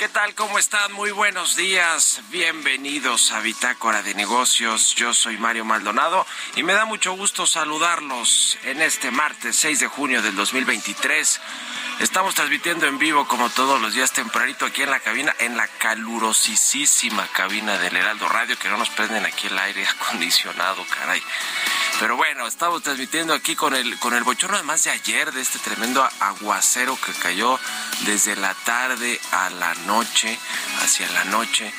¿Qué 0.00 0.08
tal? 0.08 0.34
¿Cómo 0.34 0.58
están? 0.58 0.94
Muy 0.94 1.10
buenos 1.10 1.56
días. 1.56 2.22
Bienvenidos 2.30 3.32
a 3.32 3.40
Bitácora 3.40 4.02
de 4.02 4.14
Negocios. 4.14 4.94
Yo 4.94 5.12
soy 5.12 5.36
Mario 5.36 5.66
Maldonado 5.66 6.26
y 6.56 6.62
me 6.62 6.72
da 6.72 6.86
mucho 6.86 7.12
gusto 7.12 7.46
saludarlos 7.46 8.56
en 8.62 8.80
este 8.80 9.10
martes 9.10 9.56
6 9.56 9.80
de 9.80 9.88
junio 9.88 10.22
del 10.22 10.34
2023. 10.36 11.38
Estamos 12.00 12.34
transmitiendo 12.34 12.86
en 12.86 12.98
vivo 12.98 13.28
como 13.28 13.50
todos 13.50 13.78
los 13.78 13.92
días 13.92 14.10
tempranito 14.10 14.64
aquí 14.64 14.80
en 14.80 14.88
la 14.88 15.00
cabina, 15.00 15.36
en 15.38 15.58
la 15.58 15.68
calurosísima 15.68 17.28
cabina 17.34 17.76
del 17.76 17.94
Heraldo 17.94 18.26
Radio, 18.26 18.58
que 18.58 18.70
no 18.70 18.78
nos 18.78 18.88
prenden 18.88 19.26
aquí 19.26 19.48
el 19.48 19.58
aire 19.58 19.86
acondicionado, 19.86 20.82
caray. 20.86 21.22
Pero 21.98 22.16
bueno, 22.16 22.46
estamos 22.46 22.82
transmitiendo 22.82 23.34
aquí 23.34 23.54
con 23.54 23.74
el, 23.74 23.98
con 23.98 24.14
el 24.14 24.24
bochorno 24.24 24.56
además 24.56 24.84
de 24.84 24.90
ayer, 24.90 25.32
de 25.32 25.42
este 25.42 25.58
tremendo 25.58 26.06
aguacero 26.20 26.98
que 27.04 27.12
cayó 27.12 27.58
desde 28.00 28.36
la 28.36 28.54
tarde 28.54 29.20
a 29.32 29.50
la 29.50 29.74
noche, 29.86 30.38
hacia 30.82 31.10
la 31.10 31.24
noche. 31.24 31.72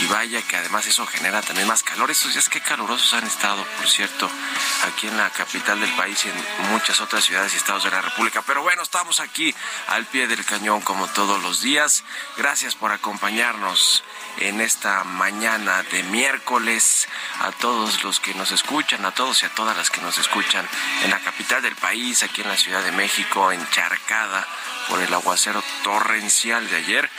Y 0.00 0.06
vaya 0.06 0.40
que 0.42 0.56
además 0.56 0.86
eso 0.86 1.06
genera 1.06 1.42
también 1.42 1.68
más 1.68 1.82
calor. 1.82 2.10
Estos 2.10 2.32
días 2.32 2.48
qué 2.48 2.60
calurosos 2.60 3.12
han 3.14 3.26
estado, 3.26 3.64
por 3.76 3.88
cierto, 3.88 4.30
aquí 4.86 5.08
en 5.08 5.16
la 5.16 5.30
capital 5.30 5.78
del 5.80 5.92
país 5.92 6.24
y 6.24 6.28
en 6.28 6.72
muchas 6.72 7.00
otras 7.00 7.24
ciudades 7.24 7.52
y 7.54 7.56
estados 7.56 7.84
de 7.84 7.90
la 7.90 8.00
República. 8.00 8.42
Pero 8.42 8.62
bueno, 8.62 8.82
estamos 8.82 9.20
aquí 9.20 9.54
al 9.88 10.06
pie 10.06 10.26
del 10.26 10.44
cañón 10.44 10.80
como 10.80 11.06
todos 11.08 11.42
los 11.42 11.60
días. 11.60 12.04
Gracias 12.36 12.74
por 12.74 12.92
acompañarnos 12.92 14.02
en 14.38 14.60
esta 14.60 15.04
mañana 15.04 15.82
de 15.84 16.02
miércoles 16.04 17.08
a 17.40 17.52
todos 17.52 18.02
los 18.04 18.20
que 18.20 18.34
nos 18.34 18.52
escuchan, 18.52 19.04
a 19.04 19.12
todos 19.12 19.42
y 19.42 19.46
a 19.46 19.54
todas 19.54 19.65
las 19.74 19.90
que 19.90 20.00
nos 20.00 20.18
escuchan 20.18 20.68
en 21.02 21.10
la 21.10 21.20
capital 21.20 21.62
del 21.62 21.74
país, 21.76 22.22
aquí 22.22 22.42
en 22.42 22.48
la 22.48 22.56
Ciudad 22.56 22.82
de 22.82 22.92
México, 22.92 23.50
encharcada 23.52 24.46
por 24.88 25.00
el 25.00 25.12
aguacero 25.12 25.62
torrencial 25.82 26.68
de 26.68 26.76
ayer. 26.76 27.10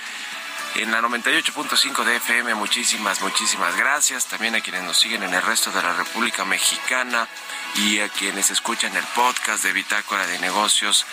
En 0.75 0.91
la 0.91 1.01
98.5 1.01 2.03
de 2.03 2.17
FM, 2.17 2.53
muchísimas, 2.53 3.21
muchísimas 3.21 3.75
gracias. 3.75 4.27
También 4.27 4.55
a 4.55 4.61
quienes 4.61 4.83
nos 4.83 4.99
siguen 4.99 5.23
en 5.23 5.33
el 5.33 5.41
resto 5.41 5.71
de 5.71 5.81
la 5.81 5.93
República 5.93 6.45
Mexicana 6.45 7.27
y 7.75 7.99
a 7.99 8.09
quienes 8.09 8.51
escuchan 8.51 8.95
el 8.95 9.03
podcast 9.15 9.63
de 9.63 9.73
Bitácora 9.73 10.27
de 10.27 10.37
Negocios. 10.39 11.05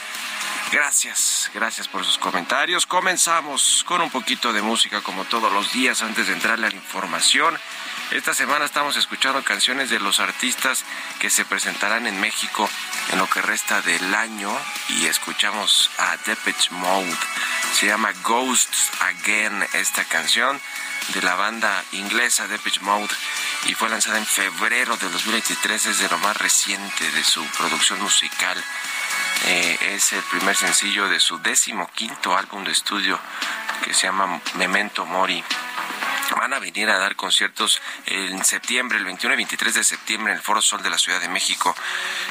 Gracias, 0.70 1.50
gracias 1.54 1.88
por 1.88 2.04
sus 2.04 2.18
comentarios. 2.18 2.84
Comenzamos 2.84 3.84
con 3.86 4.02
un 4.02 4.10
poquito 4.10 4.52
de 4.52 4.60
música 4.60 5.00
como 5.00 5.24
todos 5.24 5.52
los 5.52 5.72
días 5.72 6.02
antes 6.02 6.26
de 6.26 6.34
entrarle 6.34 6.66
a 6.66 6.70
la 6.70 6.76
información. 6.76 7.56
Esta 8.14 8.32
semana 8.32 8.64
estamos 8.64 8.96
escuchando 8.96 9.42
canciones 9.42 9.90
de 9.90 9.98
los 9.98 10.20
artistas 10.20 10.84
que 11.18 11.30
se 11.30 11.44
presentarán 11.44 12.06
en 12.06 12.20
México 12.20 12.70
en 13.10 13.18
lo 13.18 13.28
que 13.28 13.42
resta 13.42 13.82
del 13.82 14.14
año 14.14 14.56
y 14.90 15.06
escuchamos 15.06 15.90
a 15.98 16.16
Depeche 16.18 16.70
Mode. 16.70 17.12
Se 17.72 17.86
llama 17.86 18.12
Ghosts 18.22 18.92
Again 19.00 19.66
esta 19.72 20.04
canción 20.04 20.60
de 21.12 21.22
la 21.22 21.34
banda 21.34 21.82
inglesa 21.90 22.46
Depeche 22.46 22.78
Mode 22.82 23.12
y 23.66 23.74
fue 23.74 23.88
lanzada 23.88 24.18
en 24.18 24.26
febrero 24.26 24.96
del 24.96 25.10
2023, 25.10 25.86
es 25.86 25.98
de 25.98 26.08
lo 26.08 26.18
más 26.18 26.36
reciente 26.36 27.10
de 27.10 27.24
su 27.24 27.44
producción 27.58 28.00
musical. 28.00 28.62
Eh, 29.46 29.76
es 29.96 30.12
el 30.12 30.22
primer 30.22 30.54
sencillo 30.54 31.08
de 31.08 31.18
su 31.18 31.40
décimo 31.40 31.90
quinto 31.92 32.38
álbum 32.38 32.62
de 32.62 32.70
estudio 32.70 33.18
que 33.84 33.92
se 33.92 34.06
llama 34.06 34.40
Memento 34.54 35.04
Mori. 35.04 35.42
Van 36.32 36.52
a 36.52 36.58
venir 36.58 36.88
a 36.88 36.98
dar 36.98 37.16
conciertos 37.16 37.80
en 38.06 38.44
septiembre, 38.44 38.98
el 38.98 39.04
21 39.04 39.34
y 39.34 39.36
23 39.36 39.74
de 39.74 39.84
septiembre, 39.84 40.32
en 40.32 40.38
el 40.38 40.42
Foro 40.42 40.60
Sol 40.60 40.82
de 40.82 40.90
la 40.90 40.98
Ciudad 40.98 41.20
de 41.20 41.28
México. 41.28 41.74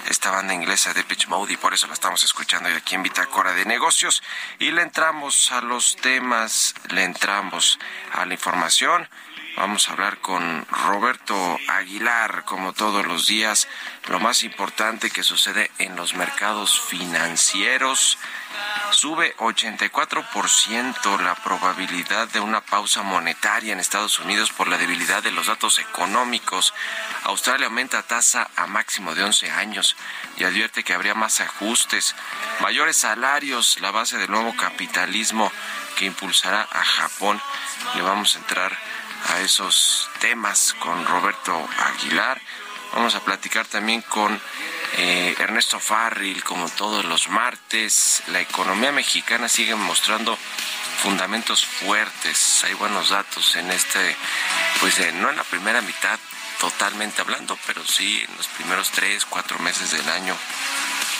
Esta 0.09 0.31
banda 0.31 0.53
inglesa 0.53 0.93
de 0.93 1.03
Pitch 1.03 1.27
Mode, 1.27 1.53
y 1.53 1.57
por 1.57 1.73
eso 1.73 1.87
la 1.87 1.93
estamos 1.93 2.23
escuchando 2.23 2.69
hoy 2.69 2.75
aquí 2.75 2.95
en 2.95 3.03
Bitácora 3.03 3.53
de 3.53 3.65
Negocios. 3.65 4.23
Y 4.59 4.71
le 4.71 4.81
entramos 4.81 5.51
a 5.51 5.61
los 5.61 5.95
temas, 5.97 6.75
le 6.89 7.03
entramos 7.03 7.79
a 8.13 8.25
la 8.25 8.33
información. 8.33 9.07
Vamos 9.55 9.87
a 9.87 9.93
hablar 9.93 10.17
con 10.17 10.65
Roberto 10.65 11.59
Aguilar, 11.67 12.43
como 12.45 12.73
todos 12.73 13.05
los 13.05 13.27
días, 13.27 13.67
lo 14.07 14.19
más 14.19 14.43
importante 14.43 15.11
que 15.11 15.21
sucede 15.21 15.69
en 15.77 15.95
los 15.95 16.15
mercados 16.15 16.81
financieros. 16.81 18.17
Sube 19.03 19.35
84% 19.35 21.19
la 21.19 21.35
probabilidad 21.35 22.29
de 22.29 22.39
una 22.39 22.61
pausa 22.61 23.03
monetaria 23.03 23.73
en 23.73 23.81
Estados 23.81 24.17
Unidos 24.21 24.53
por 24.53 24.69
la 24.69 24.77
debilidad 24.77 25.21
de 25.21 25.31
los 25.31 25.47
datos 25.47 25.77
económicos. 25.79 26.73
Australia 27.25 27.65
aumenta 27.65 28.01
tasa 28.03 28.49
a 28.55 28.65
máximo 28.65 29.13
de 29.13 29.25
11 29.25 29.51
años 29.51 29.97
y 30.37 30.45
advierte 30.45 30.85
que 30.85 30.93
habría 30.93 31.15
más 31.15 31.41
ajustes, 31.41 32.15
mayores 32.61 32.95
salarios, 32.95 33.77
la 33.81 33.91
base 33.91 34.17
del 34.17 34.31
nuevo 34.31 34.55
capitalismo 34.55 35.51
que 35.97 36.05
impulsará 36.05 36.65
a 36.71 36.85
Japón. 36.85 37.41
Le 37.95 38.03
vamos 38.03 38.35
a 38.35 38.39
entrar 38.39 38.71
a 39.33 39.41
esos 39.41 40.09
temas 40.21 40.73
con 40.79 41.05
Roberto 41.05 41.67
Aguilar. 41.77 42.41
Vamos 42.93 43.15
a 43.15 43.19
platicar 43.19 43.65
también 43.67 44.01
con 44.03 44.39
eh, 44.97 45.35
Ernesto 45.39 45.79
Farril, 45.79 46.43
como 46.43 46.69
todos 46.69 47.05
los 47.05 47.29
martes. 47.29 48.23
La 48.27 48.41
economía 48.41 48.91
mexicana 48.91 49.49
sigue 49.49 49.75
mostrando 49.75 50.37
fundamentos 51.01 51.65
fuertes. 51.65 52.63
Hay 52.63 52.73
buenos 52.75 53.09
datos 53.09 53.55
en 53.55 53.71
este, 53.71 54.15
pues 54.79 54.99
eh, 54.99 55.11
no 55.13 55.29
en 55.29 55.37
la 55.37 55.43
primera 55.43 55.81
mitad 55.81 56.19
totalmente 56.59 57.21
hablando, 57.21 57.57
pero 57.65 57.85
sí 57.85 58.23
en 58.27 58.37
los 58.37 58.47
primeros 58.47 58.91
tres, 58.91 59.25
cuatro 59.25 59.59
meses 59.59 59.91
del 59.91 60.07
año 60.09 60.35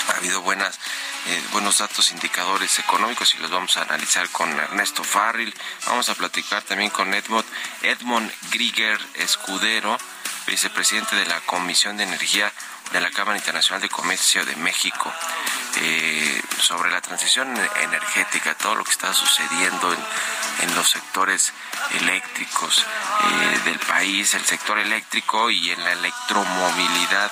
ha 0.10 0.18
habido 0.18 0.42
buenas 0.42 0.80
eh, 1.25 1.42
buenos 1.54 1.78
datos 1.78 2.12
indicadores 2.12 2.80
económicos 2.80 3.34
y 3.34 3.38
los 3.38 3.50
vamos 3.50 3.78
a 3.78 3.84
analizar 3.84 4.28
con 4.30 4.50
Ernesto 4.52 5.04
Farril. 5.06 5.54
Vamos 5.88 6.10
a 6.10 6.16
platicar 6.16 6.64
también 6.64 6.90
con 6.92 7.14
Edmond, 7.14 7.46
Edmond 7.81 8.31
Grieger 8.52 9.00
Escudero, 9.16 9.98
vicepresidente 10.48 11.16
de 11.16 11.25
la 11.25 11.40
Comisión 11.42 11.96
de 11.96 12.04
Energía 12.04 12.52
de 12.91 13.01
la 13.01 13.12
Cámara 13.12 13.38
Internacional 13.38 13.81
de 13.81 13.89
Comercio 13.89 14.45
de 14.45 14.56
México, 14.57 15.12
eh, 15.81 16.41
sobre 16.59 16.91
la 16.91 17.01
transición 17.01 17.50
energética, 17.81 18.56
todo 18.56 18.75
lo 18.75 18.83
que 18.83 18.91
está 18.91 19.13
sucediendo 19.13 19.94
en, 19.94 20.75
los 20.75 20.89
sectores 20.89 21.53
eléctricos 22.00 22.80
eh, 22.80 23.59
del 23.65 23.80
país, 23.80 24.33
el 24.33 24.45
sector 24.45 24.80
eléctrico 24.80 25.50
y 25.51 25.71
en 25.71 25.83
la 25.83 25.91
electromovilidad 25.91 27.31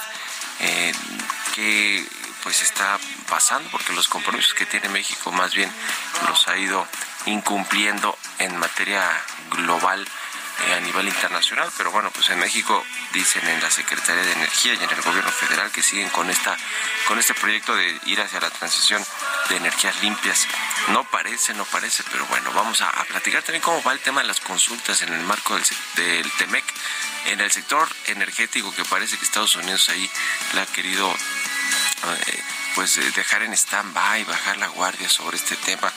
que 1.56 2.07
pues 2.44 2.62
está 2.62 3.00
pasando 3.27 3.69
porque 3.71 3.94
los 3.94 4.07
compromisos 4.07 4.54
que 4.54 4.65
tiene 4.65 4.89
México 4.89 5.31
más 5.31 5.54
bien 5.54 5.71
los 6.27 6.47
ha 6.47 6.57
ido 6.57 6.88
incumpliendo 7.25 8.18
en 8.39 8.57
materia 8.57 9.04
global. 9.50 10.01
eh, 10.01 10.20
a 10.75 10.80
nivel 10.80 11.08
internacional, 11.08 11.72
pero 11.78 11.92
bueno, 11.92 12.12
pues 12.12 12.30
en 12.30 12.40
México 12.40 12.84
dicen 13.13 13.48
en 13.48 13.62
la 13.62 13.69
Secretaría 13.69 14.24
de 14.24 14.31
Energía 14.34 14.74
y 14.74 14.84
en 14.84 14.90
el 14.90 15.02
gobierno 15.02 15.31
federal 15.31 15.72
que 15.72 15.81
siguen 15.81 16.10
con 16.10 16.30
esta 16.30 16.58
con 17.08 17.19
este 17.19 17.34
proyecto 17.34 17.75
de 17.75 18.00
ir 18.06 18.22
hacia 18.22 18.40
la 18.40 18.50
transición 18.50 19.04
de 19.50 19.58
energías 19.58 20.02
limpias. 20.02 20.48
No 20.90 21.04
parece, 21.06 21.54
no 21.54 21.66
parece, 21.66 22.04
pero 22.12 22.25
bueno, 22.28 22.52
vamos 22.54 22.81
a, 22.81 22.92
platicar 23.06 23.44
también 23.44 23.62
cómo 23.62 23.81
va 23.84 23.92
el 23.94 24.00
tema 24.00 24.22
de 24.22 24.28
las 24.28 24.40
consultas 24.40 25.02
en 25.02 25.13
el 25.13 25.22
marco 25.22 25.56
del, 25.56 25.63
del 25.96 26.31
TEMEC 26.31 26.64
en 27.25 27.40
el 27.42 27.52
sector 27.52 27.88
energético 28.07 28.74
que 28.74 28.85
parece 28.85 29.18
que 29.18 29.26
Estados 29.26 29.56
Unidos 29.56 29.90
ahí 29.90 30.09
la 30.54 30.64
ha 30.64 30.66
querido 30.66 31.12
eh, 31.12 32.44
pues 32.76 32.97
eh, 32.97 33.12
dejar 33.16 33.44
en 33.44 33.54
stand-by, 33.54 34.24
bajar 34.24 34.57
la 34.57 34.68
guardia 34.68 35.07
sobre 35.09 35.38
este 35.38 35.56
tema, 35.57 35.92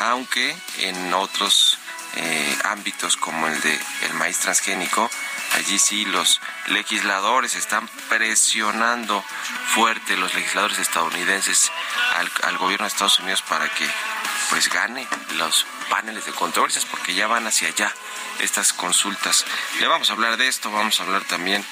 aunque 0.00 0.54
en 0.78 1.12
otros 1.14 1.78
eh, 2.16 2.58
ámbitos 2.64 3.16
como 3.16 3.46
el 3.46 3.60
de 3.60 3.78
el 4.02 4.14
maíz 4.14 4.38
transgénico, 4.38 5.10
allí 5.54 5.78
sí 5.78 6.04
los 6.04 6.40
legisladores 6.66 7.54
están 7.54 7.88
presionando 8.08 9.24
fuerte, 9.74 10.16
los 10.16 10.34
legisladores 10.34 10.78
estadounidenses 10.78 11.70
al, 12.16 12.30
al 12.42 12.58
gobierno 12.58 12.84
de 12.84 12.88
Estados 12.88 13.18
Unidos 13.20 13.42
para 13.42 13.68
que 13.68 13.86
pues 14.50 14.68
gane 14.68 15.06
los 15.36 15.64
paneles 15.88 16.26
de 16.26 16.32
controversias 16.32 16.84
porque 16.84 17.14
ya 17.14 17.26
van 17.28 17.46
hacia 17.46 17.68
allá 17.68 17.94
estas 18.40 18.72
consultas. 18.72 19.44
Le 19.78 19.86
vamos 19.86 20.10
a 20.10 20.14
hablar 20.14 20.36
de 20.36 20.48
esto, 20.48 20.70
vamos 20.70 20.98
a 20.98 21.04
hablar 21.04 21.24
también 21.24 21.64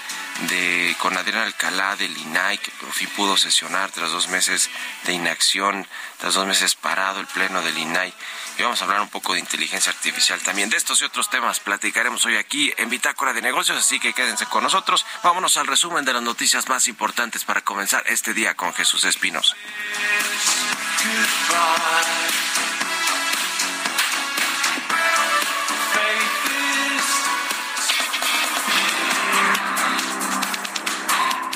de 0.48 0.94
con 1.00 1.16
Adrián 1.16 1.42
Alcalá 1.42 1.96
del 1.96 2.16
INAI, 2.16 2.58
que 2.58 2.70
por 2.72 2.92
fin 2.92 3.08
pudo 3.16 3.36
sesionar 3.36 3.90
tras 3.90 4.10
dos 4.10 4.28
meses 4.28 4.70
de 5.04 5.12
inacción, 5.12 5.86
tras 6.18 6.34
dos 6.34 6.46
meses 6.46 6.74
parado 6.74 7.20
el 7.20 7.26
pleno 7.26 7.62
del 7.62 7.76
INAI. 7.76 8.14
Y 8.58 8.62
vamos 8.62 8.80
a 8.82 8.84
hablar 8.84 9.00
un 9.00 9.08
poco 9.08 9.34
de 9.34 9.40
inteligencia 9.40 9.92
artificial 9.92 10.40
también. 10.40 10.68
De 10.68 10.76
estos 10.76 11.00
y 11.00 11.04
otros 11.04 11.30
temas 11.30 11.60
platicaremos 11.60 12.26
hoy 12.26 12.36
aquí 12.36 12.72
en 12.76 12.90
Bitácora 12.90 13.32
de 13.32 13.40
Negocios, 13.40 13.78
así 13.78 14.00
que 14.00 14.12
quédense 14.12 14.46
con 14.46 14.64
nosotros. 14.64 15.06
Vámonos 15.22 15.56
al 15.56 15.68
resumen 15.68 16.04
de 16.04 16.12
las 16.12 16.22
noticias 16.22 16.68
más 16.68 16.88
importantes 16.88 17.44
para 17.44 17.60
comenzar 17.60 18.02
este 18.06 18.34
día 18.34 18.54
con 18.54 18.74
Jesús 18.74 19.04
Espinos. 19.04 19.54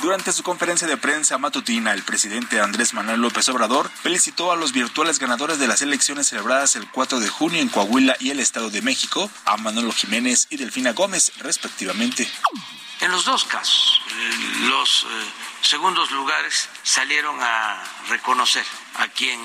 Durante 0.02 0.32
su 0.32 0.42
conferencia 0.42 0.88
de 0.88 0.96
prensa 0.96 1.38
matutina, 1.38 1.92
el 1.92 2.02
presidente 2.02 2.60
Andrés 2.60 2.92
Manuel 2.92 3.20
López 3.20 3.48
Obrador 3.50 3.88
felicitó 3.88 4.50
a 4.50 4.56
los 4.56 4.72
virtuales 4.72 5.20
ganadores 5.20 5.60
de 5.60 5.68
las 5.68 5.80
elecciones 5.80 6.26
celebradas 6.26 6.74
el 6.74 6.90
4 6.90 7.20
de 7.20 7.28
junio 7.28 7.60
en 7.60 7.68
Coahuila 7.68 8.16
y 8.18 8.30
el 8.30 8.40
Estado 8.40 8.68
de 8.68 8.82
México, 8.82 9.30
a 9.44 9.56
Manolo 9.58 9.92
Jiménez 9.92 10.48
y 10.50 10.56
Delfina 10.56 10.92
Gómez, 10.92 11.30
respectivamente. 11.38 12.28
En 12.98 13.12
los 13.12 13.24
dos 13.24 13.44
casos, 13.44 14.00
los 14.62 15.04
eh, 15.04 15.06
segundos 15.60 16.10
lugares 16.10 16.68
salieron 16.82 17.36
a 17.40 17.80
reconocer 18.08 18.64
a 18.96 19.06
quien 19.06 19.40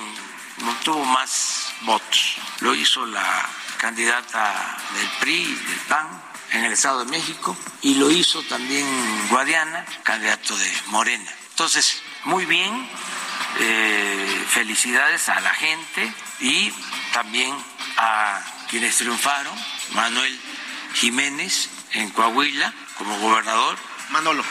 tuvo 0.82 1.04
más 1.04 1.72
votos. 1.82 2.34
Lo 2.62 2.74
hizo 2.74 3.06
la 3.06 3.48
candidata 3.76 4.76
del 4.92 5.08
PRI, 5.20 5.44
del 5.44 5.80
PAN, 5.88 6.20
en 6.52 6.64
el 6.64 6.72
Estado 6.72 7.04
de 7.04 7.10
México 7.10 7.56
y 7.82 7.94
lo 7.94 8.10
hizo 8.10 8.42
también 8.44 8.86
Guadiana, 9.28 9.84
candidato 10.02 10.56
de 10.56 10.72
Morena. 10.86 11.30
Entonces, 11.50 12.00
muy 12.24 12.46
bien, 12.46 12.88
eh, 13.60 14.44
felicidades 14.48 15.28
a 15.28 15.40
la 15.40 15.52
gente 15.54 16.12
y 16.40 16.72
también 17.12 17.54
a 17.96 18.40
quienes 18.68 18.96
triunfaron, 18.96 19.54
Manuel 19.92 20.38
Jiménez 20.94 21.68
en 21.92 22.10
Coahuila 22.10 22.72
como 22.96 23.18
gobernador. 23.18 23.76
Manolo. 24.10 24.44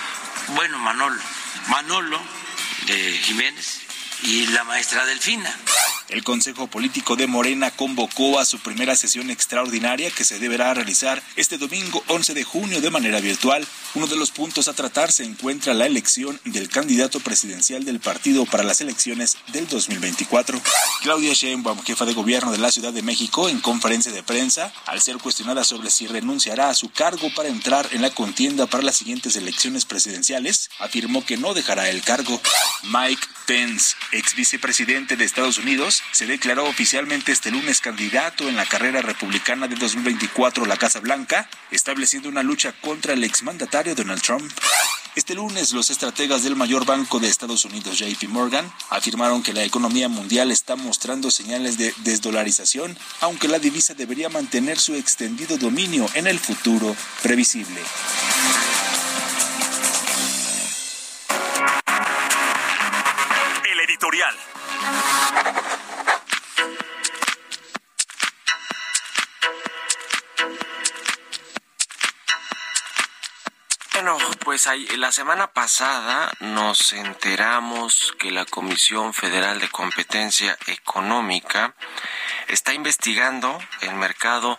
Bueno, 0.49 0.77
Manolo. 0.79 1.21
Manolo 1.67 2.19
de 2.85 3.17
Jiménez 3.23 3.81
y 4.23 4.47
la 4.47 4.63
maestra 4.63 5.05
Delfina. 5.05 5.53
El 6.09 6.23
Consejo 6.23 6.67
Político 6.67 7.17
de 7.17 7.27
Morena 7.27 7.69
convocó 7.69 8.39
a 8.39 8.45
su 8.45 8.59
primera 8.59 8.95
sesión 8.95 9.29
extraordinaria 9.29 10.09
que 10.09 10.23
se 10.23 10.39
deberá 10.39 10.73
realizar 10.73 11.21
este 11.35 11.57
domingo 11.57 12.01
11 12.07 12.33
de 12.33 12.45
junio 12.45 12.79
de 12.79 12.89
manera 12.89 13.19
virtual. 13.19 13.67
Uno 13.97 14.05
de 14.05 14.15
los 14.15 14.29
puntos 14.29 14.67
a 14.67 14.73
tratar 14.73 15.11
se 15.11 15.23
encuentra 15.23 15.73
la 15.73 15.87
elección 15.87 16.39
del 16.45 16.69
candidato 16.69 17.19
presidencial 17.19 17.83
del 17.83 17.99
partido 17.99 18.45
para 18.45 18.63
las 18.63 18.79
elecciones 18.79 19.37
del 19.47 19.67
2024. 19.67 20.61
Claudia 21.01 21.33
Sheinbaum, 21.33 21.81
jefa 21.81 22.05
de 22.05 22.13
gobierno 22.13 22.51
de 22.51 22.59
la 22.59 22.71
Ciudad 22.71 22.93
de 22.93 23.01
México, 23.01 23.49
en 23.49 23.59
conferencia 23.59 24.11
de 24.11 24.21
prensa, 24.21 24.71
al 24.85 25.01
ser 25.01 25.17
cuestionada 25.17 25.63
sobre 25.63 25.89
si 25.89 26.05
renunciará 26.05 26.69
a 26.69 26.75
su 26.75 26.91
cargo 26.91 27.33
para 27.35 27.49
entrar 27.49 27.89
en 27.91 28.03
la 28.03 28.11
contienda 28.11 28.67
para 28.67 28.83
las 28.83 28.97
siguientes 28.97 29.35
elecciones 29.35 29.85
presidenciales, 29.85 30.69
afirmó 30.77 31.25
que 31.25 31.37
no 31.37 31.55
dejará 31.55 31.89
el 31.89 32.03
cargo. 32.03 32.39
Mike 32.83 33.25
Pence, 33.47 33.95
ex 34.11 34.35
vicepresidente 34.35 35.15
de 35.15 35.25
Estados 35.25 35.57
Unidos, 35.57 36.03
se 36.11 36.27
declaró 36.27 36.65
oficialmente 36.65 37.31
este 37.31 37.49
lunes 37.49 37.81
candidato 37.81 38.47
en 38.47 38.57
la 38.57 38.67
carrera 38.67 39.01
republicana 39.01 39.67
de 39.67 39.75
2024 39.75 40.65
a 40.65 40.67
la 40.67 40.77
Casa 40.77 40.99
Blanca, 40.99 41.49
estableciendo 41.71 42.29
una 42.29 42.43
lucha 42.43 42.73
contra 42.81 43.13
el 43.13 43.23
exmandatario 43.23 43.86
Donald 43.95 44.21
Trump. 44.21 44.51
Este 45.15 45.33
lunes, 45.33 45.73
los 45.73 45.89
estrategas 45.89 46.43
del 46.43 46.55
mayor 46.55 46.85
banco 46.85 47.19
de 47.19 47.27
Estados 47.27 47.65
Unidos, 47.65 47.97
JP 47.97 48.29
Morgan, 48.29 48.71
afirmaron 48.91 49.41
que 49.41 49.51
la 49.51 49.63
economía 49.63 50.07
mundial 50.07 50.51
está 50.51 50.75
mostrando 50.75 51.31
señales 51.31 51.79
de 51.79 51.91
desdolarización, 52.03 52.95
aunque 53.21 53.47
la 53.47 53.57
divisa 53.57 53.95
debería 53.95 54.29
mantener 54.29 54.77
su 54.77 54.93
extendido 54.93 55.57
dominio 55.57 56.05
en 56.13 56.27
el 56.27 56.37
futuro 56.37 56.95
previsible. 57.23 57.81
El 63.71 63.79
editorial. 63.89 64.35
Pues 74.63 74.97
la 74.97 75.11
semana 75.11 75.53
pasada 75.53 76.31
nos 76.39 76.91
enteramos 76.91 78.15
que 78.17 78.31
la 78.31 78.43
Comisión 78.43 79.13
Federal 79.13 79.59
de 79.59 79.69
Competencia 79.69 80.57
Económica 80.65 81.75
está 82.47 82.73
investigando 82.73 83.59
el 83.81 83.93
mercado 83.93 84.57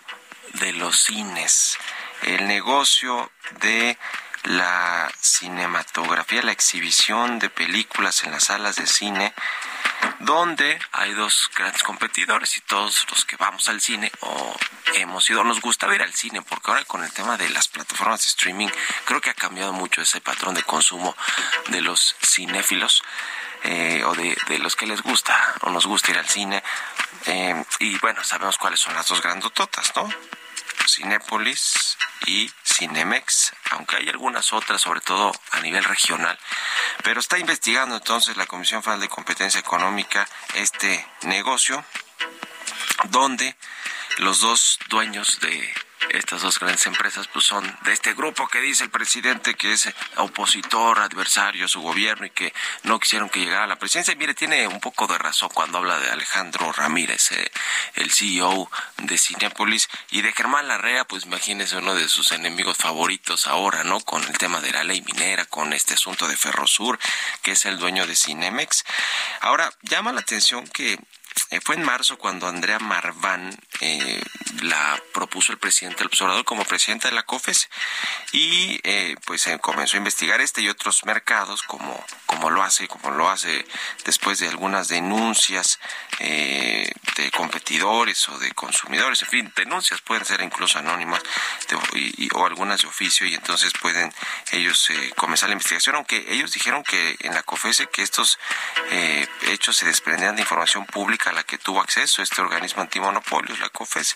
de 0.53 0.71
los 0.71 0.97
cines, 0.97 1.77
el 2.21 2.47
negocio 2.47 3.29
de 3.59 3.97
la 4.43 5.11
cinematografía, 5.19 6.41
la 6.41 6.51
exhibición 6.51 7.39
de 7.39 7.49
películas 7.49 8.23
en 8.23 8.31
las 8.31 8.45
salas 8.45 8.75
de 8.77 8.87
cine, 8.87 9.33
donde 10.19 10.79
hay 10.91 11.13
dos 11.13 11.49
grandes 11.55 11.83
competidores 11.83 12.57
y 12.57 12.61
todos 12.61 13.05
los 13.09 13.25
que 13.25 13.35
vamos 13.35 13.67
al 13.69 13.81
cine 13.81 14.11
o 14.21 14.55
hemos 14.95 15.29
ido, 15.29 15.43
nos 15.43 15.61
gusta 15.61 15.87
ver 15.87 16.01
al 16.01 16.13
cine, 16.13 16.41
porque 16.41 16.71
ahora 16.71 16.85
con 16.85 17.03
el 17.03 17.11
tema 17.11 17.37
de 17.37 17.49
las 17.49 17.67
plataformas 17.67 18.21
de 18.21 18.27
streaming, 18.27 18.69
creo 19.05 19.21
que 19.21 19.29
ha 19.29 19.35
cambiado 19.35 19.73
mucho 19.73 20.01
ese 20.01 20.21
patrón 20.21 20.55
de 20.55 20.63
consumo 20.63 21.15
de 21.67 21.81
los 21.81 22.15
cinéfilos. 22.25 23.03
Eh, 23.61 24.05
o 24.05 24.15
de, 24.15 24.37
de, 24.47 24.57
los 24.57 24.77
que 24.77 24.87
les 24.87 25.01
gusta 25.01 25.35
o 25.63 25.69
nos 25.69 25.85
gusta 25.85 26.11
ir 26.11 26.17
al 26.17 26.29
cine. 26.29 26.63
Eh, 27.25 27.61
y 27.79 27.97
bueno, 27.99 28.23
sabemos 28.23 28.57
cuáles 28.57 28.79
son 28.79 28.93
las 28.93 29.05
dos 29.09 29.21
grandototas, 29.21 29.91
¿no? 29.97 30.09
Cinépolis 30.87 31.97
y 32.25 32.51
Cinemex, 32.63 33.53
aunque 33.71 33.97
hay 33.97 34.09
algunas 34.09 34.53
otras, 34.53 34.81
sobre 34.81 35.01
todo 35.01 35.31
a 35.51 35.59
nivel 35.61 35.83
regional. 35.83 36.37
Pero 37.03 37.19
está 37.19 37.37
investigando 37.37 37.95
entonces 37.95 38.37
la 38.37 38.47
Comisión 38.47 38.83
Federal 38.83 39.01
de 39.01 39.09
Competencia 39.09 39.59
Económica 39.59 40.27
este 40.55 41.05
negocio, 41.23 41.83
donde 43.05 43.55
los 44.17 44.39
dos 44.41 44.79
dueños 44.89 45.39
de 45.39 45.73
estas 46.13 46.41
dos 46.41 46.59
grandes 46.59 46.85
empresas 46.85 47.27
pues 47.27 47.45
son 47.45 47.77
de 47.83 47.93
este 47.93 48.13
grupo 48.13 48.47
que 48.47 48.61
dice 48.61 48.83
el 48.83 48.89
presidente 48.89 49.55
que 49.55 49.73
es 49.73 49.89
opositor, 50.17 50.99
adversario 50.99 51.65
a 51.65 51.67
su 51.67 51.81
gobierno 51.81 52.25
y 52.25 52.29
que 52.31 52.53
no 52.83 52.99
quisieron 52.99 53.29
que 53.29 53.39
llegara 53.39 53.63
a 53.63 53.67
la 53.67 53.77
presidencia. 53.77 54.13
Y 54.13 54.17
mire, 54.17 54.33
tiene 54.33 54.67
un 54.67 54.79
poco 54.79 55.07
de 55.07 55.17
razón 55.17 55.49
cuando 55.53 55.77
habla 55.77 55.99
de 55.99 56.09
Alejandro 56.09 56.71
Ramírez, 56.71 57.31
eh, 57.31 57.51
el 57.95 58.11
CEO 58.11 58.69
de 58.97 59.17
Cinepolis, 59.17 59.89
y 60.11 60.21
de 60.21 60.31
Germán 60.33 60.67
Larrea, 60.67 61.05
pues 61.05 61.25
imagínese 61.25 61.77
uno 61.77 61.95
de 61.95 62.07
sus 62.07 62.31
enemigos 62.31 62.77
favoritos 62.77 63.47
ahora, 63.47 63.83
¿no? 63.83 63.99
Con 63.99 64.23
el 64.23 64.37
tema 64.37 64.61
de 64.61 64.71
la 64.71 64.83
ley 64.83 65.01
minera, 65.01 65.45
con 65.45 65.73
este 65.73 65.93
asunto 65.93 66.27
de 66.27 66.37
Ferrosur, 66.37 66.99
que 67.41 67.51
es 67.51 67.65
el 67.65 67.77
dueño 67.77 68.07
de 68.07 68.15
Cinemex. 68.15 68.83
Ahora, 69.41 69.71
llama 69.81 70.13
la 70.13 70.21
atención 70.21 70.67
que 70.67 70.99
eh, 71.51 71.59
fue 71.63 71.75
en 71.75 71.83
marzo 71.83 72.17
cuando 72.17 72.47
Andrea 72.47 72.77
Marván 72.77 73.57
eh, 73.81 74.21
la 74.61 75.01
propuso 75.13 75.51
el 75.51 75.57
presidente 75.57 75.99
del 75.99 76.07
observador 76.07 76.45
como 76.45 76.63
presidenta 76.63 77.07
de 77.07 77.15
la 77.15 77.23
COFES 77.23 77.69
y 78.33 78.79
eh, 78.83 79.15
pues 79.25 79.49
comenzó 79.61 79.97
a 79.97 79.99
investigar 79.99 80.41
este 80.41 80.61
y 80.61 80.69
otros 80.69 81.05
mercados 81.05 81.63
como, 81.63 82.05
como 82.27 82.51
lo 82.51 82.61
hace, 82.61 82.87
como 82.87 83.09
lo 83.11 83.29
hace 83.29 83.65
después 84.05 84.39
de 84.39 84.47
algunas 84.47 84.89
denuncias 84.89 85.79
de 86.19 87.31
competidores 87.31 88.27
o 88.27 88.37
de 88.39 88.51
consumidores, 88.51 89.21
en 89.21 89.29
fin, 89.29 89.53
denuncias 89.55 90.01
pueden 90.01 90.25
ser 90.25 90.41
incluso 90.41 90.77
anónimas 90.77 91.21
o 92.33 92.45
algunas 92.45 92.81
de 92.81 92.87
oficio 92.87 93.25
y 93.25 93.35
entonces 93.35 93.71
pueden 93.81 94.13
ellos 94.51 94.89
comenzar 95.15 95.49
la 95.49 95.53
investigación, 95.53 95.95
aunque 95.95 96.25
ellos 96.27 96.51
dijeron 96.51 96.83
que 96.83 97.15
en 97.21 97.33
la 97.33 97.43
COFES 97.43 97.87
que 97.91 98.01
estos 98.01 98.37
hechos 99.47 99.77
se 99.77 99.85
desprendían 99.85 100.35
de 100.35 100.41
información 100.41 100.85
pública 100.85 101.18
a 101.25 101.31
la 101.31 101.43
que 101.43 101.57
tuvo 101.57 101.81
acceso 101.81 102.21
este 102.21 102.41
organismo 102.41 102.81
antimonopolios, 102.81 103.59
la 103.59 103.69
COFES. 103.69 104.15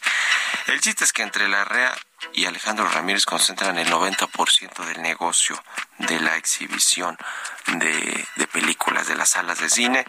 El 0.67 0.81
chiste 0.81 1.03
es 1.03 1.13
que 1.13 1.23
entre 1.23 1.47
la 1.47 1.63
REA 1.65 1.95
y 2.33 2.45
Alejandro 2.45 2.87
Ramírez 2.87 3.25
concentran 3.25 3.77
el 3.77 3.89
90% 3.89 4.85
del 4.85 5.01
negocio 5.01 5.61
de 5.97 6.19
la 6.19 6.37
exhibición 6.37 7.17
de, 7.67 8.27
de 8.35 8.47
películas 8.47 9.07
de 9.07 9.15
las 9.15 9.31
salas 9.31 9.59
de 9.59 9.69
cine. 9.69 10.05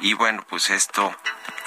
Y 0.00 0.12
bueno, 0.14 0.44
pues 0.48 0.70
esto 0.70 1.14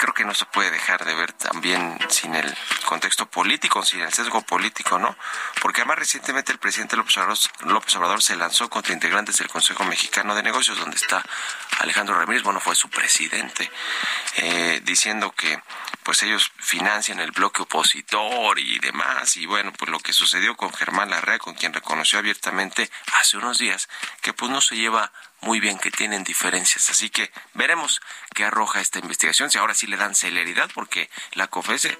creo 0.02 0.14
que 0.14 0.24
no 0.24 0.34
se 0.34 0.46
puede 0.46 0.72
dejar 0.72 1.04
de 1.04 1.14
ver 1.14 1.32
también 1.32 1.96
sin 2.08 2.34
el 2.34 2.52
contexto 2.86 3.26
político, 3.26 3.84
sin 3.84 4.00
el 4.00 4.12
sesgo 4.12 4.42
político, 4.42 4.98
¿no? 4.98 5.16
Porque 5.60 5.82
además 5.82 6.00
recientemente 6.00 6.50
el 6.50 6.58
presidente 6.58 6.96
López 6.96 7.16
Obrador, 7.18 7.38
López 7.66 7.94
Obrador 7.94 8.20
se 8.20 8.34
lanzó 8.34 8.68
contra 8.68 8.94
integrantes 8.94 9.36
del 9.36 9.46
Consejo 9.46 9.84
Mexicano 9.84 10.34
de 10.34 10.42
Negocios, 10.42 10.76
donde 10.76 10.96
está 10.96 11.24
Alejandro 11.78 12.18
Ramírez, 12.18 12.42
bueno, 12.42 12.58
fue 12.58 12.74
su 12.74 12.90
presidente, 12.90 13.70
eh, 14.38 14.80
diciendo 14.82 15.30
que 15.30 15.62
pues 16.02 16.20
ellos 16.24 16.50
financian 16.58 17.20
el 17.20 17.30
bloque 17.30 17.62
opositor 17.62 18.58
y 18.58 18.80
demás, 18.80 19.36
y 19.36 19.46
bueno, 19.46 19.72
pues 19.72 19.88
lo 19.88 20.00
que 20.00 20.12
sucedió 20.12 20.56
con 20.56 20.72
Germán 20.72 21.10
Larrea, 21.10 21.38
con 21.38 21.54
quien 21.54 21.72
reconoció 21.72 22.18
abiertamente 22.18 22.90
hace 23.20 23.36
unos 23.36 23.58
días 23.58 23.88
que 24.20 24.32
pues 24.32 24.50
no 24.50 24.60
se 24.60 24.74
lleva 24.74 25.12
muy 25.42 25.60
bien 25.60 25.78
que 25.78 25.90
tienen 25.90 26.24
diferencias. 26.24 26.90
Así 26.90 27.10
que 27.10 27.30
veremos 27.54 28.00
qué 28.34 28.44
arroja 28.44 28.80
esta 28.80 28.98
investigación, 28.98 29.50
si 29.50 29.58
ahora 29.58 29.74
sí 29.74 29.86
le 29.86 29.96
dan 29.96 30.14
celeridad, 30.14 30.70
porque 30.74 31.10
la 31.32 31.48
COFESE 31.48 31.98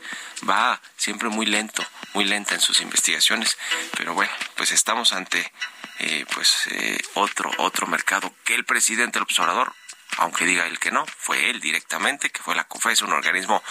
va 0.49 0.81
siempre 0.97 1.29
muy 1.29 1.47
lento, 1.47 1.85
muy 2.15 2.25
lenta 2.25 2.55
en 2.55 2.61
sus 2.61 2.81
investigaciones. 2.81 3.59
Pero 3.97 4.15
bueno, 4.15 4.33
pues 4.57 4.73
estamos 4.73 5.13
ante 5.13 5.53
eh, 5.99 6.25
pues 6.33 6.67
eh, 6.71 6.99
otro, 7.15 7.51
otro 7.59 7.87
mercado 7.87 8.35
que 8.45 8.55
el 8.55 8.65
presidente 8.65 9.19
del 9.19 9.25
observador 9.25 9.75
aunque 10.19 10.45
diga 10.45 10.67
él 10.67 10.79
que 10.79 10.91
no, 10.91 11.05
fue 11.19 11.51
él 11.51 11.61
directamente, 11.61 12.31
que 12.31 12.43
fue 12.43 12.55
la 12.55 12.65
COFES, 12.65 13.03
un 13.03 13.13
organismo 13.13 13.63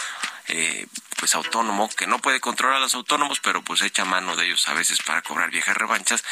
eh, 0.48 0.86
pues 1.16 1.34
autónomo 1.36 1.88
que 1.88 2.06
no 2.06 2.18
puede 2.18 2.40
controlar 2.40 2.78
a 2.78 2.80
los 2.80 2.94
autónomos, 2.94 3.40
pero 3.40 3.62
pues 3.62 3.80
echa 3.82 4.04
mano 4.04 4.34
de 4.34 4.46
ellos 4.46 4.68
a 4.68 4.74
veces 4.74 5.00
para 5.02 5.22
cobrar 5.22 5.50
viejas 5.50 5.76
revanchas, 5.76 6.24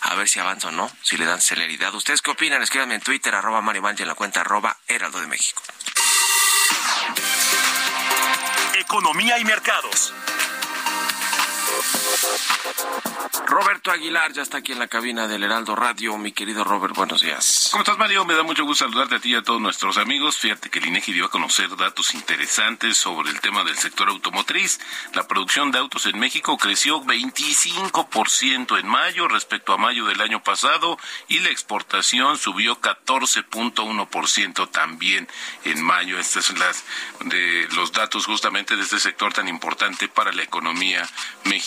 a 0.00 0.14
ver 0.14 0.28
si 0.28 0.40
avanza 0.40 0.68
o 0.68 0.70
no, 0.70 0.90
si 1.02 1.16
le 1.16 1.26
dan 1.26 1.40
celeridad. 1.40 1.94
¿Ustedes 1.94 2.22
qué 2.22 2.30
opinan? 2.30 2.62
Escríbanme 2.62 2.94
en 2.94 3.02
Twitter, 3.02 3.34
arroba 3.34 3.60
Mario 3.60 3.82
Mancha, 3.82 4.04
en 4.04 4.08
la 4.08 4.14
cuenta 4.14 4.40
arroba 4.40 4.76
Heraldo 4.86 5.20
de 5.20 5.26
México. 5.26 5.62
Economía 8.74 9.38
y 9.38 9.44
mercados. 9.44 10.14
Roberto 13.46 13.90
Aguilar 13.90 14.32
ya 14.32 14.42
está 14.42 14.58
aquí 14.58 14.72
en 14.72 14.78
la 14.78 14.88
cabina 14.88 15.26
del 15.26 15.42
Heraldo 15.42 15.74
Radio. 15.74 16.16
Mi 16.18 16.32
querido 16.32 16.64
Robert, 16.64 16.94
buenos 16.94 17.22
días. 17.22 17.68
¿Cómo 17.70 17.82
estás, 17.82 17.98
Mario? 17.98 18.24
Me 18.24 18.34
da 18.34 18.42
mucho 18.42 18.64
gusto 18.64 18.84
saludarte 18.84 19.16
a 19.16 19.20
ti 19.20 19.30
y 19.30 19.34
a 19.34 19.42
todos 19.42 19.60
nuestros 19.60 19.98
amigos. 19.98 20.36
Fíjate 20.38 20.70
que 20.70 20.78
el 20.78 20.86
INEGI 20.86 21.12
dio 21.12 21.26
a 21.26 21.30
conocer 21.30 21.74
datos 21.76 22.14
interesantes 22.14 22.96
sobre 22.96 23.30
el 23.30 23.40
tema 23.40 23.64
del 23.64 23.76
sector 23.76 24.08
automotriz. 24.08 24.78
La 25.14 25.26
producción 25.26 25.72
de 25.72 25.78
autos 25.78 26.06
en 26.06 26.18
México 26.18 26.56
creció 26.56 27.02
25% 27.02 28.78
en 28.78 28.86
mayo 28.86 29.28
respecto 29.28 29.72
a 29.72 29.78
mayo 29.78 30.06
del 30.06 30.20
año 30.20 30.42
pasado 30.42 30.98
y 31.26 31.40
la 31.40 31.50
exportación 31.50 32.38
subió 32.38 32.80
14.1% 32.80 34.70
también 34.70 35.28
en 35.64 35.82
mayo. 35.82 36.18
Estos 36.18 36.44
son 36.44 36.58
las 36.58 36.84
de 37.24 37.66
los 37.74 37.92
datos 37.92 38.26
justamente 38.26 38.76
de 38.76 38.82
este 38.82 39.00
sector 39.00 39.32
tan 39.32 39.48
importante 39.48 40.08
para 40.08 40.32
la 40.32 40.42
economía 40.42 41.08
mexicana. 41.44 41.57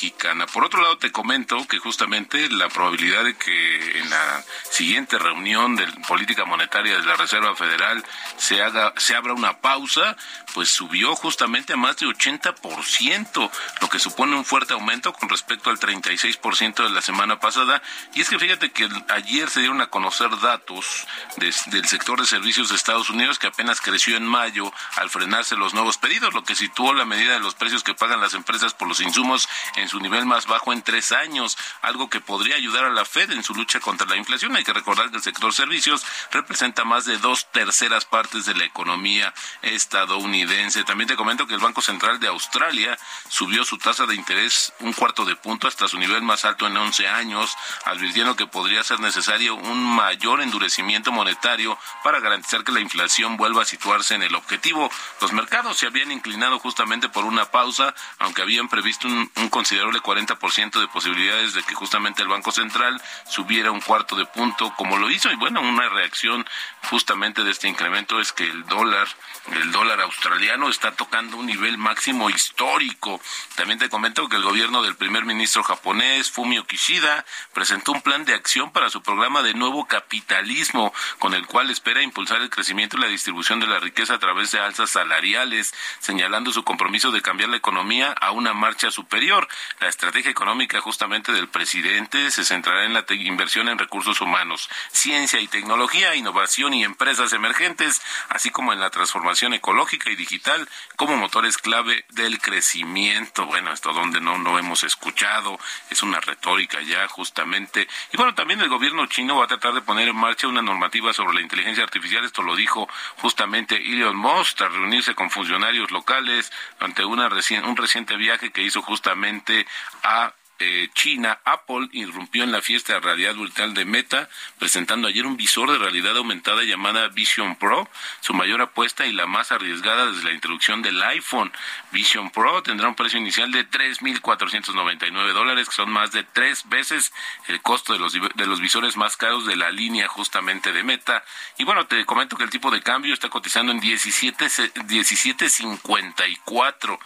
Por 0.53 0.65
otro 0.65 0.81
lado, 0.81 0.97
te 0.97 1.11
comento 1.11 1.65
que 1.67 1.77
justamente 1.77 2.49
la 2.49 2.69
probabilidad 2.69 3.23
de 3.23 3.35
que 3.35 3.99
en 3.99 4.09
la 4.09 4.43
siguiente 4.69 5.17
reunión 5.17 5.75
de 5.75 5.85
política 6.07 6.45
monetaria 6.45 6.97
de 6.97 7.05
la 7.05 7.15
Reserva 7.15 7.55
Federal 7.55 8.03
se 8.37 8.61
haga 8.61 8.93
se 8.97 9.15
abra 9.15 9.33
una 9.33 9.57
pausa, 9.59 10.15
pues 10.53 10.69
subió 10.69 11.15
justamente 11.15 11.73
a 11.73 11.77
más 11.77 11.97
de 11.97 12.07
80%, 12.07 13.51
lo 13.81 13.89
que 13.89 13.99
supone 13.99 14.35
un 14.35 14.45
fuerte 14.45 14.73
aumento 14.73 15.13
con 15.13 15.29
respecto 15.29 15.69
al 15.69 15.79
36% 15.79 16.83
de 16.83 16.89
la 16.89 17.01
semana 17.01 17.39
pasada. 17.39 17.81
Y 18.13 18.21
es 18.21 18.29
que 18.29 18.39
fíjate 18.39 18.71
que 18.71 18.89
ayer 19.09 19.49
se 19.49 19.61
dieron 19.61 19.81
a 19.81 19.87
conocer 19.87 20.29
datos 20.39 21.07
del 21.37 21.87
sector 21.87 22.19
de 22.19 22.27
servicios 22.27 22.69
de 22.69 22.75
Estados 22.75 23.09
Unidos 23.09 23.39
que 23.39 23.47
apenas 23.47 23.81
creció 23.81 24.17
en 24.17 24.25
mayo 24.25 24.71
al 24.95 25.09
frenarse 25.09 25.55
los 25.55 25.73
nuevos 25.73 25.97
pedidos, 25.97 26.33
lo 26.33 26.43
que 26.43 26.55
situó 26.55 26.93
la 26.93 27.05
medida 27.05 27.33
de 27.33 27.39
los 27.39 27.55
precios 27.55 27.83
que 27.83 27.93
pagan 27.93 28.21
las 28.21 28.33
empresas 28.33 28.73
por 28.73 28.87
los 28.87 28.99
insumos 29.01 29.47
en 29.75 29.80
su 29.87 29.99
nivel 29.99 30.25
más 30.25 30.47
bajo 30.47 30.73
en 30.73 30.81
tres 30.81 31.11
años, 31.11 31.57
algo 31.81 32.09
que 32.09 32.21
podría 32.21 32.55
ayudar 32.55 32.85
a 32.85 32.89
la 32.89 33.05
Fed 33.05 33.31
en 33.31 33.43
su 33.43 33.53
lucha 33.53 33.79
contra 33.79 34.07
la 34.07 34.17
inflación. 34.17 34.55
Hay 34.55 34.63
que 34.63 34.73
recordar 34.73 35.09
que 35.09 35.17
el 35.17 35.23
sector 35.23 35.53
servicios 35.53 36.05
representa 36.31 36.83
más 36.83 37.05
de 37.05 37.17
dos 37.17 37.51
terceras 37.51 38.05
partes 38.05 38.45
de 38.45 38.55
la 38.55 38.65
economía 38.65 39.33
estadounidense. 39.61 40.83
También 40.83 41.07
te 41.07 41.15
comento 41.15 41.47
que 41.47 41.53
el 41.53 41.59
Banco 41.59 41.81
Central 41.81 42.19
de 42.19 42.27
Australia 42.27 42.97
subió 43.29 43.63
su 43.63 43.77
tasa 43.77 44.05
de 44.05 44.15
interés 44.15 44.73
un 44.79 44.93
cuarto 44.93 45.25
de 45.25 45.35
punto 45.35 45.67
hasta 45.67 45.87
su 45.87 45.97
nivel 45.97 46.21
más 46.21 46.45
alto 46.45 46.67
en 46.67 46.77
11 46.77 47.07
años, 47.07 47.55
advirtiendo 47.85 48.35
que 48.35 48.47
podría 48.47 48.83
ser 48.83 48.99
necesario 48.99 49.55
un 49.55 49.83
mayor 49.83 50.41
endurecimiento 50.41 51.11
monetario 51.11 51.77
para 52.03 52.19
garantizar 52.19 52.63
que 52.63 52.71
la 52.71 52.79
inflación 52.79 53.37
vuelva 53.37 53.63
a 53.63 53.65
situarse 53.65 54.15
en 54.15 54.23
el 54.23 54.35
objetivo. 54.35 54.89
Los 55.19 55.33
mercados 55.33 55.77
se 55.77 55.87
habían 55.87 56.11
inclinado 56.11 56.59
justamente 56.59 57.09
por 57.09 57.25
una 57.25 57.45
pausa, 57.51 57.93
aunque 58.19 58.41
habían 58.41 58.69
previsto 58.69 59.07
un, 59.07 59.31
un 59.35 59.49
considerable 59.71 60.01
40% 60.01 60.81
de 60.81 60.87
posibilidades 60.89 61.53
de 61.53 61.63
que 61.63 61.75
justamente 61.75 62.21
el 62.21 62.27
Banco 62.27 62.51
Central 62.51 63.01
subiera 63.25 63.71
un 63.71 63.79
cuarto 63.79 64.17
de 64.17 64.25
punto 64.25 64.73
como 64.75 64.97
lo 64.97 65.09
hizo. 65.09 65.31
Y 65.31 65.35
bueno, 65.37 65.61
una 65.61 65.87
reacción 65.87 66.45
justamente 66.89 67.45
de 67.45 67.51
este 67.51 67.69
incremento 67.69 68.19
es 68.19 68.33
que 68.33 68.43
el 68.43 68.65
dólar, 68.65 69.07
el 69.47 69.71
dólar 69.71 69.99
australiano 70.01 70.69
está 70.69 70.91
tocando 70.91 71.37
un 71.37 71.47
nivel 71.47 71.77
máximo 71.77 72.29
histórico. 72.29 73.19
También 73.55 73.79
te 73.79 73.89
comento 73.89 74.29
que 74.29 74.35
el 74.35 74.43
gobierno 74.43 74.83
del 74.83 74.95
primer 74.95 75.25
ministro 75.25 75.63
japonés, 75.63 76.29
Fumio 76.29 76.65
Kishida, 76.65 77.25
presentó 77.51 77.91
un 77.91 78.01
plan 78.01 78.23
de 78.23 78.35
acción 78.35 78.71
para 78.71 78.89
su 78.89 79.01
programa 79.01 79.41
de 79.41 79.55
nuevo 79.55 79.85
capitalismo, 79.87 80.93
con 81.17 81.33
el 81.33 81.47
cual 81.47 81.71
espera 81.71 82.03
impulsar 82.03 82.41
el 82.41 82.51
crecimiento 82.51 82.97
y 82.97 83.01
la 83.01 83.07
distribución 83.07 83.59
de 83.59 83.67
la 83.67 83.79
riqueza 83.79 84.13
a 84.13 84.19
través 84.19 84.51
de 84.51 84.59
alzas 84.59 84.91
salariales, 84.91 85.73
señalando 85.99 86.51
su 86.51 86.63
compromiso 86.63 87.11
de 87.11 87.21
cambiar 87.21 87.49
la 87.49 87.57
economía 87.57 88.11
a 88.11 88.31
una 88.31 88.53
marcha 88.53 88.91
superior. 88.91 89.47
La 89.79 89.89
estrategia 89.89 90.31
económica 90.31 90.79
justamente 90.81 91.31
del 91.31 91.49
presidente 91.49 92.29
se 92.29 92.45
centrará 92.45 92.85
en 92.85 92.93
la 92.93 93.05
inversión 93.09 93.69
en 93.69 93.79
recursos 93.79 94.21
humanos, 94.21 94.69
ciencia 94.91 95.39
y 95.39 95.47
tecnología, 95.47 96.15
innovación 96.15 96.73
y 96.73 96.83
empresas 96.83 97.33
emergentes, 97.33 98.01
así 98.29 98.51
como 98.51 98.71
en 98.71 98.79
la 98.79 98.91
transformación 98.91 99.30
ecológica 99.53 100.09
y 100.09 100.15
digital 100.15 100.67
como 100.95 101.17
motores 101.17 101.57
clave 101.57 102.05
del 102.09 102.39
crecimiento. 102.39 103.45
Bueno, 103.45 103.71
esto 103.71 103.93
donde 103.93 104.19
no 104.21 104.37
no 104.37 104.59
hemos 104.59 104.83
escuchado, 104.83 105.59
es 105.89 106.03
una 106.03 106.19
retórica 106.19 106.81
ya 106.81 107.07
justamente. 107.07 107.87
Y 108.11 108.17
bueno, 108.17 108.35
también 108.35 108.61
el 108.61 108.69
gobierno 108.69 109.05
chino 109.07 109.37
va 109.37 109.45
a 109.45 109.47
tratar 109.47 109.73
de 109.73 109.81
poner 109.81 110.09
en 110.09 110.15
marcha 110.15 110.47
una 110.47 110.61
normativa 110.61 111.13
sobre 111.13 111.35
la 111.35 111.41
inteligencia 111.41 111.83
artificial. 111.83 112.23
Esto 112.25 112.41
lo 112.41 112.55
dijo 112.55 112.89
justamente 113.17 113.75
Elon 113.75 114.15
Musk 114.15 114.57
tras 114.57 114.73
reunirse 114.73 115.15
con 115.15 115.29
funcionarios 115.29 115.91
locales 115.91 116.51
ante 116.79 117.05
una 117.05 117.29
un 117.63 117.77
reciente 117.77 118.15
viaje 118.17 118.51
que 118.51 118.61
hizo 118.61 118.81
justamente 118.81 119.65
a 120.03 120.33
eh, 120.63 120.91
China, 120.93 121.39
Apple 121.43 121.89
irrumpió 121.91 122.43
en 122.43 122.51
la 122.51 122.61
fiesta 122.61 122.93
de 122.93 122.99
realidad 122.99 123.33
virtual 123.33 123.73
de 123.73 123.83
Meta, 123.83 124.29
presentando 124.59 125.07
ayer 125.07 125.25
un 125.25 125.35
visor 125.35 125.71
de 125.71 125.79
realidad 125.79 126.15
aumentada 126.15 126.61
llamada 126.61 127.07
Vision 127.07 127.55
Pro, 127.55 127.89
su 128.19 128.35
mayor 128.35 128.61
apuesta 128.61 129.07
y 129.07 129.11
la 129.11 129.25
más 129.25 129.51
arriesgada 129.51 130.11
desde 130.11 130.25
la 130.25 130.33
introducción 130.33 130.83
del 130.83 131.01
iPhone. 131.01 131.51
Vision 131.91 132.29
Pro 132.29 132.61
tendrá 132.61 132.87
un 132.87 132.93
precio 132.93 133.17
inicial 133.17 133.51
de 133.51 133.67
3.499 133.67 135.33
dólares, 135.33 135.67
que 135.67 135.75
son 135.75 135.89
más 135.89 136.11
de 136.11 136.23
tres 136.23 136.69
veces 136.69 137.11
el 137.47 137.59
costo 137.63 137.93
de 137.93 137.99
los, 137.99 138.13
de 138.13 138.45
los 138.45 138.59
visores 138.59 138.97
más 138.97 139.17
caros 139.17 139.47
de 139.47 139.55
la 139.55 139.71
línea 139.71 140.07
justamente 140.07 140.71
de 140.71 140.83
Meta. 140.83 141.23
Y 141.57 141.63
bueno, 141.63 141.87
te 141.87 142.05
comento 142.05 142.37
que 142.37 142.43
el 142.43 142.51
tipo 142.51 142.69
de 142.69 142.83
cambio 142.83 143.15
está 143.15 143.29
cotizando 143.29 143.71
en 143.71 143.79
17, 143.79 144.45
17.54 144.45 146.99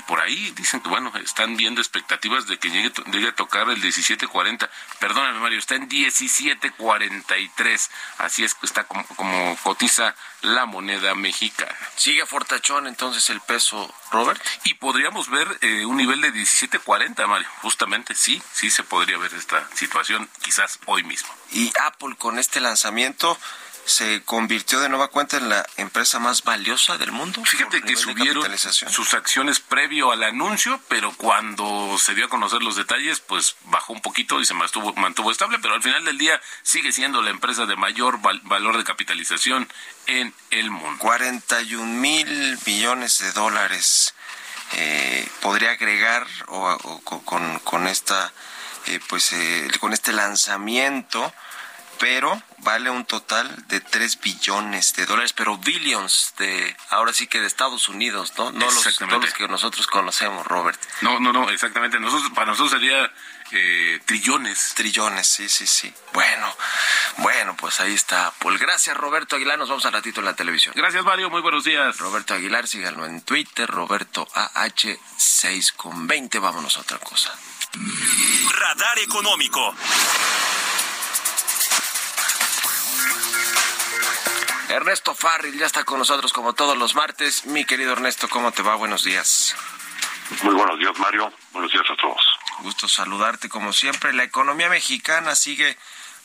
y 0.00 0.02
por 0.02 0.18
ahí 0.18 0.50
dicen 0.56 0.80
que 0.80 0.88
bueno, 0.88 1.12
están 1.22 1.58
viendo 1.58 1.82
expectativas 1.82 2.46
de 2.46 2.58
que 2.58 2.70
llegue, 2.70 2.90
llegue 3.12 3.28
a 3.28 3.34
tocar 3.34 3.68
el 3.68 3.82
17.40. 3.82 4.66
Perdóname 4.98 5.40
Mario, 5.40 5.58
está 5.58 5.74
en 5.74 5.90
17.43. 5.90 7.90
Así 8.16 8.42
es 8.42 8.54
que 8.54 8.64
está 8.64 8.84
como, 8.84 9.04
como 9.08 9.58
cotiza 9.62 10.14
la 10.40 10.64
moneda 10.64 11.14
mexicana. 11.14 11.76
Sigue 11.96 12.24
fortachón 12.24 12.86
entonces 12.86 13.28
el 13.28 13.42
peso, 13.42 13.94
Robert. 14.10 14.42
Y 14.64 14.72
podríamos 14.74 15.28
ver 15.28 15.58
eh, 15.60 15.84
un 15.84 15.98
nivel 15.98 16.22
de 16.22 16.32
17.40, 16.32 17.26
Mario. 17.26 17.48
Justamente 17.60 18.14
sí, 18.14 18.42
sí 18.52 18.70
se 18.70 18.82
podría 18.82 19.18
ver 19.18 19.34
esta 19.34 19.68
situación 19.74 20.30
quizás 20.40 20.78
hoy 20.86 21.02
mismo. 21.02 21.28
Y 21.52 21.70
Apple 21.84 22.16
con 22.16 22.38
este 22.38 22.60
lanzamiento 22.60 23.38
se 23.90 24.22
convirtió 24.22 24.78
de 24.78 24.88
nueva 24.88 25.08
cuenta 25.08 25.36
en 25.36 25.48
la 25.48 25.66
empresa 25.76 26.20
más 26.20 26.44
valiosa 26.44 26.96
del 26.96 27.10
mundo. 27.10 27.44
Fíjate 27.44 27.82
que 27.82 27.96
subieron 27.96 28.46
sus 28.56 29.14
acciones 29.14 29.58
previo 29.58 30.12
al 30.12 30.22
anuncio, 30.22 30.80
pero 30.86 31.12
cuando 31.16 31.98
se 31.98 32.14
dio 32.14 32.26
a 32.26 32.28
conocer 32.28 32.62
los 32.62 32.76
detalles, 32.76 33.18
pues 33.18 33.56
bajó 33.64 33.92
un 33.92 34.00
poquito 34.00 34.40
y 34.40 34.44
se 34.44 34.54
mantuvo, 34.54 34.94
mantuvo 34.94 35.32
estable, 35.32 35.58
pero 35.60 35.74
al 35.74 35.82
final 35.82 36.04
del 36.04 36.18
día 36.18 36.40
sigue 36.62 36.92
siendo 36.92 37.20
la 37.20 37.30
empresa 37.30 37.66
de 37.66 37.74
mayor 37.74 38.20
valor 38.44 38.76
de 38.76 38.84
capitalización 38.84 39.68
en 40.06 40.32
el 40.50 40.70
mundo. 40.70 40.96
41 41.00 41.84
mil 41.84 42.58
millones 42.64 43.18
de 43.18 43.32
dólares. 43.32 44.14
Eh, 44.74 45.28
podría 45.40 45.72
agregar 45.72 46.28
o, 46.46 47.00
con, 47.24 47.58
con, 47.58 47.88
esta 47.88 48.32
eh, 48.86 49.00
pues 49.08 49.32
eh, 49.32 49.68
con 49.80 49.92
este 49.92 50.12
lanzamiento 50.12 51.34
pero 52.00 52.42
vale 52.58 52.88
un 52.88 53.04
total 53.04 53.54
de 53.68 53.80
3 53.80 54.20
billones 54.20 54.94
de 54.94 55.04
dólares, 55.04 55.34
pero 55.34 55.58
billions 55.58 56.32
de, 56.38 56.74
ahora 56.88 57.12
sí 57.12 57.26
que 57.26 57.40
de 57.40 57.46
Estados 57.46 57.90
Unidos, 57.90 58.32
¿no? 58.38 58.50
No 58.52 58.70
los, 58.70 59.34
que 59.36 59.46
nosotros 59.46 59.86
conocemos, 59.86 60.46
Robert. 60.46 60.80
No, 61.02 61.20
no, 61.20 61.30
no, 61.30 61.50
exactamente. 61.50 62.00
Nosotros, 62.00 62.32
para 62.34 62.46
nosotros 62.46 62.72
sería 62.72 63.12
eh, 63.52 64.00
trillones. 64.06 64.72
Trillones, 64.74 65.26
sí, 65.26 65.46
sí, 65.50 65.66
sí. 65.66 65.92
Bueno, 66.14 66.56
bueno, 67.18 67.54
pues 67.56 67.80
ahí 67.80 67.92
está. 67.92 68.32
Pues 68.38 68.58
gracias, 68.58 68.96
Roberto 68.96 69.36
Aguilar. 69.36 69.58
Nos 69.58 69.68
vamos 69.68 69.84
a 69.84 69.90
ratito 69.90 70.20
en 70.20 70.26
la 70.26 70.34
televisión. 70.34 70.72
Gracias, 70.74 71.04
Mario. 71.04 71.28
Muy 71.28 71.42
buenos 71.42 71.64
días. 71.64 71.98
Roberto 71.98 72.32
Aguilar, 72.32 72.66
síganlo 72.66 73.04
en 73.04 73.20
Twitter, 73.20 73.68
Roberto 73.68 74.26
AH6 74.34 75.74
con 75.76 76.06
20. 76.06 76.38
Vámonos 76.38 76.78
a 76.78 76.80
otra 76.80 76.98
cosa. 76.98 77.36
Radar 78.58 78.98
económico. 79.00 79.74
Ernesto 84.70 85.16
Farril 85.16 85.58
ya 85.58 85.66
está 85.66 85.82
con 85.82 85.98
nosotros 85.98 86.32
como 86.32 86.52
todos 86.52 86.78
los 86.78 86.94
martes. 86.94 87.44
Mi 87.44 87.64
querido 87.64 87.92
Ernesto, 87.92 88.28
¿cómo 88.28 88.52
te 88.52 88.62
va? 88.62 88.76
Buenos 88.76 89.02
días. 89.02 89.56
Muy 90.44 90.54
buenos 90.54 90.78
días, 90.78 90.96
Mario. 90.96 91.32
Buenos 91.52 91.72
días 91.72 91.84
a 91.90 91.96
todos. 91.96 92.24
Gusto 92.60 92.86
saludarte 92.86 93.48
como 93.48 93.72
siempre. 93.72 94.12
La 94.12 94.22
economía 94.22 94.68
mexicana 94.68 95.34
sigue 95.34 95.76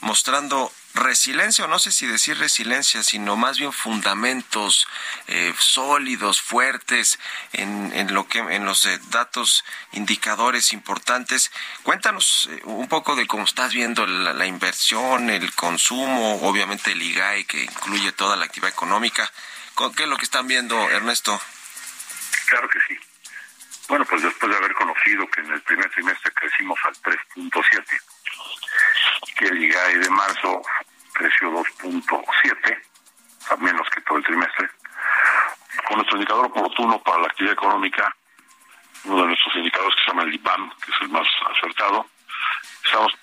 mostrando 0.02 0.72
resiliencia, 0.96 1.66
o 1.66 1.68
no 1.68 1.78
sé 1.78 1.92
si 1.92 2.08
decir 2.08 2.38
resiliencia, 2.38 3.04
sino 3.04 3.36
más 3.36 3.60
bien 3.60 3.72
fundamentos 3.72 4.88
eh, 5.28 5.54
sólidos, 5.60 6.42
fuertes 6.42 7.20
en, 7.54 7.92
en, 7.94 8.14
lo 8.14 8.28
que 8.28 8.40
en 8.40 8.66
los 8.66 8.86
eh, 8.86 9.00
datos 9.10 9.64
indicadores 9.92 10.74
importantes. 10.74 11.52
Cuéntanos 11.84 12.50
eh, 12.52 12.62
un 12.64 12.88
poco 12.88 13.16
de 13.16 13.28
cómo 13.28 13.44
estás 13.44 13.74
viendo 13.74 14.08
la, 14.08 14.46
inversión, 14.46 15.30
el 15.30 15.54
consumo, 15.54 16.42
obviamente 16.42 16.92
el 16.92 17.02
IGAE 17.02 17.46
que 17.46 17.64
incluye 17.64 18.12
toda 18.14 18.36
la 18.36 18.46
actividad 18.46 18.72
económica. 18.72 19.30
¿Qué 19.96 20.04
es 20.04 20.10
lo 20.10 20.18
que 20.18 20.26
están 20.26 20.48
viendo, 20.48 20.90
Ernesto? 20.90 21.40
Claro 22.48 22.70
que 22.70 22.80
sí. 22.88 22.98
Bueno, 23.90 24.06
pues 24.06 24.24
después 24.24 24.50
de 24.52 24.58
haber 24.58 24.74
conocido 24.74 25.30
que 25.30 25.42
en 25.42 25.52
el 25.52 25.62
primer 25.62 25.90
trimestre 25.92 26.32
crecimos 26.32 26.80
al 26.86 26.96
3.7 26.96 28.15
que 29.38 29.46
el 29.46 29.64
IGAE 29.64 29.98
de 30.00 30.10
marzo 30.10 30.62
creció 31.14 31.52
2.7, 31.52 32.82
a 33.50 33.56
menos 33.58 33.90
que 33.90 34.02
todo 34.02 34.18
el 34.18 34.24
trimestre. 34.24 34.70
Con 35.88 35.98
nuestro 35.98 36.18
indicador 36.18 36.46
oportuno 36.46 37.00
para 37.00 37.20
la 37.20 37.28
actividad 37.28 37.54
económica, 37.54 38.16
uno 39.06 39.22
de 39.22 39.28
nuestros 39.28 39.56
indicadores 39.56 39.96
que 39.96 40.04
se 40.04 40.12
llama 40.12 40.24
el 40.24 40.34
IPAM, 40.34 40.72
que 40.78 40.92
es 40.92 40.98
el 41.02 41.10
más 41.10 41.28
acertado, 41.52 42.08
estamos 42.84 43.14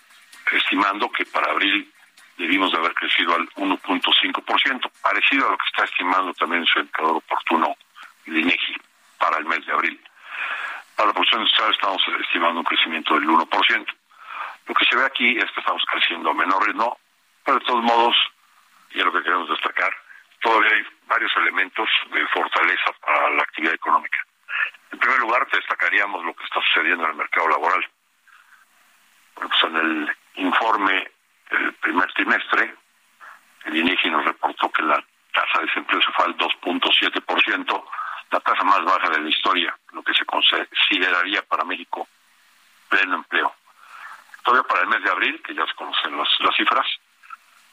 estimando 0.53 1.11
que 1.11 1.25
para 1.27 1.51
abril 1.51 1.93
debimos 2.39 2.73
de 2.73 2.79
haber 2.79 2.95
crecido 2.95 3.35
al 3.35 3.49
1.5%, 3.51 4.91
parecido 5.03 5.47
a 5.47 5.51
lo 5.53 5.59
que 5.59 5.67
está 5.67 5.85
estimando 5.85 6.33
también 6.35 6.65
su 6.67 6.79
indicador 6.79 7.17
oportuno 7.17 7.77
el 8.27 8.39
INEGI 8.39 8.77
para 9.19 9.39
el 9.39 9.45
mes 9.45 9.65
de 9.67 9.73
abril. 9.73 10.01
Para 10.97 11.09
la 11.09 11.15
producción 11.15 11.41
industrial 11.41 11.73
estamos 11.73 12.03
estimando 12.21 12.61
un 12.61 12.65
crecimiento 12.65 13.15
del 13.15 13.29
1%. 13.29 13.87
Lo 14.67 14.75
que 14.75 14.85
se 14.85 14.97
ve 14.97 15.05
aquí 15.05 15.37
es 15.39 15.51
que 15.53 15.61
estamos 15.61 15.83
creciendo 15.91 16.31
a 16.31 16.35
menor 16.35 16.67
ritmo, 16.67 16.99
pero 17.45 17.59
de 17.59 17.65
todos 17.65 17.83
modos, 17.83 18.17
y 18.91 18.99
es 18.99 19.05
lo 19.05 19.13
que 19.13 19.23
queremos 19.23 19.49
destacar, 19.49 19.93
todavía 20.41 20.77
hay 20.77 20.87
varios 21.07 21.37
elementos 21.37 21.89
de 22.13 22.27
fortaleza 22.29 22.93
para 23.01 23.31
la 23.31 23.43
actividad 23.43 23.75
económica. 23.75 24.19
En 24.93 24.99
primer 24.99 25.19
lugar, 25.21 25.49
destacaríamos 25.51 26.25
lo 26.25 26.35
que 26.35 26.45
está 26.45 26.61
sucediendo 26.61 27.05
en 27.05 27.11
el 27.11 27.17
mercado 27.17 27.49
laboral. 27.49 27.89
Bueno, 29.35 29.51
pues 29.51 29.63
en 29.65 29.77
el 29.77 30.17
informe 30.35 31.11
del 31.51 31.73
primer 31.75 32.13
trimestre, 32.13 32.75
el 33.65 33.77
INEGI 33.77 34.11
nos 34.11 34.25
reportó 34.25 34.71
que 34.71 34.83
la 34.83 35.03
tasa 35.33 35.61
de 35.61 35.67
desempleo 35.67 36.03
se 36.03 36.13
fue 36.13 36.25
al 36.27 36.37
2.7%, 36.37 37.85
la 38.31 38.41
tasa 38.41 38.65
más 38.65 38.85
baja 38.85 39.11
de 39.11 39.21
la 39.21 39.29
historia, 39.29 39.77
lo 39.93 40.03
que 40.03 40.15
se 40.15 40.25
consideraría 40.25 41.43
para 41.43 41.65
México 41.65 42.07
pleno 42.89 43.17
empleo. 43.17 43.55
Todavía 44.43 44.69
para 44.69 44.83
el 44.83 44.89
mes 44.89 45.03
de 45.03 45.11
abril, 45.11 45.43
que 45.43 45.55
ya 45.55 45.67
se 45.67 45.75
conocen 45.75 46.17
las, 46.17 46.29
las 46.41 46.57
cifras, 46.57 46.87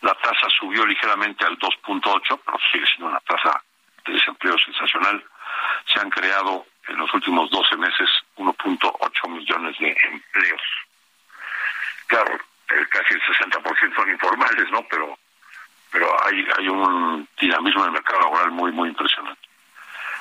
la 0.02 0.14
tasa 0.16 0.48
subió 0.50 0.86
ligeramente 0.86 1.46
al 1.46 1.58
2.8, 1.58 2.40
pero 2.46 2.58
sigue 2.72 2.86
siendo 2.86 3.08
una 3.08 3.20
tasa 3.22 3.62
de 4.06 4.14
desempleo 4.14 4.58
sensacional. 4.60 5.24
Se 5.86 6.00
han 6.00 6.10
creado 6.10 6.66
en 6.88 6.98
los 6.98 7.14
últimos 7.14 7.50
12 7.50 7.76
meses 7.78 8.10
1.8 8.38 9.30
millones 9.30 9.78
de 9.78 9.98
empleos. 10.04 10.62
Claro, 12.08 12.40
casi 12.90 13.14
el 13.14 13.22
60% 13.22 13.96
son 13.96 14.10
informales, 14.10 14.72
¿no? 14.72 14.84
Pero 14.90 15.18
pero 15.92 16.24
hay 16.24 16.46
hay 16.58 16.68
un 16.68 17.28
dinamismo 17.40 17.82
en 17.82 17.88
el 17.88 17.94
mercado 17.94 18.22
laboral 18.22 18.52
muy 18.52 18.72
muy 18.72 18.90
impresionante. 18.90 19.48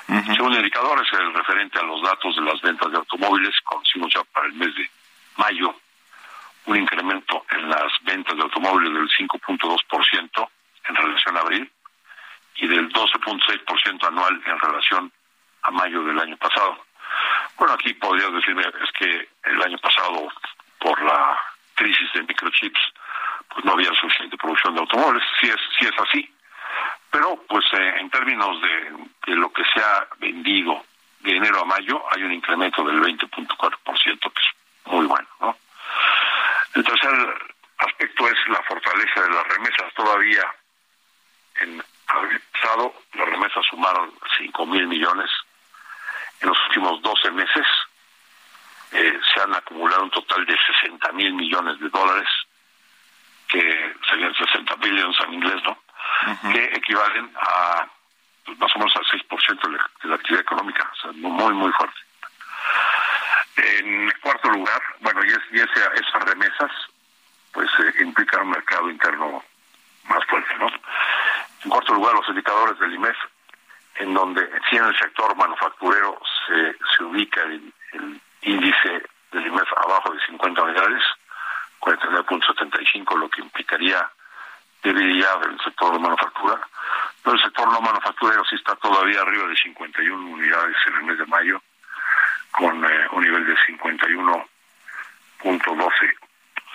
Uh 0.07 0.13
-huh. 0.13 0.35
Segundo 0.35 0.57
indicador 0.57 0.99
es 1.05 1.13
el 1.19 1.33
referente 1.33 1.79
a 1.79 1.83
los 1.83 2.01
datos 2.01 2.35
de 2.35 2.41
las 2.41 2.59
ventas 2.61 2.91
de 2.91 2.97
automóviles, 2.97 3.55
conocimos 3.63 4.11
ya 4.13 4.23
para 4.23 4.47
el 4.47 4.53
mes 4.53 4.73
de 4.75 4.89
mayo 5.37 5.75
un 6.69 6.77
incremento 6.77 7.43
en 7.49 7.67
las 7.67 7.91
ventas 8.03 8.35
de 8.35 8.43
automóviles 8.43 8.93
del 8.93 9.09
5.2% 9.09 10.49
en 10.87 10.95
relación 10.95 11.37
a 11.37 11.39
abril 11.39 11.71
y 12.57 12.67
del 12.67 12.89
12.6% 12.93 14.07
anual 14.07 14.41
en 14.45 14.59
relación 14.59 15.11
a 15.63 15.71
mayo 15.71 16.03
del 16.03 16.19
año 16.19 16.37
pasado. 16.37 16.85
Bueno, 17.57 17.73
aquí 17.73 17.93
podrías 17.95 18.31
decirme, 18.33 18.61
es 18.61 18.91
que 18.91 19.29
el 19.45 19.61
año 19.63 19.79
pasado, 19.79 20.27
por 20.79 21.01
la 21.01 21.39
crisis 21.73 22.13
de 22.13 22.21
microchips, 22.21 22.79
pues 23.49 23.65
no 23.65 23.71
había 23.71 23.91
suficiente 23.99 24.37
producción 24.37 24.75
de 24.75 24.81
automóviles, 24.81 25.23
sí 25.41 25.47
es, 25.47 25.59
sí 25.79 25.87
es 25.87 25.99
así. 25.99 26.35
Pero, 27.09 27.43
pues 27.49 27.65
eh, 27.73 27.95
en 27.97 28.11
términos 28.11 28.61
de, 28.61 28.93
de 29.25 29.35
lo 29.35 29.51
que 29.51 29.63
se 29.73 29.81
ha 29.81 30.07
vendido 30.19 30.85
de 31.21 31.35
enero 31.35 31.61
a 31.61 31.65
mayo, 31.65 32.03
hay 32.11 32.21
un 32.21 32.31
incremento 32.31 32.83
del 32.83 33.01
20.4%, 33.01 34.19
que 34.19 34.27
es 34.27 34.93
muy 34.93 35.07
bueno, 35.07 35.27
¿no? 35.41 35.57
El 36.79 36.85
tercer 36.85 37.51
aspecto 37.77 38.25
es 38.29 38.37
la 38.47 38.63
fortaleza 38.63 39.21
de 39.21 39.29
las 39.31 39.45
remesas. 39.49 39.93
Todavía 39.93 40.43
en 41.59 41.83
abril 42.07 42.41
pasado 42.53 42.93
las 43.15 43.27
remesas 43.27 43.65
sumaron 43.69 44.13
5 44.37 44.65
mil 44.65 44.87
millones. 44.87 45.29
En 46.39 46.47
los 46.47 46.57
últimos 46.69 47.01
12 47.01 47.31
meses 47.31 47.67
eh, 48.93 49.19
se 49.33 49.41
han 49.41 49.53
acumulado 49.55 50.03
un 50.03 50.09
total 50.11 50.45
de 50.45 50.57
60 50.81 51.11
mil 51.11 51.33
millones 51.33 51.77
de 51.81 51.89
dólares, 51.89 52.29
que 53.49 53.93
serían 54.09 54.33
60 54.33 54.73
billones 54.75 55.17
en 55.19 55.33
inglés, 55.33 55.61
¿no? 55.65 55.71
Uh 55.71 56.29
-huh. 56.29 56.53
Que 56.53 56.63
equivalen 56.77 57.29
a 57.35 57.85
pues, 58.45 58.57
más 58.57 58.73
o 58.73 58.79
menos 58.79 58.95
al 58.95 59.05
6% 59.05 59.67
de 59.67 59.77
la, 59.77 59.89
de 60.01 60.09
la 60.09 60.15
actividad 60.15 60.43
económica. 60.43 60.89
O 60.93 60.95
sea, 60.95 61.11
muy, 61.11 61.53
muy 61.55 61.73
fuerte. 61.73 61.99
En 63.59 64.11
cuarto 64.21 64.49
lugar, 64.49 64.81
bueno, 65.01 65.21
y, 65.25 65.29
es, 65.29 65.39
esas 65.51 66.23
remesas, 66.23 66.71
pues 67.51 67.69
eh, 67.79 68.03
implican 68.03 68.43
un 68.43 68.51
mercado 68.51 68.89
interno 68.89 69.43
más 70.05 70.25
fuerte, 70.25 70.55
¿no? 70.57 70.67
En 71.63 71.69
cuarto 71.69 71.93
lugar, 71.93 72.15
los 72.15 72.29
indicadores 72.29 72.79
del 72.79 72.93
IMEF, 72.93 73.17
en 73.95 74.13
donde 74.13 74.49
si 74.69 74.77
en 74.77 74.85
el 74.85 74.97
sector 74.97 75.35
manufacturero 75.35 76.21
se, 76.47 76.75
se 76.95 77.03
ubica 77.03 77.41
el, 77.41 77.73
el 77.93 78.21
índice 78.43 79.03
del 79.31 79.47
IMEF 79.47 79.67
abajo 79.85 80.13
de 80.13 80.25
50 80.25 80.61
unidades, 80.61 81.03
49.75, 81.81 83.17
lo 83.17 83.29
que 83.29 83.41
implicaría 83.41 84.09
debilidad 84.83 85.39
del 85.41 85.59
sector 85.61 85.93
de 85.93 85.99
manufactura, 85.99 86.59
pero 87.23 87.35
el 87.35 87.41
sector 87.41 87.71
no 87.71 87.81
manufacturero 87.81 88.43
sí 88.45 88.55
está 88.55 88.75
todavía 88.75 89.21
arriba 89.21 89.47
de 89.47 89.55
51 89.57 90.31
unidades 90.31 90.75
en 90.87 90.93
el 90.95 91.03
mes 91.03 91.17
de 91.17 91.25
mayo, 91.25 91.61
con 92.59 92.83
eh, 92.83 93.07
un 93.13 93.23
nivel 93.23 93.45
de 93.45 93.55
51.12 93.55 96.15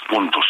puntos. 0.09 0.47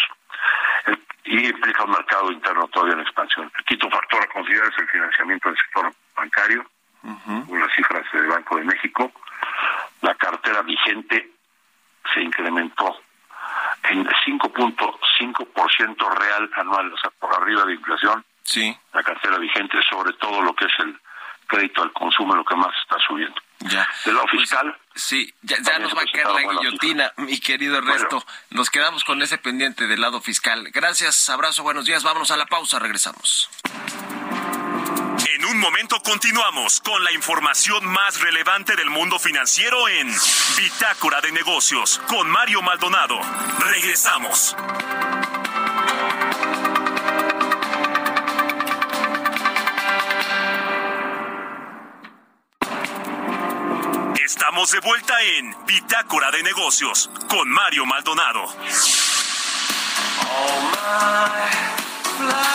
Y 1.24 1.48
implica 1.48 1.82
un 1.82 1.90
mercado 1.90 2.30
interno 2.30 2.68
todavía 2.68 2.94
en 2.94 3.00
expansión. 3.00 3.50
El 3.58 3.64
quinto 3.64 3.90
factor 3.90 4.22
a 4.22 4.28
considerar 4.28 4.68
es 4.68 4.78
el 4.78 4.88
financiamiento 4.88 5.48
del 5.48 5.58
sector 5.58 5.92
bancario, 6.14 6.64
uh 7.02 7.08
-huh. 7.08 7.48
con 7.48 7.60
las 7.60 7.74
cifras 7.74 8.04
del 8.12 8.28
Banco 8.28 8.58
de 8.58 8.64
México. 8.64 9.10
La 10.02 10.14
cartera 10.14 10.62
vigente 10.62 11.30
se 12.12 12.20
incrementó 12.20 13.00
en 13.90 14.06
5.5% 14.06 16.14
real 16.14 16.48
anual, 16.54 16.92
o 16.92 16.98
sea, 16.98 17.10
por 17.18 17.34
arriba 17.34 17.64
de 17.64 17.74
inflación. 17.74 18.24
Sí. 18.44 18.78
La 18.92 19.02
cartera 19.02 19.38
vigente, 19.38 19.82
sobre 19.90 20.12
todo 20.12 20.42
lo 20.42 20.54
que 20.54 20.66
es 20.66 20.78
el 20.78 20.96
crédito 21.48 21.82
al 21.82 21.92
consumo, 21.92 22.36
lo 22.36 22.44
que 22.44 22.54
más 22.54 22.72
está 22.82 23.00
subiendo. 23.00 23.42
Ya. 23.60 23.88
Del 24.04 24.14
lado 24.14 24.26
fiscal. 24.28 24.76
Pues, 24.92 25.02
sí, 25.02 25.34
ya, 25.42 25.56
ya 25.62 25.78
nos 25.78 25.96
va 25.96 26.02
a 26.02 26.06
quedar 26.06 26.32
la 26.32 26.42
guillotina, 26.42 27.12
mi 27.16 27.38
querido 27.38 27.78
Ernesto. 27.78 28.20
Bueno. 28.20 28.26
Nos 28.50 28.70
quedamos 28.70 29.04
con 29.04 29.22
ese 29.22 29.38
pendiente 29.38 29.86
del 29.86 30.00
lado 30.00 30.20
fiscal. 30.20 30.70
Gracias, 30.72 31.28
abrazo, 31.28 31.62
buenos 31.62 31.86
días. 31.86 32.02
Vámonos 32.02 32.30
a 32.30 32.36
la 32.36 32.46
pausa, 32.46 32.78
regresamos. 32.78 33.48
En 35.34 35.44
un 35.46 35.58
momento 35.58 36.00
continuamos 36.02 36.80
con 36.80 37.02
la 37.04 37.12
información 37.12 37.86
más 37.86 38.20
relevante 38.20 38.76
del 38.76 38.90
mundo 38.90 39.18
financiero 39.18 39.88
en 39.88 40.12
Bitácora 40.56 41.20
de 41.20 41.32
Negocios 41.32 42.00
con 42.08 42.28
Mario 42.30 42.62
Maldonado. 42.62 43.20
Regresamos. 43.58 44.56
Estamos 54.54 54.70
de 54.70 54.78
vuelta 54.88 55.20
en 55.20 55.52
Bitácora 55.66 56.30
de 56.30 56.40
Negocios 56.44 57.10
con 57.28 57.50
Mario 57.50 57.84
Maldonado. 57.86 58.44
All 58.44 58.54
my 60.70 61.50
flowers, 62.16 62.54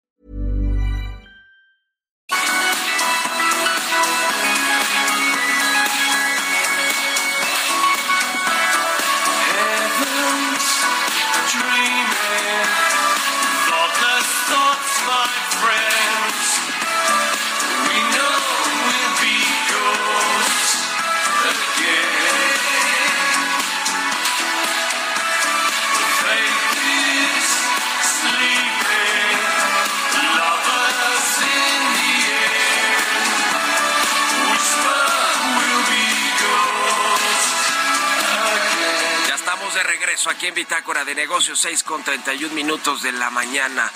Aquí 40.29 40.47
en 40.47 40.53
Bitácora 40.53 41.05
de 41.05 41.15
Negocios, 41.15 41.57
6 41.61 41.83
con 41.83 42.03
31 42.03 42.53
minutos 42.53 43.01
de 43.01 43.13
la 43.13 43.29
mañana. 43.29 43.89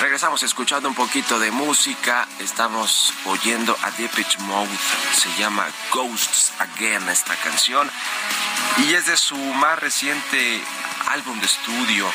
Regresamos 0.00 0.42
escuchando 0.42 0.88
un 0.88 0.94
poquito 0.94 1.38
de 1.38 1.50
música. 1.50 2.26
Estamos 2.38 3.12
oyendo 3.26 3.76
a 3.82 3.90
Depeche 3.90 4.38
Mode. 4.38 4.70
Se 5.12 5.28
llama 5.38 5.68
Ghosts 5.92 6.54
Again 6.58 7.06
esta 7.10 7.36
canción. 7.36 7.90
Y 8.78 8.94
es 8.94 9.04
de 9.04 9.18
su 9.18 9.36
más 9.36 9.78
reciente 9.78 10.62
álbum 11.08 11.38
de 11.38 11.46
estudio. 11.46 12.10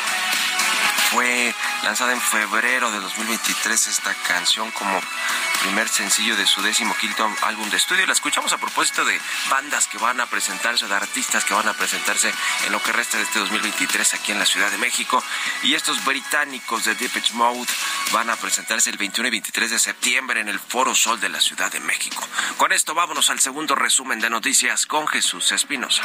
Fue 1.11 1.53
lanzada 1.83 2.13
en 2.13 2.21
febrero 2.21 2.91
de 2.91 2.99
2023 2.99 3.87
esta 3.87 4.13
canción 4.27 4.71
como 4.71 4.99
primer 5.61 5.87
sencillo 5.87 6.35
de 6.35 6.45
su 6.45 6.61
décimo 6.61 6.95
quinto 6.95 7.29
álbum 7.43 7.69
de 7.69 7.77
estudio. 7.77 8.05
La 8.05 8.13
escuchamos 8.13 8.53
a 8.53 8.57
propósito 8.57 9.05
de 9.05 9.19
bandas 9.49 9.87
que 9.87 9.97
van 9.97 10.19
a 10.19 10.25
presentarse, 10.25 10.87
de 10.87 10.95
artistas 10.95 11.45
que 11.45 11.53
van 11.53 11.67
a 11.67 11.73
presentarse 11.73 12.33
en 12.65 12.71
lo 12.71 12.81
que 12.81 12.91
resta 12.91 13.17
de 13.17 13.23
este 13.23 13.39
2023 13.39 14.13
aquí 14.13 14.31
en 14.31 14.39
la 14.39 14.45
Ciudad 14.45 14.71
de 14.71 14.77
México. 14.77 15.23
Y 15.63 15.75
estos 15.75 16.03
británicos 16.03 16.85
de 16.85 16.95
Depeche 16.95 17.33
Mode 17.33 17.71
van 18.11 18.29
a 18.29 18.35
presentarse 18.35 18.89
el 18.89 18.97
21 18.97 19.27
y 19.27 19.31
23 19.31 19.71
de 19.71 19.79
septiembre 19.79 20.41
en 20.41 20.49
el 20.49 20.59
Foro 20.59 20.95
Sol 20.95 21.19
de 21.19 21.29
la 21.29 21.39
Ciudad 21.39 21.71
de 21.71 21.79
México. 21.79 22.27
Con 22.57 22.71
esto 22.73 22.93
vámonos 22.93 23.29
al 23.29 23.39
segundo 23.39 23.75
resumen 23.75 24.19
de 24.19 24.29
noticias 24.29 24.85
con 24.85 25.07
Jesús 25.07 25.51
Espinosa. 25.51 26.03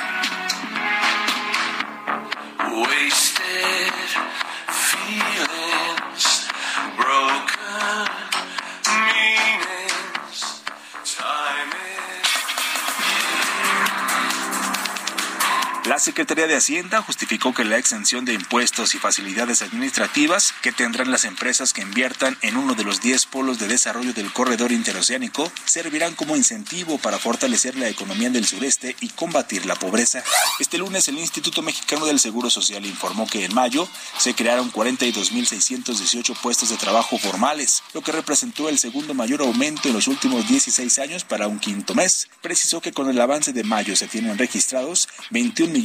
Secretaría 16.00 16.46
de 16.46 16.56
Hacienda 16.56 17.02
justificó 17.02 17.52
que 17.52 17.62
la 17.62 17.76
exención 17.76 18.24
de 18.24 18.32
impuestos 18.32 18.94
y 18.94 18.98
facilidades 18.98 19.60
administrativas 19.60 20.54
que 20.62 20.72
tendrán 20.72 21.10
las 21.10 21.26
empresas 21.26 21.74
que 21.74 21.82
inviertan 21.82 22.38
en 22.40 22.56
uno 22.56 22.74
de 22.74 22.84
los 22.84 23.02
10 23.02 23.26
polos 23.26 23.58
de 23.58 23.68
desarrollo 23.68 24.14
del 24.14 24.32
corredor 24.32 24.72
interoceánico 24.72 25.52
servirán 25.66 26.14
como 26.14 26.36
incentivo 26.36 26.96
para 26.96 27.18
fortalecer 27.18 27.76
la 27.76 27.88
economía 27.88 28.30
del 28.30 28.46
sureste 28.46 28.96
y 29.00 29.10
combatir 29.10 29.66
la 29.66 29.74
pobreza. 29.74 30.24
Este 30.58 30.78
lunes 30.78 31.06
el 31.08 31.18
Instituto 31.18 31.60
Mexicano 31.60 32.06
del 32.06 32.18
Seguro 32.18 32.48
Social 32.48 32.86
informó 32.86 33.26
que 33.26 33.44
en 33.44 33.54
mayo 33.54 33.86
se 34.16 34.34
crearon 34.34 34.72
42.618 34.72 36.34
puestos 36.40 36.70
de 36.70 36.78
trabajo 36.78 37.18
formales, 37.18 37.82
lo 37.92 38.00
que 38.00 38.12
representó 38.12 38.70
el 38.70 38.78
segundo 38.78 39.12
mayor 39.12 39.42
aumento 39.42 39.88
en 39.88 39.94
los 39.94 40.08
últimos 40.08 40.48
16 40.48 40.98
años 40.98 41.24
para 41.24 41.46
un 41.46 41.58
quinto 41.58 41.94
mes. 41.94 42.28
Precisó 42.40 42.80
que 42.80 42.92
con 42.92 43.10
el 43.10 43.20
avance 43.20 43.52
de 43.52 43.64
mayo 43.64 43.94
se 43.96 44.08
tienen 44.08 44.38
registrados 44.38 45.08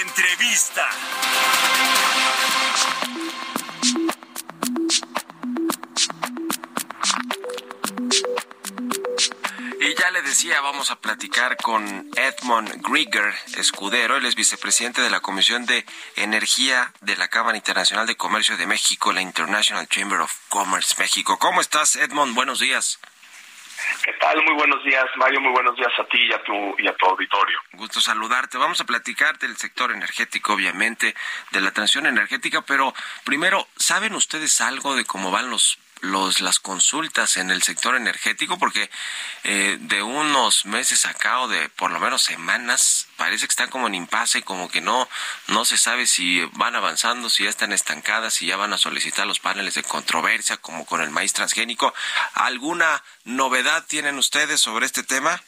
Entrevista. 0.00 0.88
Decía, 10.42 10.60
vamos 10.60 10.90
a 10.90 10.96
platicar 10.96 11.56
con 11.56 12.10
Edmond 12.16 12.82
Grieger 12.82 13.32
Escudero, 13.58 14.16
él 14.16 14.26
es 14.26 14.34
vicepresidente 14.34 15.00
de 15.00 15.08
la 15.08 15.20
Comisión 15.20 15.66
de 15.66 15.86
Energía 16.16 16.92
de 17.00 17.16
la 17.16 17.28
Cámara 17.28 17.56
Internacional 17.56 18.08
de 18.08 18.16
Comercio 18.16 18.56
de 18.56 18.66
México, 18.66 19.12
la 19.12 19.22
International 19.22 19.86
Chamber 19.86 20.18
of 20.20 20.36
Commerce 20.48 20.96
México. 20.98 21.38
¿Cómo 21.38 21.60
estás, 21.60 21.94
Edmond? 21.94 22.34
Buenos 22.34 22.58
días. 22.58 22.98
¿Qué 24.04 24.12
tal? 24.14 24.42
Muy 24.42 24.54
buenos 24.54 24.82
días, 24.82 25.04
Mario. 25.14 25.40
Muy 25.40 25.52
buenos 25.52 25.76
días 25.76 25.92
a 25.96 26.04
ti 26.06 26.18
y 26.18 26.32
a 26.32 26.42
tu, 26.42 26.74
y 26.76 26.88
a 26.88 26.96
tu 26.96 27.06
auditorio. 27.06 27.60
Gusto 27.74 28.00
saludarte. 28.00 28.58
Vamos 28.58 28.80
a 28.80 28.84
platicar 28.84 29.38
del 29.38 29.56
sector 29.56 29.92
energético, 29.92 30.54
obviamente, 30.54 31.14
de 31.52 31.60
la 31.60 31.70
transición 31.70 32.06
energética, 32.06 32.62
pero 32.62 32.92
primero, 33.22 33.68
¿saben 33.76 34.12
ustedes 34.14 34.60
algo 34.60 34.96
de 34.96 35.04
cómo 35.04 35.30
van 35.30 35.50
los 35.50 35.78
los, 36.02 36.40
las 36.40 36.58
consultas 36.58 37.36
en 37.36 37.50
el 37.50 37.62
sector 37.62 37.94
energético, 37.94 38.58
porque 38.58 38.90
eh, 39.44 39.78
de 39.80 40.02
unos 40.02 40.66
meses 40.66 41.06
acá 41.06 41.40
o 41.40 41.48
de 41.48 41.68
por 41.70 41.90
lo 41.92 42.00
menos 42.00 42.22
semanas 42.22 43.08
parece 43.16 43.46
que 43.46 43.52
están 43.52 43.70
como 43.70 43.86
en 43.86 43.94
impasse, 43.94 44.42
como 44.42 44.68
que 44.68 44.80
no, 44.80 45.08
no 45.46 45.64
se 45.64 45.78
sabe 45.78 46.06
si 46.06 46.44
van 46.54 46.74
avanzando, 46.74 47.30
si 47.30 47.44
ya 47.44 47.50
están 47.50 47.72
estancadas, 47.72 48.34
si 48.34 48.46
ya 48.46 48.56
van 48.56 48.72
a 48.72 48.78
solicitar 48.78 49.26
los 49.26 49.38
paneles 49.38 49.74
de 49.74 49.84
controversia, 49.84 50.56
como 50.56 50.84
con 50.84 51.00
el 51.00 51.10
maíz 51.10 51.32
transgénico. 51.32 51.94
¿Alguna 52.34 53.02
novedad 53.24 53.86
tienen 53.86 54.18
ustedes 54.18 54.60
sobre 54.60 54.86
este 54.86 55.04
tema? 55.04 55.40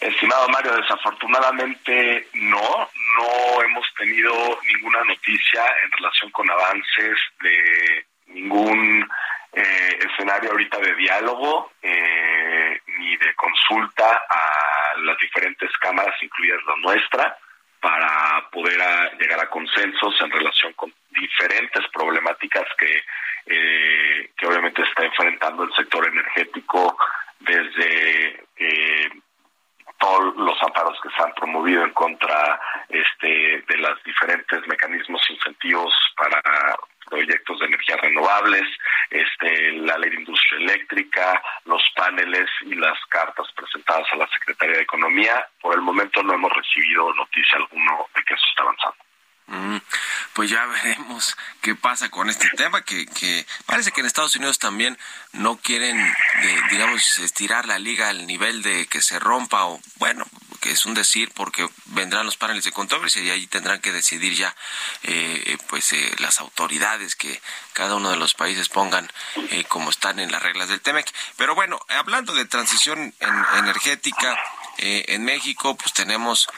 Estimado 0.00 0.48
Mario, 0.48 0.76
desafortunadamente 0.76 2.28
no, 2.34 2.88
no 3.18 3.62
hemos 3.62 3.86
tenido 3.98 4.32
ninguna 4.72 5.04
noticia 5.04 5.62
en 5.84 5.92
relación 5.92 6.30
con 6.30 6.48
avances 6.50 7.18
de 7.40 8.06
ningún 8.36 9.08
eh, 9.52 9.98
escenario 10.10 10.50
ahorita 10.50 10.78
de 10.78 10.94
diálogo 10.94 11.72
eh, 11.82 12.80
ni 12.98 13.16
de 13.16 13.34
consulta 13.34 14.24
a 14.28 14.98
las 14.98 15.18
diferentes 15.18 15.70
cámaras, 15.78 16.14
incluidas 16.22 16.60
la 16.66 16.76
nuestra, 16.76 17.38
para 17.80 18.48
poder 18.50 18.78
llegar 19.18 19.40
a 19.40 19.48
consensos 19.48 20.14
en 20.20 20.30
relación 20.30 20.72
con 20.74 20.92
diferentes 21.10 21.84
problemáticas 21.92 22.64
que, 22.78 23.02
eh, 23.46 24.30
que 24.36 24.46
obviamente 24.46 24.82
está 24.82 25.04
enfrentando 25.04 25.64
el 25.64 25.72
sector 25.74 26.06
energético 26.08 26.96
desde 27.40 28.44
eh, 28.56 29.10
todos 29.98 30.36
los 30.36 30.62
amparos 30.62 30.98
que 31.00 31.10
se 31.10 31.22
han 31.22 31.32
promovido 31.34 31.84
en 31.84 31.92
contra 31.92 32.60
este, 32.88 33.62
de 33.68 33.76
los 33.78 34.02
diferentes 34.04 34.66
mecanismos 34.66 35.22
incentivos 35.30 35.94
para 36.16 36.42
proyectos 37.08 37.58
de 37.58 37.66
energías 37.66 38.00
renovables, 38.00 38.64
este, 39.10 39.72
la 39.72 39.96
ley 39.98 40.10
de 40.10 40.16
industria 40.16 40.58
eléctrica, 40.58 41.42
los 41.64 41.82
paneles 41.94 42.48
y 42.62 42.74
las 42.74 42.98
cartas 43.08 43.46
presentadas 43.54 44.06
a 44.12 44.16
la 44.16 44.28
Secretaría 44.28 44.76
de 44.76 44.82
Economía. 44.82 45.48
Por 45.60 45.74
el 45.74 45.82
momento 45.82 46.22
no 46.22 46.34
hemos 46.34 46.52
recibido 46.52 47.12
noticia 47.14 47.56
alguno 47.56 48.06
de 48.14 48.22
que 48.22 48.34
eso 48.34 48.44
está 48.50 48.62
avanzando. 48.62 49.06
Mm, 49.46 49.78
pues 50.34 50.50
ya 50.50 50.66
veremos 50.84 51.36
qué 51.62 51.74
pasa 51.74 52.10
con 52.10 52.28
este 52.28 52.48
tema, 52.56 52.82
que, 52.82 53.06
que 53.06 53.46
parece 53.66 53.92
que 53.92 54.00
en 54.00 54.06
Estados 54.06 54.36
Unidos 54.36 54.58
también 54.58 54.98
no 55.32 55.56
quieren, 55.56 55.96
digamos, 56.70 57.18
estirar 57.20 57.66
la 57.66 57.78
liga 57.78 58.08
al 58.08 58.26
nivel 58.26 58.62
de 58.62 58.86
que 58.86 59.00
se 59.00 59.18
rompa 59.18 59.66
o, 59.66 59.80
bueno, 59.98 60.24
es 60.70 60.86
un 60.86 60.94
decir 60.94 61.30
porque 61.34 61.68
vendrán 61.86 62.26
los 62.26 62.36
paneles 62.36 62.64
de 62.64 62.72
controversia 62.72 63.22
y 63.22 63.30
ahí 63.30 63.46
tendrán 63.46 63.80
que 63.80 63.92
decidir 63.92 64.34
ya, 64.34 64.54
eh, 65.02 65.42
eh, 65.46 65.58
pues, 65.68 65.92
eh, 65.92 66.14
las 66.18 66.40
autoridades 66.40 67.16
que 67.16 67.40
cada 67.72 67.96
uno 67.96 68.10
de 68.10 68.16
los 68.16 68.34
países 68.34 68.68
pongan 68.68 69.10
como 69.68 69.90
están 69.90 70.18
en 70.18 70.32
las 70.32 70.42
reglas 70.42 70.68
del 70.68 70.80
TEMEC. 70.80 71.12
Pero 71.36 71.54
bueno, 71.54 71.78
hablando 71.88 72.34
de 72.34 72.44
transición 72.46 73.14
energética, 73.58 74.38
en 74.78 75.24
México, 75.24 75.76
pues 75.76 75.92
tenemos 75.92 76.48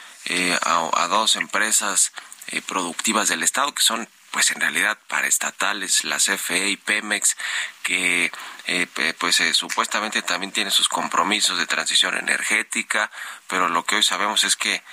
a 0.61 1.07
dos 1.07 1.35
empresas 1.35 2.11
eh, 2.51 2.63
productivas 2.63 3.27
del 3.27 3.43
Estado, 3.43 3.73
que 3.75 3.83
son 3.83 4.09
pues 4.31 4.51
en 4.51 4.61
realidad 4.61 4.97
paraestatales, 5.07 6.03
la 6.03 6.17
CFE 6.17 6.69
y 6.69 6.77
Pemex, 6.77 7.35
que 7.83 8.31
eh, 8.65 8.87
pues 9.17 9.39
eh, 9.39 9.53
supuestamente 9.53 10.21
también 10.21 10.51
tienen 10.51 10.71
sus 10.71 10.89
compromisos 10.89 11.57
de 11.57 11.65
transición 11.65 12.17
energética, 12.17 13.11
pero 13.47 13.69
lo 13.69 13.83
que 13.85 13.95
hoy 13.95 14.03
sabemos 14.03 14.43
es 14.43 14.55
que 14.55 14.83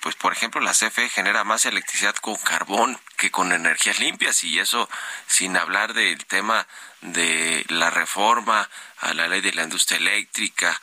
pues 0.00 0.16
por 0.16 0.32
ejemplo 0.32 0.60
la 0.60 0.72
CFE 0.72 1.08
genera 1.08 1.44
más 1.44 1.64
electricidad 1.64 2.16
con 2.16 2.34
carbón 2.34 2.98
que 3.16 3.30
con 3.30 3.52
energías 3.52 4.00
limpias 4.00 4.42
y 4.42 4.58
eso 4.58 4.90
sin 5.28 5.56
hablar 5.56 5.94
del 5.94 6.26
tema 6.26 6.66
de 7.00 7.64
la 7.68 7.88
reforma 7.88 8.68
a 8.98 9.14
la 9.14 9.28
ley 9.28 9.40
de 9.40 9.52
la 9.52 9.62
industria 9.62 9.98
eléctrica 9.98 10.80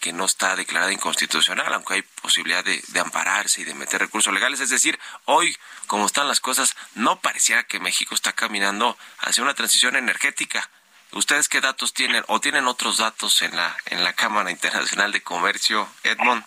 que, 0.00 0.12
no 0.12 0.24
está 0.24 0.56
declarada 0.56 0.92
inconstitucional, 0.92 1.72
aunque 1.72 1.94
hay 1.94 2.02
posibilidad 2.02 2.64
de, 2.64 2.82
ampararse 3.00 3.60
y 3.60 3.64
de 3.64 3.74
meter 3.74 4.00
recursos 4.00 4.32
legales. 4.32 4.60
Es 4.60 4.70
decir, 4.70 4.98
hoy, 5.26 5.56
como 5.90 6.06
están 6.06 6.28
las 6.28 6.38
cosas, 6.38 6.76
no 6.94 7.20
pareciera 7.20 7.64
que 7.64 7.80
México 7.80 8.14
está 8.14 8.32
caminando 8.32 8.96
hacia 9.18 9.42
una 9.42 9.54
transición 9.54 9.96
energética. 9.96 10.70
¿Ustedes 11.10 11.48
qué 11.48 11.60
datos 11.60 11.92
tienen 11.92 12.22
o 12.28 12.38
tienen 12.38 12.68
otros 12.68 12.98
datos 12.98 13.42
en 13.42 13.56
la, 13.56 13.76
en 13.86 14.04
la 14.04 14.12
Cámara 14.12 14.52
Internacional 14.52 15.10
de 15.10 15.20
Comercio, 15.20 15.88
Edmond? 16.04 16.44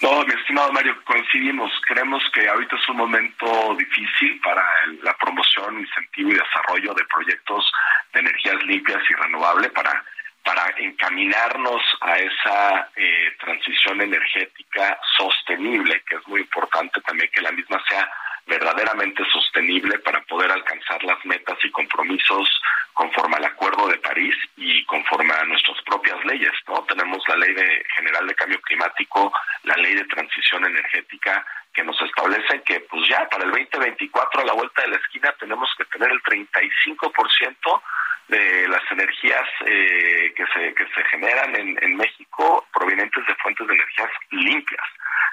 No, 0.00 0.24
mi 0.24 0.32
estimado 0.32 0.72
Mario, 0.72 0.96
coincidimos. 1.04 1.70
Creemos 1.86 2.22
que 2.32 2.48
ahorita 2.48 2.76
es 2.76 2.88
un 2.88 2.96
momento 2.96 3.76
difícil 3.76 4.40
para 4.40 4.64
la 5.02 5.14
promoción, 5.18 5.78
incentivo 5.78 6.30
y 6.30 6.38
desarrollo 6.38 6.94
de 6.94 7.04
proyectos 7.12 7.70
de 8.14 8.20
energías 8.20 8.62
limpias 8.64 9.02
y 9.10 9.12
renovables 9.22 9.70
para 9.72 10.02
para 10.42 10.72
encaminarnos 10.78 11.82
a 12.00 12.16
esa 12.16 12.88
eh, 12.96 13.36
transición 13.38 14.00
energética 14.00 14.98
sostenible, 15.18 16.02
que 16.08 16.16
es 16.16 16.26
muy 16.26 16.40
importante 16.40 16.98
también 17.02 17.30
que 17.30 17.42
la 17.42 17.52
misma 17.52 17.78
sea 17.86 18.10
verdaderamente 18.50 19.22
sostenible 19.32 19.98
para 20.00 20.20
poder 20.22 20.50
alcanzar 20.50 21.02
las 21.04 21.24
metas 21.24 21.56
y 21.64 21.70
compromisos 21.70 22.48
conforme 22.92 23.36
al 23.36 23.44
Acuerdo 23.44 23.88
de 23.88 23.98
París 23.98 24.34
y 24.56 24.84
conforme 24.84 25.32
a 25.32 25.44
nuestras 25.44 25.80
propias 25.82 26.22
leyes, 26.24 26.52
¿no? 26.68 26.84
Tenemos 26.84 27.22
la 27.28 27.36
Ley 27.36 27.54
de 27.54 27.84
General 27.96 28.26
de 28.26 28.34
Cambio 28.34 28.60
Climático, 28.60 29.32
la 29.62 29.76
Ley 29.76 29.94
de 29.94 30.04
Transición 30.04 30.66
Energética 30.66 31.46
que 31.72 31.84
nos 31.84 32.00
establece 32.02 32.62
que 32.62 32.80
pues 32.80 33.08
ya 33.08 33.28
para 33.28 33.44
el 33.44 33.50
2024 33.50 34.40
a 34.40 34.44
la 34.44 34.52
vuelta 34.52 34.82
de 34.82 34.88
la 34.88 34.96
esquina 34.96 35.32
tenemos 35.38 35.70
que 35.78 35.84
tener 35.84 36.10
el 36.10 36.20
35% 36.22 37.82
de 38.28 38.68
las 38.68 38.82
energías 38.90 39.48
eh, 39.66 40.32
que, 40.36 40.44
se, 40.52 40.74
que 40.74 40.86
se 40.94 41.04
generan 41.10 41.54
en, 41.56 41.82
en 41.82 41.96
México 41.96 42.66
provenientes 42.72 43.24
de 43.26 43.34
fuentes 43.36 43.66
de 43.66 43.74
energías 43.74 44.10
limpias, 44.30 44.86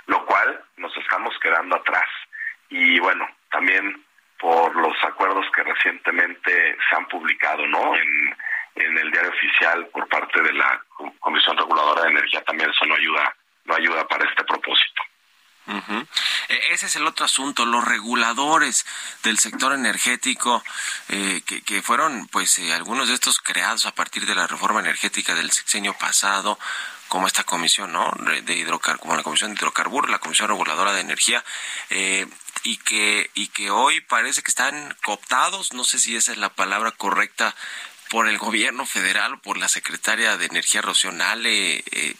lo 0.05 0.25
cual 0.25 0.63
nos 0.77 0.95
estamos 0.97 1.37
quedando 1.39 1.75
atrás. 1.75 2.07
Y 2.69 2.99
bueno, 2.99 3.27
también 3.51 4.03
por 4.39 4.75
los 4.75 4.95
acuerdos 5.03 5.45
que 5.55 5.63
recientemente 5.63 6.77
se 6.89 6.95
han 6.95 7.07
publicado 7.07 7.65
¿no? 7.67 7.95
en, 7.95 8.35
en 8.75 8.97
el 8.97 9.11
diario 9.11 9.31
oficial 9.31 9.87
por 9.87 10.07
parte 10.07 10.41
de 10.41 10.53
la 10.53 10.83
Comisión 11.19 11.57
Reguladora 11.57 12.03
de 12.03 12.11
Energía, 12.11 12.43
también 12.43 12.69
eso 12.69 12.85
no 12.85 12.95
ayuda, 12.95 13.35
no 13.65 13.75
ayuda 13.75 14.07
para 14.07 14.29
este 14.29 14.43
propósito. 14.43 15.01
E, 16.47 16.73
ese 16.73 16.85
es 16.85 16.95
el 16.95 17.05
otro 17.05 17.25
asunto, 17.25 17.65
los 17.65 17.85
reguladores 17.85 18.85
del 19.23 19.37
sector 19.37 19.73
energético, 19.73 20.63
eh, 21.09 21.41
que, 21.45 21.81
fueron 21.81 22.27
pues 22.27 22.57
eh, 22.59 22.73
algunos 22.73 23.09
de 23.09 23.15
estos 23.15 23.39
creados 23.39 23.85
a 23.85 23.93
partir 23.93 24.25
de 24.25 24.35
la 24.35 24.47
reforma 24.47 24.79
energética 24.79 25.35
del 25.35 25.51
sexenio 25.51 25.93
pasado, 25.93 26.57
como 27.09 27.27
esta 27.27 27.43
comisión, 27.43 27.91
¿no? 27.91 28.11
De 28.43 28.53
hidrocar 28.53 28.99
como 28.99 29.15
la 29.15 29.23
comisión 29.23 29.53
de 29.53 29.59
hidrocarburos, 29.59 30.09
la 30.09 30.19
comisión 30.19 30.49
reguladora 30.49 30.93
de 30.93 31.01
energía, 31.01 31.43
eh, 31.89 32.27
y 32.63 32.77
que 32.77 33.29
y 33.33 33.47
que 33.47 33.71
hoy 33.71 34.01
parece 34.01 34.41
que 34.41 34.49
están 34.49 34.95
cooptados, 35.03 35.73
no 35.73 35.83
sé 35.83 35.99
si 35.99 36.15
esa 36.15 36.31
es 36.31 36.37
la 36.37 36.53
palabra 36.53 36.91
correcta 36.91 37.55
por 38.09 38.27
el 38.27 38.37
gobierno 38.37 38.85
federal, 38.85 39.39
por 39.39 39.57
la 39.57 39.67
secretaria 39.67 40.37
de 40.37 40.45
Energía 40.45 40.81
Rocío 40.81 41.11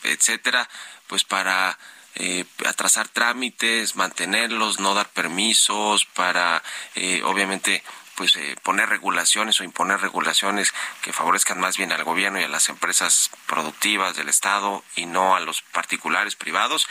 etcétera, 0.04 0.70
pues 1.08 1.24
para 1.24 1.78
eh, 2.16 2.46
atrasar 2.66 3.08
trámites, 3.08 3.96
mantenerlos, 3.96 4.80
no 4.80 4.94
dar 4.94 5.08
permisos 5.10 6.06
para, 6.06 6.64
eh, 6.96 7.22
obviamente, 7.24 7.84
pues 8.16 8.36
eh, 8.36 8.56
poner 8.64 8.90
regulaciones 8.90 9.62
o 9.62 9.64
imponer 9.64 10.00
regulaciones 10.02 10.74
que 11.02 11.14
favorezcan 11.14 11.60
más 11.60 11.78
bien 11.78 11.92
al 11.92 12.04
gobierno 12.04 12.40
y 12.40 12.44
a 12.44 12.48
las 12.48 12.70
empresas 12.70 13.30
productivas 13.46 14.16
del 14.16 14.30
Estado 14.30 14.84
y 14.96 15.06
no 15.06 15.36
a 15.36 15.40
los 15.40 15.62
particulares 15.62 16.36
privados. 16.36 16.88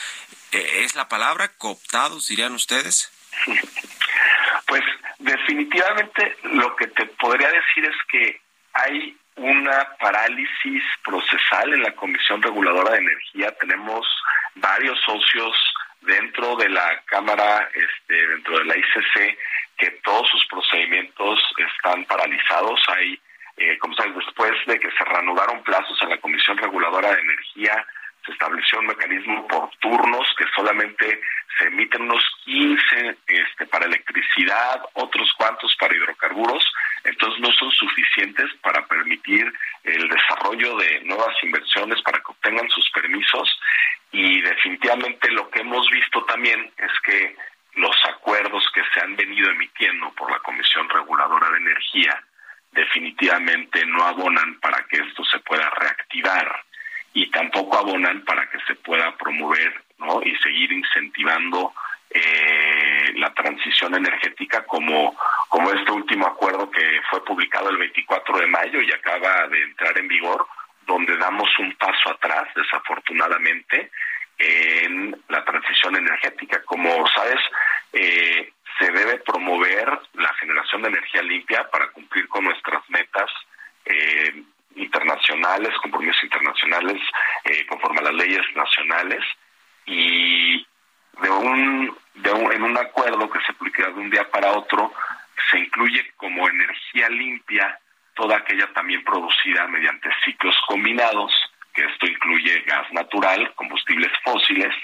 ¿Es 0.53 0.95
la 0.95 1.09
palabra 1.09 1.49
cooptados, 1.49 2.29
dirían 2.29 2.55
ustedes? 2.55 3.11
Pues 4.67 4.83
definitivamente 5.21 6.37
lo 6.43 6.75
que 6.75 6.89
te 6.89 7.07
podría 7.07 7.49
decir 7.49 7.85
es 7.85 7.97
que 8.11 8.41
hay 8.73 9.17
una 9.37 9.97
parálisis 10.01 10.83
procesal 11.05 11.73
en 11.73 11.83
la 11.83 11.93
Comisión 11.93 12.43
Reguladora 12.43 12.93
de 12.93 12.99
Energía. 12.99 13.53
Tenemos 13.61 14.07
varios 14.57 14.99
socios 15.03 15.55
dentro 16.01 16.57
de 16.57 16.69
la 16.69 17.01
Cámara, 17.07 17.69
este, 17.75 18.27
dentro 18.29 18.59
de 18.59 18.65
la 18.65 18.77
ICC, 18.77 19.39
que 19.79 19.91
todos 20.03 20.29
sus 20.31 20.47
procedimientos 20.47 21.39
están 21.59 22.05
paralizados. 22.07 22.81
Hay, 22.89 23.21
eh, 23.59 23.79
como 23.79 23.95
sabes, 23.95 24.17
después 24.17 24.53
de 24.67 24.81
que 24.81 24.91
se 24.91 25.05
reanudaron 25.05 25.63
plazos 25.63 26.01
en 26.03 26.11
la 26.11 26.19
Comisión 26.19 26.57
Reguladora 26.57 27.15
de 27.15 27.21
Energía, 27.21 27.87
se 28.27 28.33
estableció 28.33 28.81
un 28.81 28.87
mecanismo 28.87 29.47
por 29.47 29.71
turnos 29.79 30.27
que 30.37 30.45
solamente 30.55 31.21
se 31.59 31.67
emiten 31.69 32.03
unos 32.03 32.25
15 32.45 33.17
este, 33.27 33.67
para 33.67 33.87
electricidad, 33.87 34.83
otros 34.95 35.33
cuantos 35.39 35.75
para 35.79 35.95
hidrocarburos, 35.97 36.65
entonces 37.05 37.41
no 37.41 37.51
son 37.53 37.71
suficientes 37.71 38.53
para 38.61 38.85
permitir 38.87 39.51
el 39.85 40.09
desarrollo 40.09 40.77
de 40.77 41.01
nuevas 41.05 41.35
inversiones 41.43 42.03
para 42.03 42.19
que 42.19 42.33
obtengan 42.33 42.69
sus 42.69 42.91
permisos. 42.91 43.59
Y 44.13 44.41
definitivamente 44.43 45.31
lo 45.31 45.49
que 45.51 45.61
hemos 45.61 45.89
visto 45.91 46.25
también 46.25 46.73
es 46.77 46.93
que 47.05 47.37
los 47.75 47.97
acuerdos 48.09 48.69
que 48.75 48.83
se 48.93 49.01
han 49.01 49.17
venido 49.17 49.51
emitiendo 49.51 50.11
por 50.13 50.31
la 50.31 50.39
Comisión 50.41 50.89
Reguladora 50.89 51.51
de 51.51 51.59
Energía 51.59 52.23
definitivamente 52.73 53.87
no 53.87 54.05
abonan 54.05 54.59
para 54.61 54.85
que 54.87 54.97
esto 54.97 55.25
se 55.25 55.39
pueda 55.41 55.71
reactivar 55.71 56.65
y 57.17 57.31
tampoco 57.31 57.79
abonan 57.79 58.23
para 58.27 58.47
que 58.51 58.59
se 58.67 58.75
pueda 58.75 59.17
promover 59.17 59.73
y 60.23 60.37
seguir 60.37 60.71
incentivando 60.71 61.73
eh, 62.11 63.13
la 63.15 63.33
transición 63.33 63.95
energética 63.95 64.67
como, 64.67 65.17
como 65.49 65.71
este 65.73 65.93
último 65.93 66.27
acuerdo 66.27 66.71
que 66.71 67.01
fue 67.09 67.25
publicado 67.25 67.71
el 67.71 67.79
24 67.79 68.39
de 68.39 68.47
mayo 68.49 68.83
y 68.83 68.93
acaba 68.93 69.49
de 69.49 69.63
entrar 69.63 69.97
en 69.99 70.09
vigor, 70.09 70.47
donde 70.87 71.17
damos 71.17 71.49
un 71.59 71.75
paso 71.77 72.11
atrás, 72.11 72.49
desafortunadamente, 72.55 73.91
en 74.37 75.19
la 75.29 75.43
transición 75.43 75.97
energética. 75.97 76.63
Como 76.67 77.09
sabes, 77.09 77.41
eh, 77.95 78.53
se 78.79 78.93
debe 78.93 79.21
promover 79.21 79.89
la 80.13 80.35
generación 80.35 80.83
de 80.83 80.89
energía 80.89 81.23
limpia 81.23 81.67
para 81.71 81.89
cumplir 81.93 82.29
con 82.29 82.45
nuestras 82.45 82.83
metas 82.91 83.31
eh, 83.87 84.43
internacionales, 84.77 85.75
compromisos 85.83 86.23
internacionales, 86.23 87.01
eh, 87.45 87.67
conforme 87.67 88.01
a 88.01 88.05
las 88.05 88.15
leyes 88.15 88.45
nacionales 88.55 89.25
y 89.87 90.67
de 91.23 91.31
un, 91.31 91.97
de 92.15 92.33
un, 92.33 92.53
en 92.53 92.63
un 92.63 92.77
acuerdo 92.77 93.31
que 93.31 93.41
se 93.47 93.53
publica 93.55 93.87
de 93.87 93.95
un 93.95 94.11
día 94.11 94.29
para 94.31 94.53
otro 94.53 94.93
se 95.51 95.59
incluye 95.59 96.13
como 96.17 96.49
energía 96.49 97.09
limpia 97.09 97.79
toda 98.15 98.39
aquella 98.39 98.73
también 98.73 99.05
producida 99.05 99.67
mediante 99.69 100.09
ciclos 100.25 100.57
combinados, 100.67 101.33
que 101.75 101.85
esto 101.85 102.07
incluye 102.07 102.63
gas 102.67 102.91
natural, 102.93 103.53
combustibles 103.55 104.11
fósiles, 104.25 104.75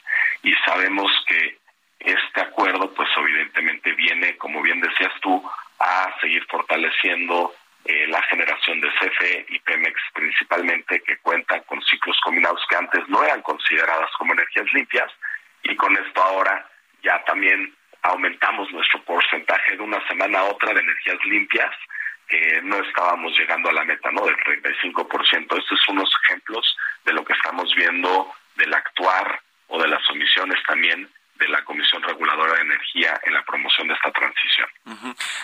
y 0.42 0.52
sabemos 0.66 1.10
que 1.26 1.58
este 1.98 2.40
acuerdo, 2.40 2.92
pues 2.94 3.08
evidentemente 3.16 3.92
viene, 3.92 4.36
como 4.36 4.60
bien 4.60 4.80
decías 4.80 5.12
tú, 5.22 5.42
a 5.78 6.14
seguir 6.20 6.44
fortaleciendo 6.46 7.54
eh, 7.84 8.06
la 8.08 8.22
generación 8.24 8.80
de 8.80 8.88
CFE 8.90 9.46
y 9.48 9.58
Pemex 9.60 10.00
principalmente, 10.14 11.00
que 11.00 11.18
cuentan 11.18 11.62
con 11.64 11.82
ciclos 11.82 12.18
combinados 12.24 12.64
que 12.68 12.76
antes 12.76 13.08
no 13.08 13.24
eran 13.24 13.42
consideradas 13.42 14.10
como 14.18 14.32
energías 14.32 14.72
limpias, 14.72 15.10
y 15.64 15.74
con 15.76 15.96
esto 15.96 16.22
ahora 16.22 16.68
ya 17.02 17.22
también 17.24 17.74
aumentamos 18.02 18.70
nuestro 18.72 19.02
porcentaje 19.04 19.76
de 19.76 19.82
una 19.82 20.06
semana 20.08 20.40
a 20.40 20.44
otra 20.44 20.72
de 20.74 20.80
energías 20.80 21.24
limpias, 21.24 21.70
que 22.28 22.60
no 22.62 22.76
estábamos 22.76 23.36
llegando 23.38 23.68
a 23.68 23.72
la 23.72 23.84
meta, 23.84 24.10
¿no? 24.10 24.24
Del 24.24 24.36
35%. 24.36 25.58
Estos 25.58 25.80
son 25.84 25.98
unos 25.98 26.10
ejemplos 26.24 26.76
de 27.04 27.12
lo 27.12 27.24
que 27.24 27.32
estamos 27.34 27.74
viendo 27.74 28.32
del 28.56 28.72
actuar 28.74 29.40
o 29.68 29.80
de 29.80 29.88
las 29.88 30.08
omisiones 30.10 30.62
también 30.66 31.08
de 31.42 31.48
la 31.48 31.64
Comisión 31.64 32.02
Reguladora 32.02 32.54
de 32.54 32.62
Energía 32.62 33.20
en 33.24 33.34
la 33.34 33.44
promoción 33.44 33.88
de 33.88 33.94
esta 33.94 34.10
transición. 34.12 34.68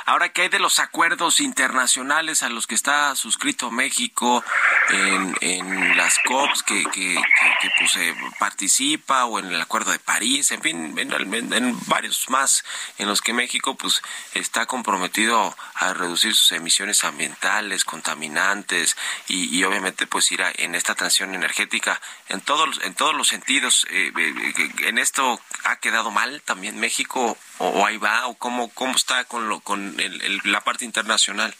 Ahora, 0.07 0.31
¿qué 0.31 0.43
hay 0.43 0.49
de 0.49 0.59
los 0.59 0.79
acuerdos 0.79 1.41
internacionales 1.41 2.43
a 2.43 2.49
los 2.49 2.67
que 2.67 2.75
está 2.75 3.15
suscrito 3.17 3.71
México 3.71 4.45
en, 4.91 5.35
en 5.41 5.97
las 5.97 6.19
COPs 6.21 6.63
que, 6.63 6.85
pues, 7.79 7.99
participa 8.39 9.25
o 9.25 9.39
en 9.39 9.47
el 9.47 9.61
Acuerdo 9.61 9.93
de 9.93 9.99
París, 9.99 10.51
en 10.53 10.63
fin, 10.63 10.95
en, 10.99 11.87
varios 11.87 12.31
más 12.31 12.65
en 12.99 13.09
los 13.09 13.21
que 13.21 13.33
México 13.33 13.77
pues 13.77 14.03
está 14.35 14.67
comprometido 14.67 15.55
a 15.75 15.95
reducir 15.95 16.35
sus 16.35 16.53
emisiones 16.53 17.05
ambientales, 17.05 17.85
contaminantes 17.85 18.97
y, 19.27 19.63
obviamente 19.65 20.07
pues 20.07 20.31
ir 20.33 20.43
en 20.57 20.75
esta 20.75 20.95
transición 20.95 21.35
energética 21.35 22.01
en 22.29 22.41
todos 22.41 22.81
en 22.85 22.95
todos 22.95 23.15
los 23.15 23.29
sentidos. 23.29 23.87
Eh, 23.91 24.13
eh, 24.17 24.53
eh, 24.59 24.89
en 24.89 24.99
esto 24.99 25.41
ha 25.65 25.77
quedado 25.77 25.88
mal 26.11 26.43
también 26.43 26.79
México 26.81 27.37
o, 27.59 27.87
ahí 27.87 27.97
va 27.99 28.27
o 28.27 28.35
cómo 28.39 28.73
cómo 28.75 28.95
está 28.95 29.25
con 29.25 29.49
lo 29.49 29.61
con 29.61 29.97
la 30.45 30.61
parte 30.61 30.85
internacional. 30.85 31.55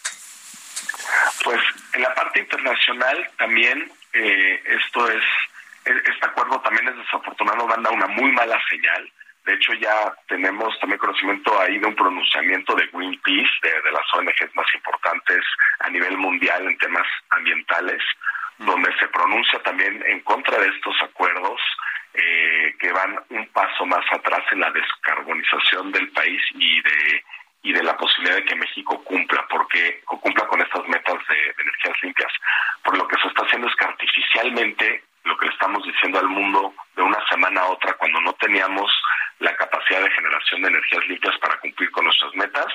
Pues 1.45 1.61
en 1.95 2.03
la 2.03 2.15
parte 2.15 2.41
internacional 2.41 3.31
también 3.39 3.91
eh, 4.13 4.63
esto 4.67 5.09
es, 5.11 5.23
este 5.85 6.27
acuerdo 6.27 6.61
también 6.61 6.89
es 6.89 6.97
desafortunado, 6.97 7.67
manda 7.67 7.91
una 7.91 8.07
muy 8.07 8.31
mala 8.33 8.61
señal. 8.69 9.11
De 9.45 9.55
hecho 9.55 9.73
ya 9.75 10.13
tenemos 10.29 10.79
también 10.79 10.99
conocimiento 10.99 11.59
ahí 11.61 11.79
de 11.79 11.87
un 11.87 11.95
pronunciamiento 11.95 12.75
de 12.75 12.87
Greenpeace, 12.93 13.55
de, 13.63 13.83
de 13.83 13.93
las 13.93 14.05
ONGs 14.15 14.55
más 14.55 14.67
importantes 14.75 15.45
a 15.81 15.89
nivel 15.89 16.19
mundial 16.19 16.67
en 16.67 16.77
temas 16.79 17.07
ambientales, 17.31 18.03
donde 18.59 18.93
se 18.99 19.09
pronuncia 19.09 19.59
también 19.63 20.03
en 20.07 20.21
contra 20.21 20.59
de 20.59 20.69
estos 20.69 20.95
acuerdos 21.03 21.61
eh, 22.15 22.68
que 22.79 22.93
van 22.93 23.19
un 23.31 23.47
paso 23.49 23.85
más 23.87 24.05
atrás 24.13 24.43
en 24.53 24.61
la 24.61 24.71
descarbonización 24.71 25.93
del 25.93 26.11
país 26.11 26.41
y 26.55 26.81
de 26.83 27.25
y 27.63 27.73
de 27.73 27.83
la 27.83 27.97
posibilidad 27.97 28.37
de 28.37 28.45
que 28.45 28.57
México 28.57 29.03
cumpla, 29.05 29.47
porque 29.51 30.01
cumpla 30.07 30.47
con 30.47 30.61
estas 30.63 30.87
metas 30.89 31.19
de, 31.29 31.55
energías 31.59 32.03
limpias. 32.03 32.33
Por 32.85 32.97
lo 32.97 33.07
que 33.09 33.21
se 33.21 33.29
está 33.29 33.45
haciendo 33.45 33.69
es 33.69 33.75
que 33.77 33.85
artificialmente 33.85 35.03
lo 35.25 35.37
que 35.37 35.47
le 35.47 35.53
estamos 35.53 35.85
diciendo 35.85 36.19
al 36.19 36.29
mundo 36.29 36.75
de 36.97 37.03
una 37.03 37.19
semana 37.29 37.63
a 37.63 37.67
otra, 37.67 37.95
cuando 37.95 38.21
no 38.21 38.33
teníamos 38.35 38.91
la 39.41 39.55
capacidad 39.57 40.03
de 40.03 40.11
generación 40.11 40.63
de 40.63 40.69
energías 40.69 41.07
limpias 41.09 41.37
para 41.39 41.59
cumplir 41.59 41.91
con 41.91 42.05
nuestras 42.05 42.35
metas, 42.35 42.67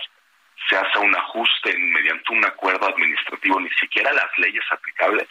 se 0.70 0.78
hace 0.78 1.00
un 1.00 1.16
ajuste 1.16 1.76
mediante 1.78 2.32
un 2.32 2.46
acuerdo 2.46 2.88
administrativo, 2.88 3.60
ni 3.60 3.70
siquiera 3.72 4.14
las 4.14 4.38
leyes 4.38 4.64
aplicables, 4.72 5.28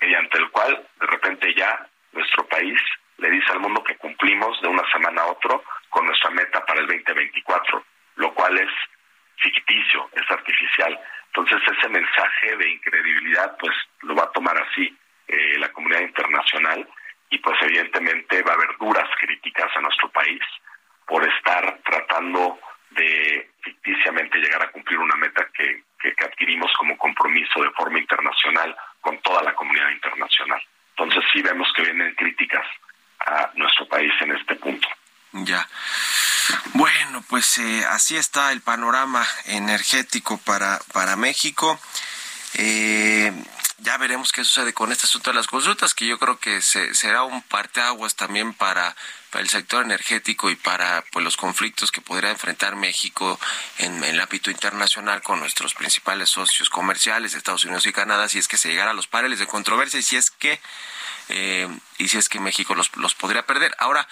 mediante 0.00 0.38
el 0.38 0.50
cual 0.50 0.88
de 1.00 1.06
repente 1.06 1.54
ya 1.54 1.86
nuestro 2.12 2.46
país 2.46 2.80
le 3.18 3.30
dice 3.30 3.52
al 3.52 3.60
mundo 3.60 3.82
que 3.84 3.96
cumplimos 3.96 4.60
de 4.60 4.68
una 4.68 4.82
semana 4.90 5.22
a 5.22 5.26
otra 5.26 5.60
con 5.90 6.06
nuestra 6.06 6.30
meta 6.30 6.64
para 6.64 6.80
el 6.80 6.86
2024, 6.86 7.84
lo 8.16 8.34
cual 8.34 8.58
es 8.58 8.70
ficticio, 9.36 10.08
es 10.12 10.30
artificial. 10.30 10.98
Entonces 11.26 11.60
ese 11.76 11.88
mensaje 11.88 12.56
de 12.56 12.70
incredibilidad 12.70 13.56
pues 13.58 13.74
lo 14.02 14.14
va 14.14 14.24
a 14.24 14.32
tomar 14.32 14.56
así 14.60 14.96
eh, 15.28 15.58
la 15.58 15.70
comunidad 15.72 16.00
internacional 16.00 16.88
y 17.30 17.38
pues 17.38 17.56
evidentemente 17.62 18.42
va 18.42 18.52
a 18.52 18.54
haber 18.54 18.76
duras 18.78 19.08
críticas 19.20 19.70
a 19.76 19.80
nuestro 19.80 20.10
país 20.10 20.40
por 21.06 21.26
estar 21.26 21.78
tratando 21.84 22.58
de 22.90 23.50
ficticiamente 23.62 24.38
llegar 24.38 24.62
a 24.62 24.70
cumplir 24.70 24.98
una 24.98 25.16
meta 25.16 25.48
que, 25.54 25.84
que 25.98 26.24
adquirimos 26.24 26.70
como 26.74 26.98
compromiso 26.98 27.62
de 27.62 27.70
forma 27.70 27.98
internacional 27.98 28.76
con 29.00 29.18
toda 29.22 29.42
la 29.42 29.54
comunidad 29.54 29.90
internacional. 29.90 30.62
Entonces 30.90 31.24
sí 31.32 31.42
vemos 31.42 31.72
que 31.74 31.82
vienen 31.82 32.14
críticas 32.14 32.66
a 33.26 33.50
nuestro 33.54 33.86
país 33.88 34.12
en 34.20 34.32
este 34.32 34.56
punto. 34.56 34.88
Ya. 35.32 35.66
Bueno, 36.74 37.24
pues 37.28 37.58
eh, 37.58 37.84
así 37.90 38.16
está 38.16 38.52
el 38.52 38.60
panorama 38.60 39.26
energético 39.46 40.38
para, 40.38 40.80
para 40.92 41.16
México. 41.16 41.80
Eh, 42.54 43.32
ya 43.78 43.96
veremos 43.96 44.30
qué 44.30 44.44
sucede 44.44 44.72
con 44.72 44.92
este 44.92 45.06
asunto 45.06 45.30
de 45.30 45.36
las 45.36 45.48
consultas, 45.48 45.94
que 45.94 46.06
yo 46.06 46.18
creo 46.18 46.38
que 46.38 46.62
será 46.62 47.24
un 47.24 47.42
parteaguas 47.42 48.14
también 48.14 48.54
para, 48.54 48.94
para 49.30 49.42
el 49.42 49.48
sector 49.48 49.84
energético 49.84 50.50
y 50.50 50.56
para 50.56 51.04
pues, 51.10 51.24
los 51.24 51.36
conflictos 51.36 51.90
que 51.90 52.00
podría 52.00 52.30
enfrentar 52.30 52.76
México 52.76 53.40
en, 53.78 54.04
el 54.04 54.20
ámbito 54.20 54.50
internacional 54.50 55.20
con 55.22 55.40
nuestros 55.40 55.74
principales 55.74 56.30
socios 56.30 56.70
comerciales, 56.70 57.34
Estados 57.34 57.64
Unidos 57.64 57.86
y 57.86 57.92
Canadá, 57.92 58.28
si 58.28 58.38
es 58.38 58.46
que 58.46 58.56
se 58.56 58.68
llegara 58.68 58.92
a 58.92 58.94
los 58.94 59.08
paneles 59.08 59.40
de 59.40 59.46
controversia 59.46 59.98
y 59.98 60.04
si 60.04 60.16
es 60.16 60.30
que 60.30 60.60
eh, 61.28 61.68
y 61.98 62.08
si 62.08 62.18
es 62.18 62.28
que 62.28 62.40
México 62.40 62.74
los, 62.74 62.94
los 62.96 63.14
podría 63.14 63.46
perder. 63.46 63.74
Ahora, 63.78 64.06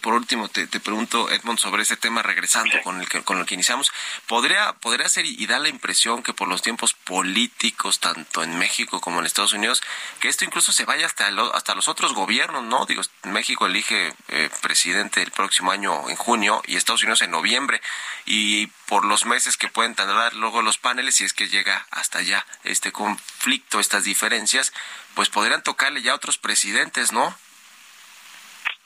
por 0.00 0.14
último, 0.14 0.48
te, 0.48 0.66
pregunto, 0.80 1.30
Edmond, 1.30 1.58
sobre 1.58 1.82
ese 1.82 1.96
tema, 1.96 2.22
regresando 2.22 2.80
con 2.82 3.00
el 3.00 3.08
que, 3.08 3.22
con 3.22 3.38
el 3.38 3.46
que 3.46 3.54
iniciamos, 3.54 3.92
¿podría, 4.26 4.72
podría 4.74 5.08
ser 5.08 5.24
y, 5.26 5.46
da 5.46 5.58
la 5.58 5.68
impresión 5.68 6.22
que 6.22 6.32
por 6.32 6.48
los 6.48 6.62
tiempos 6.62 6.94
políticos, 6.94 8.00
tanto 8.00 8.42
en 8.42 8.58
México 8.58 9.00
como 9.00 9.20
en 9.20 9.26
Estados 9.26 9.52
Unidos, 9.52 9.82
que 10.20 10.28
esto 10.28 10.44
incluso 10.44 10.72
se 10.72 10.84
vaya 10.84 11.06
hasta, 11.06 11.28
hasta 11.54 11.74
los 11.74 11.88
otros 11.88 12.14
gobiernos, 12.14 12.64
¿no? 12.64 12.86
Digo, 12.86 13.02
México 13.24 13.66
elige 13.66 14.14
eh, 14.28 14.50
presidente 14.60 15.22
el 15.22 15.30
próximo 15.30 15.70
año 15.70 16.08
en 16.08 16.16
junio 16.16 16.62
y 16.66 16.76
Estados 16.76 17.02
Unidos 17.02 17.22
en 17.22 17.30
noviembre, 17.30 17.80
y 18.24 18.66
por 18.86 19.04
los 19.04 19.24
meses 19.24 19.56
que 19.56 19.68
pueden 19.68 19.94
tardar 19.94 20.34
luego 20.34 20.62
los 20.62 20.78
paneles, 20.78 21.16
si 21.16 21.24
es 21.24 21.32
que 21.32 21.48
llega 21.48 21.86
hasta 21.90 22.18
allá 22.18 22.46
este 22.64 22.92
conflicto, 22.92 23.80
estas 23.80 24.04
diferencias, 24.04 24.72
pues 25.14 25.28
podrían 25.28 25.62
tocarle 25.62 26.02
ya 26.02 26.12
a 26.12 26.16
otros 26.16 26.38
presidentes, 26.38 27.12
¿no? 27.12 27.36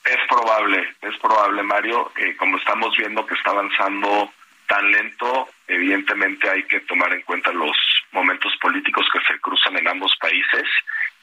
Es 0.03 0.17
probable, 0.27 0.95
es 1.01 1.17
probable, 1.19 1.63
Mario. 1.63 2.11
que 2.15 2.35
como 2.37 2.57
estamos 2.57 2.95
viendo 2.97 3.25
que 3.25 3.35
está 3.35 3.51
avanzando 3.51 4.33
tan 4.67 4.89
lento, 4.89 5.49
evidentemente 5.67 6.49
hay 6.49 6.63
que 6.63 6.79
tomar 6.81 7.13
en 7.13 7.21
cuenta 7.23 7.51
los 7.51 7.75
momentos 8.11 8.53
políticos 8.61 9.05
que 9.11 9.19
se 9.21 9.39
cruzan 9.39 9.77
en 9.77 9.87
ambos 9.87 10.13
países 10.19 10.63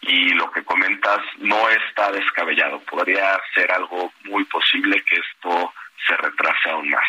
y 0.02 0.30
lo 0.34 0.50
que 0.50 0.62
comentas 0.64 1.20
no 1.38 1.68
está 1.70 2.12
descabellado. 2.12 2.80
Podría 2.80 3.40
ser 3.54 3.72
algo 3.72 4.12
muy 4.24 4.44
posible 4.44 5.02
que 5.02 5.16
esto 5.16 5.72
se 6.06 6.16
retrase 6.16 6.70
aún 6.70 6.90
más. 6.90 7.08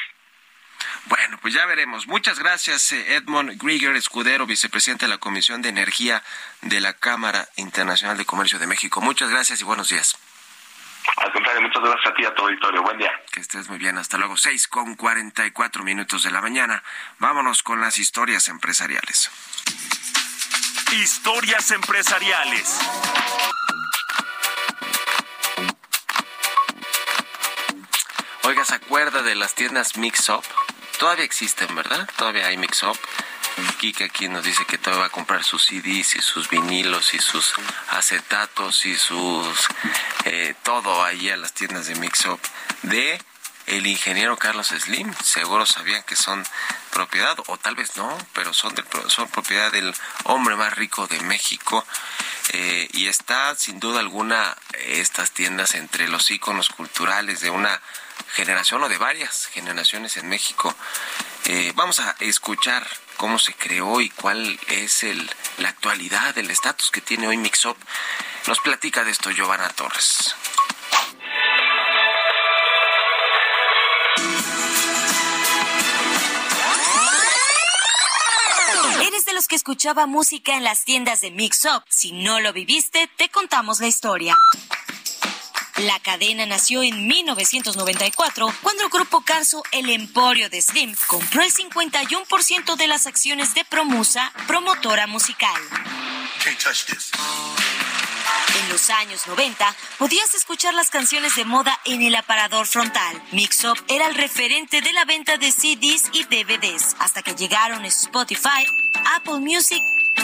Bueno, 1.05 1.37
pues 1.41 1.53
ya 1.53 1.65
veremos. 1.65 2.07
Muchas 2.07 2.39
gracias, 2.39 2.91
eh, 2.91 3.15
Edmond 3.15 3.61
Grieger 3.61 3.95
Escudero, 3.95 4.45
vicepresidente 4.45 5.05
de 5.05 5.09
la 5.09 5.17
Comisión 5.17 5.61
de 5.61 5.69
Energía 5.69 6.23
de 6.61 6.81
la 6.81 6.93
Cámara 6.93 7.47
Internacional 7.57 8.17
de 8.17 8.25
Comercio 8.25 8.59
de 8.59 8.67
México. 8.67 9.01
Muchas 9.01 9.29
gracias 9.29 9.61
y 9.61 9.63
buenos 9.63 9.89
días. 9.89 10.17
Al 11.17 11.31
contrario, 11.31 11.61
muchas 11.61 11.83
gracias 11.83 12.07
a 12.07 12.13
ti, 12.13 12.25
a 12.25 12.33
tu 12.33 12.43
auditorio. 12.43 12.81
Buen 12.83 12.97
día. 12.97 13.11
Que 13.31 13.41
estés 13.41 13.69
muy 13.69 13.77
bien. 13.77 13.97
Hasta 13.97 14.17
luego. 14.17 14.37
6 14.37 14.67
con 14.67 14.95
44 14.95 15.83
minutos 15.83 16.23
de 16.23 16.31
la 16.31 16.41
mañana. 16.41 16.83
Vámonos 17.19 17.63
con 17.63 17.81
las 17.81 17.97
historias 17.97 18.47
empresariales. 18.47 19.29
Historias 20.91 21.71
empresariales. 21.71 22.79
Oiga, 28.43 28.65
¿se 28.65 28.75
acuerda 28.75 29.21
de 29.21 29.35
las 29.35 29.53
tiendas 29.53 29.97
Mix 29.97 30.29
Up? 30.29 30.43
Todavía 30.97 31.23
existen, 31.23 31.73
¿verdad? 31.75 32.09
Todavía 32.17 32.47
hay 32.47 32.57
Mix 32.57 32.81
Up. 32.83 32.97
Kika 33.77 34.05
aquí 34.05 34.27
nos 34.29 34.43
dice 34.43 34.65
que 34.65 34.77
todavía 34.77 35.01
va 35.01 35.07
a 35.07 35.11
comprar 35.11 35.43
sus 35.43 35.65
CDs 35.65 36.15
y 36.15 36.21
sus 36.21 36.49
vinilos 36.49 37.13
y 37.13 37.19
sus 37.19 37.53
acetatos 37.89 38.85
y 38.85 38.95
sus 38.95 39.67
eh, 40.25 40.55
todo 40.63 41.03
ahí 41.03 41.29
a 41.29 41.37
las 41.37 41.53
tiendas 41.53 41.87
de 41.87 41.95
Mix 41.95 42.25
Up 42.25 42.39
de 42.83 43.21
el 43.69 43.85
ingeniero 43.87 44.37
Carlos 44.37 44.67
Slim. 44.67 45.13
Seguro 45.23 45.65
sabían 45.65 46.03
que 46.03 46.15
son 46.15 46.43
propiedad, 46.91 47.37
o 47.47 47.57
tal 47.57 47.75
vez 47.75 47.95
no, 47.97 48.17
pero 48.33 48.53
son, 48.53 48.73
son 49.07 49.29
propiedad 49.29 49.71
del 49.71 49.93
hombre 50.23 50.55
más 50.55 50.73
rico 50.75 51.07
de 51.07 51.19
México. 51.21 51.85
Eh, 52.51 52.89
y 52.93 53.07
está 53.07 53.53
sin 53.55 53.79
duda 53.79 53.99
alguna 53.99 54.57
estas 54.73 55.31
tiendas 55.31 55.75
entre 55.75 56.07
los 56.07 56.31
íconos 56.31 56.69
culturales 56.69 57.41
de 57.41 57.51
una 57.51 57.79
generación 58.33 58.81
o 58.83 58.89
de 58.89 58.97
varias 58.97 59.45
generaciones 59.47 60.17
en 60.17 60.27
México. 60.27 60.75
Eh, 61.45 61.71
vamos 61.75 61.99
a 61.99 62.15
escuchar 62.19 62.87
cómo 63.19 63.37
se 63.37 63.53
creó 63.53 63.99
y 63.99 64.09
cuál 64.09 64.57
es 64.69 65.03
el, 65.03 65.29
la 65.57 65.67
actualidad, 65.67 66.37
el 66.37 66.49
estatus 66.49 66.89
que 66.89 67.01
tiene 67.01 67.27
hoy 67.27 67.35
Mixup. 67.35 67.77
Nos 68.47 68.61
platica 68.61 69.03
de 69.03 69.11
esto 69.11 69.29
Giovanna 69.29 69.67
Torres. 69.69 70.33
los 79.39 79.47
que 79.47 79.55
escuchaba 79.55 80.05
música 80.05 80.57
en 80.57 80.65
las 80.65 80.83
tiendas 80.83 81.21
de 81.21 81.31
Mix 81.31 81.63
Up. 81.63 81.83
Si 81.87 82.11
no 82.11 82.41
lo 82.41 82.51
viviste, 82.51 83.09
te 83.15 83.29
contamos 83.29 83.79
la 83.79 83.87
historia. 83.87 84.35
La 85.85 85.97
cadena 85.99 86.45
nació 86.45 86.83
en 86.83 87.07
1994 87.07 88.53
cuando 88.61 88.83
el 88.83 88.89
grupo 88.89 89.21
Carso 89.21 89.63
El 89.71 89.89
Emporio 89.89 90.49
de 90.49 90.61
Slim 90.61 90.93
compró 91.07 91.41
el 91.41 91.53
51% 91.53 92.75
de 92.75 92.87
las 92.87 93.07
acciones 93.07 93.55
de 93.55 93.63
Promusa, 93.63 94.33
promotora 94.45 95.07
musical. 95.07 95.61
En 98.59 98.69
los 98.69 98.89
años 98.89 99.25
90 99.25 99.75
podías 99.97 100.33
escuchar 100.33 100.73
las 100.73 100.89
canciones 100.89 101.35
de 101.37 101.45
moda 101.45 101.79
en 101.85 102.01
el 102.01 102.15
aparador 102.15 102.67
frontal. 102.67 103.21
Mix 103.31 103.63
Up 103.63 103.77
era 103.87 104.07
el 104.07 104.15
referente 104.15 104.81
de 104.81 104.91
la 104.91 105.05
venta 105.05 105.37
de 105.37 105.49
CDs 105.49 106.09
y 106.11 106.23
DVDs 106.23 106.97
hasta 106.99 107.21
que 107.21 107.35
llegaron 107.35 107.85
Spotify, 107.85 108.65
Apple 109.15 109.39
Music 109.39 109.81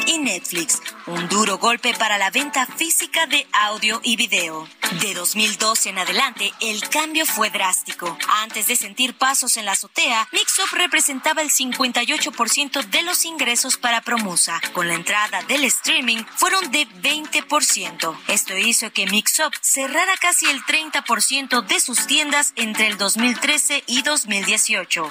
y 0.08 0.18
Netflix, 0.20 0.82
un 1.08 1.28
duro 1.30 1.58
golpe 1.58 1.94
para 1.94 2.18
la 2.18 2.30
venta 2.30 2.66
física 2.66 3.26
de 3.28 3.48
audio 3.52 4.00
y 4.04 4.16
video. 4.16 4.68
De 5.02 5.14
2012 5.14 5.90
en 5.90 6.00
adelante, 6.00 6.52
el 6.62 6.88
cambio 6.90 7.26
fue 7.26 7.50
drástico. 7.50 8.18
Antes 8.44 8.68
de 8.68 8.76
sentir 8.76 9.18
pasos 9.18 9.58
en 9.58 9.66
la 9.66 9.72
azotea, 9.72 10.28
Mixup 10.32 10.72
representaba 10.74 11.42
el 11.42 11.50
58% 11.50 12.86
de 12.86 13.02
los 13.02 13.26
ingresos 13.26 13.78
para 13.78 14.02
Promusa. 14.02 14.62
Con 14.74 14.88
la 14.88 14.96
entrada 14.96 15.42
del 15.44 15.64
streaming, 15.66 16.24
fueron 16.36 16.72
de 16.72 16.88
20%. 16.88 18.18
Esto 18.28 18.58
hizo 18.58 18.92
que 18.92 19.08
Mixup 19.08 19.54
cerrara 19.62 20.16
casi 20.18 20.46
el 20.48 20.62
30% 20.64 21.66
de 21.66 21.80
sus 21.80 22.06
tiendas 22.08 22.54
entre 22.56 22.88
el 22.88 22.98
2013 22.98 23.84
y 23.88 24.02
2018. 24.04 25.08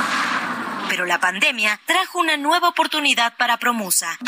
Pero 0.88 1.06
la 1.06 1.18
pandemia 1.18 1.80
trajo 1.86 2.18
una 2.18 2.36
nueva 2.36 2.68
oportunidad 2.68 3.36
para 3.36 3.58
Promusa 3.58 4.18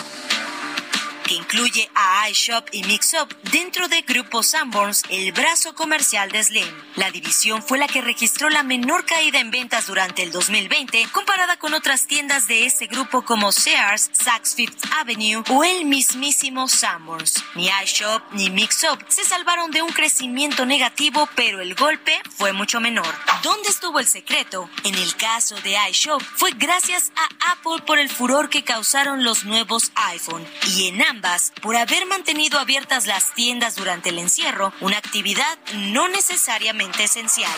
que 1.26 1.34
incluye 1.34 1.90
a 1.94 2.28
iShop 2.30 2.68
y 2.72 2.84
Mixup 2.84 3.32
dentro 3.50 3.88
de 3.88 4.02
Grupo 4.02 4.42
Sanborns, 4.42 5.02
el 5.08 5.32
brazo 5.32 5.74
comercial 5.74 6.30
de 6.30 6.42
Slim. 6.42 6.68
La 6.94 7.10
división 7.10 7.62
fue 7.62 7.78
la 7.78 7.88
que 7.88 8.00
registró 8.00 8.48
la 8.48 8.62
menor 8.62 9.04
caída 9.04 9.40
en 9.40 9.50
ventas 9.50 9.86
durante 9.88 10.22
el 10.22 10.30
2020 10.30 11.06
comparada 11.12 11.58
con 11.58 11.74
otras 11.74 12.06
tiendas 12.06 12.46
de 12.46 12.66
ese 12.66 12.86
grupo 12.86 13.22
como 13.22 13.50
Sears, 13.50 14.10
Saks 14.12 14.54
Fifth 14.54 14.84
Avenue 14.98 15.42
o 15.50 15.64
el 15.64 15.84
mismísimo 15.84 16.68
Sanborns. 16.68 17.42
Ni 17.54 17.68
iShop 17.84 18.22
ni 18.32 18.50
Mixup 18.50 19.02
se 19.08 19.24
salvaron 19.24 19.70
de 19.70 19.82
un 19.82 19.90
crecimiento 19.90 20.64
negativo, 20.64 21.28
pero 21.34 21.60
el 21.60 21.74
golpe 21.74 22.20
fue 22.36 22.52
mucho 22.52 22.80
menor. 22.80 23.12
¿Dónde 23.42 23.68
estuvo 23.68 23.98
el 23.98 24.06
secreto? 24.06 24.70
En 24.84 24.94
el 24.94 25.16
caso 25.16 25.56
de 25.62 25.76
iShop 25.90 26.22
fue 26.22 26.52
gracias 26.52 27.10
a 27.16 27.52
Apple 27.52 27.84
por 27.86 27.98
el 27.98 28.08
furor 28.08 28.48
que 28.48 28.64
causaron 28.64 29.24
los 29.24 29.44
nuevos 29.44 29.90
iPhone 29.94 30.46
y 30.68 30.88
en 30.88 31.02
ambas 31.16 31.52
por 31.62 31.76
haber 31.76 32.04
mantenido 32.06 32.58
abiertas 32.58 33.06
las 33.06 33.32
tiendas 33.34 33.74
durante 33.74 34.10
el 34.10 34.18
encierro, 34.18 34.72
una 34.80 34.98
actividad 34.98 35.58
no 35.74 36.08
necesariamente 36.08 37.04
esencial. 37.04 37.50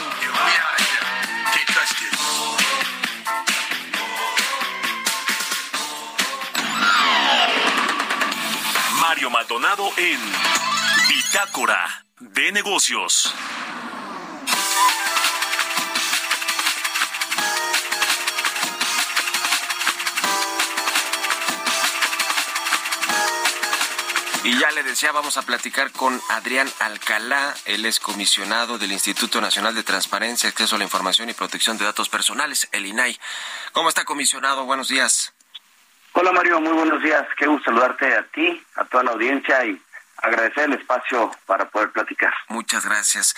Mario 9.00 9.30
Maldonado 9.30 9.90
en 9.96 10.20
Bitácora 11.08 12.04
de 12.20 12.52
Negocios. 12.52 13.34
Y 24.44 24.58
ya 24.58 24.70
le 24.70 24.82
decía, 24.82 25.10
vamos 25.12 25.36
a 25.36 25.42
platicar 25.42 25.90
con 25.90 26.20
Adrián 26.30 26.68
Alcalá, 26.78 27.54
él 27.64 27.84
es 27.84 27.98
comisionado 27.98 28.78
del 28.78 28.92
Instituto 28.92 29.40
Nacional 29.40 29.74
de 29.74 29.82
Transparencia, 29.82 30.48
Acceso 30.48 30.76
a 30.76 30.78
la 30.78 30.84
Información 30.84 31.28
y 31.28 31.34
Protección 31.34 31.76
de 31.76 31.84
Datos 31.84 32.08
Personales, 32.08 32.68
el 32.72 32.86
INAI. 32.86 33.18
¿Cómo 33.72 33.88
está, 33.88 34.04
comisionado? 34.04 34.64
Buenos 34.64 34.88
días. 34.88 35.34
Hola, 36.12 36.32
Mario, 36.32 36.60
muy 36.60 36.72
buenos 36.72 37.02
días. 37.02 37.26
Qué 37.36 37.46
gusto 37.46 37.66
saludarte 37.66 38.14
a 38.14 38.22
ti, 38.28 38.64
a 38.76 38.84
toda 38.84 39.04
la 39.04 39.10
audiencia 39.10 39.64
y 39.66 39.80
agradecer 40.16 40.64
el 40.64 40.74
espacio 40.74 41.30
para 41.46 41.68
poder 41.68 41.90
platicar. 41.90 42.32
Muchas 42.48 42.84
gracias. 42.84 43.34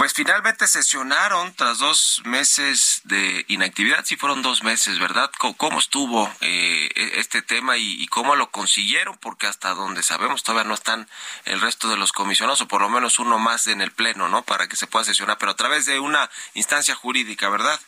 Pues 0.00 0.14
finalmente 0.14 0.66
sesionaron 0.66 1.52
tras 1.54 1.78
dos 1.78 2.22
meses 2.24 3.02
de 3.04 3.44
inactividad, 3.48 4.02
sí 4.02 4.16
fueron 4.16 4.40
dos 4.40 4.64
meses, 4.64 4.98
¿verdad? 4.98 5.30
¿Cómo, 5.58 5.78
estuvo 5.78 6.26
eh, 6.40 6.88
este 7.16 7.42
tema 7.42 7.76
y, 7.76 8.06
cómo 8.06 8.34
lo 8.34 8.50
consiguieron? 8.50 9.18
Porque 9.18 9.46
hasta 9.46 9.74
donde 9.74 10.02
sabemos 10.02 10.42
todavía 10.42 10.66
no 10.66 10.72
están 10.72 11.06
el 11.44 11.60
resto 11.60 11.90
de 11.90 11.98
los 11.98 12.12
comisionados, 12.12 12.62
o 12.62 12.66
por 12.66 12.80
lo 12.80 12.88
menos 12.88 13.18
uno 13.18 13.38
más 13.38 13.66
en 13.66 13.82
el 13.82 13.90
Pleno, 13.90 14.30
¿no? 14.30 14.40
Para 14.40 14.68
que 14.68 14.76
se 14.76 14.86
pueda 14.86 15.04
sesionar, 15.04 15.36
pero 15.38 15.52
a 15.52 15.56
través 15.56 15.84
de 15.84 16.00
una 16.00 16.30
instancia 16.54 16.94
jurídica, 16.94 17.50
¿verdad? 17.50 17.78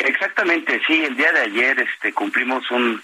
Exactamente, 0.00 0.82
sí, 0.88 1.04
el 1.04 1.16
día 1.16 1.30
de 1.30 1.42
ayer 1.42 1.78
este, 1.78 2.12
cumplimos 2.12 2.68
un, 2.72 3.00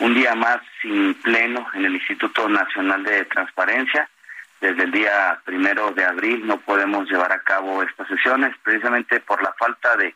un 0.00 0.14
día 0.14 0.34
más 0.34 0.60
sin 0.82 1.14
pleno 1.14 1.68
en 1.74 1.84
el 1.84 1.94
Instituto 1.94 2.48
Nacional 2.48 3.04
de 3.04 3.26
Transparencia 3.26 4.10
desde 4.60 4.84
el 4.84 4.90
día 4.90 5.40
primero 5.44 5.90
de 5.92 6.04
abril 6.04 6.46
no 6.46 6.58
podemos 6.60 7.08
llevar 7.10 7.32
a 7.32 7.42
cabo 7.42 7.82
estas 7.82 8.06
sesiones 8.08 8.54
precisamente 8.62 9.20
por 9.20 9.42
la 9.42 9.52
falta 9.58 9.96
de, 9.96 10.14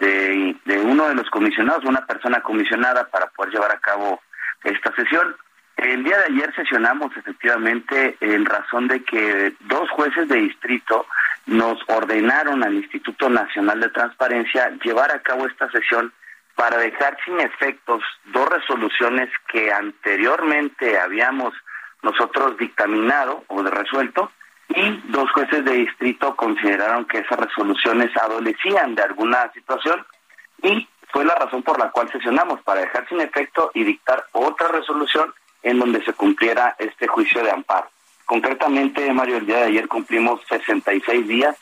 de, 0.00 0.78
uno 0.80 1.08
de 1.08 1.14
los 1.14 1.28
comisionados, 1.30 1.84
una 1.84 2.04
persona 2.06 2.40
comisionada 2.40 3.08
para 3.08 3.26
poder 3.28 3.52
llevar 3.52 3.72
a 3.72 3.80
cabo 3.80 4.20
esta 4.64 4.92
sesión. 4.94 5.36
El 5.76 6.02
día 6.02 6.18
de 6.18 6.34
ayer 6.34 6.52
sesionamos 6.56 7.16
efectivamente 7.16 8.16
en 8.20 8.44
razón 8.44 8.88
de 8.88 9.02
que 9.04 9.54
dos 9.60 9.88
jueces 9.90 10.28
de 10.28 10.36
distrito 10.36 11.06
nos 11.46 11.78
ordenaron 11.86 12.64
al 12.64 12.74
Instituto 12.74 13.30
Nacional 13.30 13.80
de 13.80 13.88
Transparencia 13.90 14.70
llevar 14.82 15.12
a 15.12 15.20
cabo 15.20 15.46
esta 15.46 15.70
sesión 15.70 16.12
para 16.56 16.78
dejar 16.78 17.16
sin 17.24 17.38
efectos 17.38 18.02
dos 18.24 18.48
resoluciones 18.48 19.30
que 19.52 19.72
anteriormente 19.72 20.98
habíamos 20.98 21.54
nosotros 22.02 22.56
dictaminado 22.56 23.44
o 23.48 23.62
de 23.62 23.70
resuelto 23.70 24.30
y 24.68 25.02
dos 25.08 25.30
jueces 25.32 25.64
de 25.64 25.72
distrito 25.72 26.36
consideraron 26.36 27.06
que 27.06 27.18
esas 27.18 27.38
resoluciones 27.38 28.14
adolecían 28.16 28.94
de 28.94 29.02
alguna 29.02 29.50
situación 29.52 30.04
y 30.62 30.86
fue 31.10 31.24
la 31.24 31.34
razón 31.34 31.62
por 31.62 31.78
la 31.78 31.90
cual 31.90 32.10
sesionamos 32.10 32.60
para 32.62 32.82
dejar 32.82 33.08
sin 33.08 33.20
efecto 33.20 33.70
y 33.74 33.84
dictar 33.84 34.24
otra 34.32 34.68
resolución 34.68 35.32
en 35.62 35.78
donde 35.78 36.04
se 36.04 36.12
cumpliera 36.12 36.76
este 36.78 37.06
juicio 37.06 37.42
de 37.42 37.50
amparo. 37.50 37.88
Concretamente, 38.26 39.10
Mario, 39.12 39.38
el 39.38 39.46
día 39.46 39.58
de 39.58 39.64
ayer 39.64 39.88
cumplimos 39.88 40.40
66 40.48 41.26
días, 41.26 41.56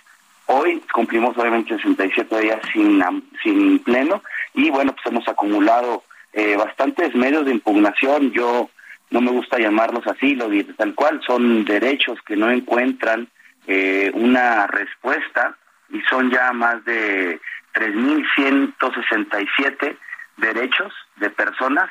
hoy 0.47 0.83
cumplimos 0.93 1.39
obviamente 1.39 1.77
67 1.77 2.41
días 2.41 2.61
sin, 2.73 3.03
sin 3.43 3.79
pleno 3.79 4.23
y 4.53 4.71
bueno, 4.71 4.93
pues 4.93 5.07
hemos 5.07 5.29
acumulado 5.29 6.03
eh, 6.33 6.57
bastantes 6.57 7.15
medios 7.15 7.45
de 7.47 7.53
impugnación. 7.53 8.33
Yo 8.33 8.69
no 9.11 9.21
me 9.21 9.31
gusta 9.31 9.59
llamarlos 9.59 10.07
así, 10.07 10.35
lo 10.35 10.49
tal 10.77 10.95
cual, 10.95 11.21
son 11.27 11.65
derechos 11.65 12.19
que 12.27 12.37
no 12.37 12.51
encuentran 12.51 13.29
eh, 13.67 14.11
una 14.15 14.67
respuesta 14.67 15.57
y 15.91 16.01
son 16.03 16.31
ya 16.31 16.53
más 16.53 16.85
de 16.85 17.41
3.167 17.75 19.97
derechos 20.37 20.93
de 21.17 21.31
personas 21.31 21.91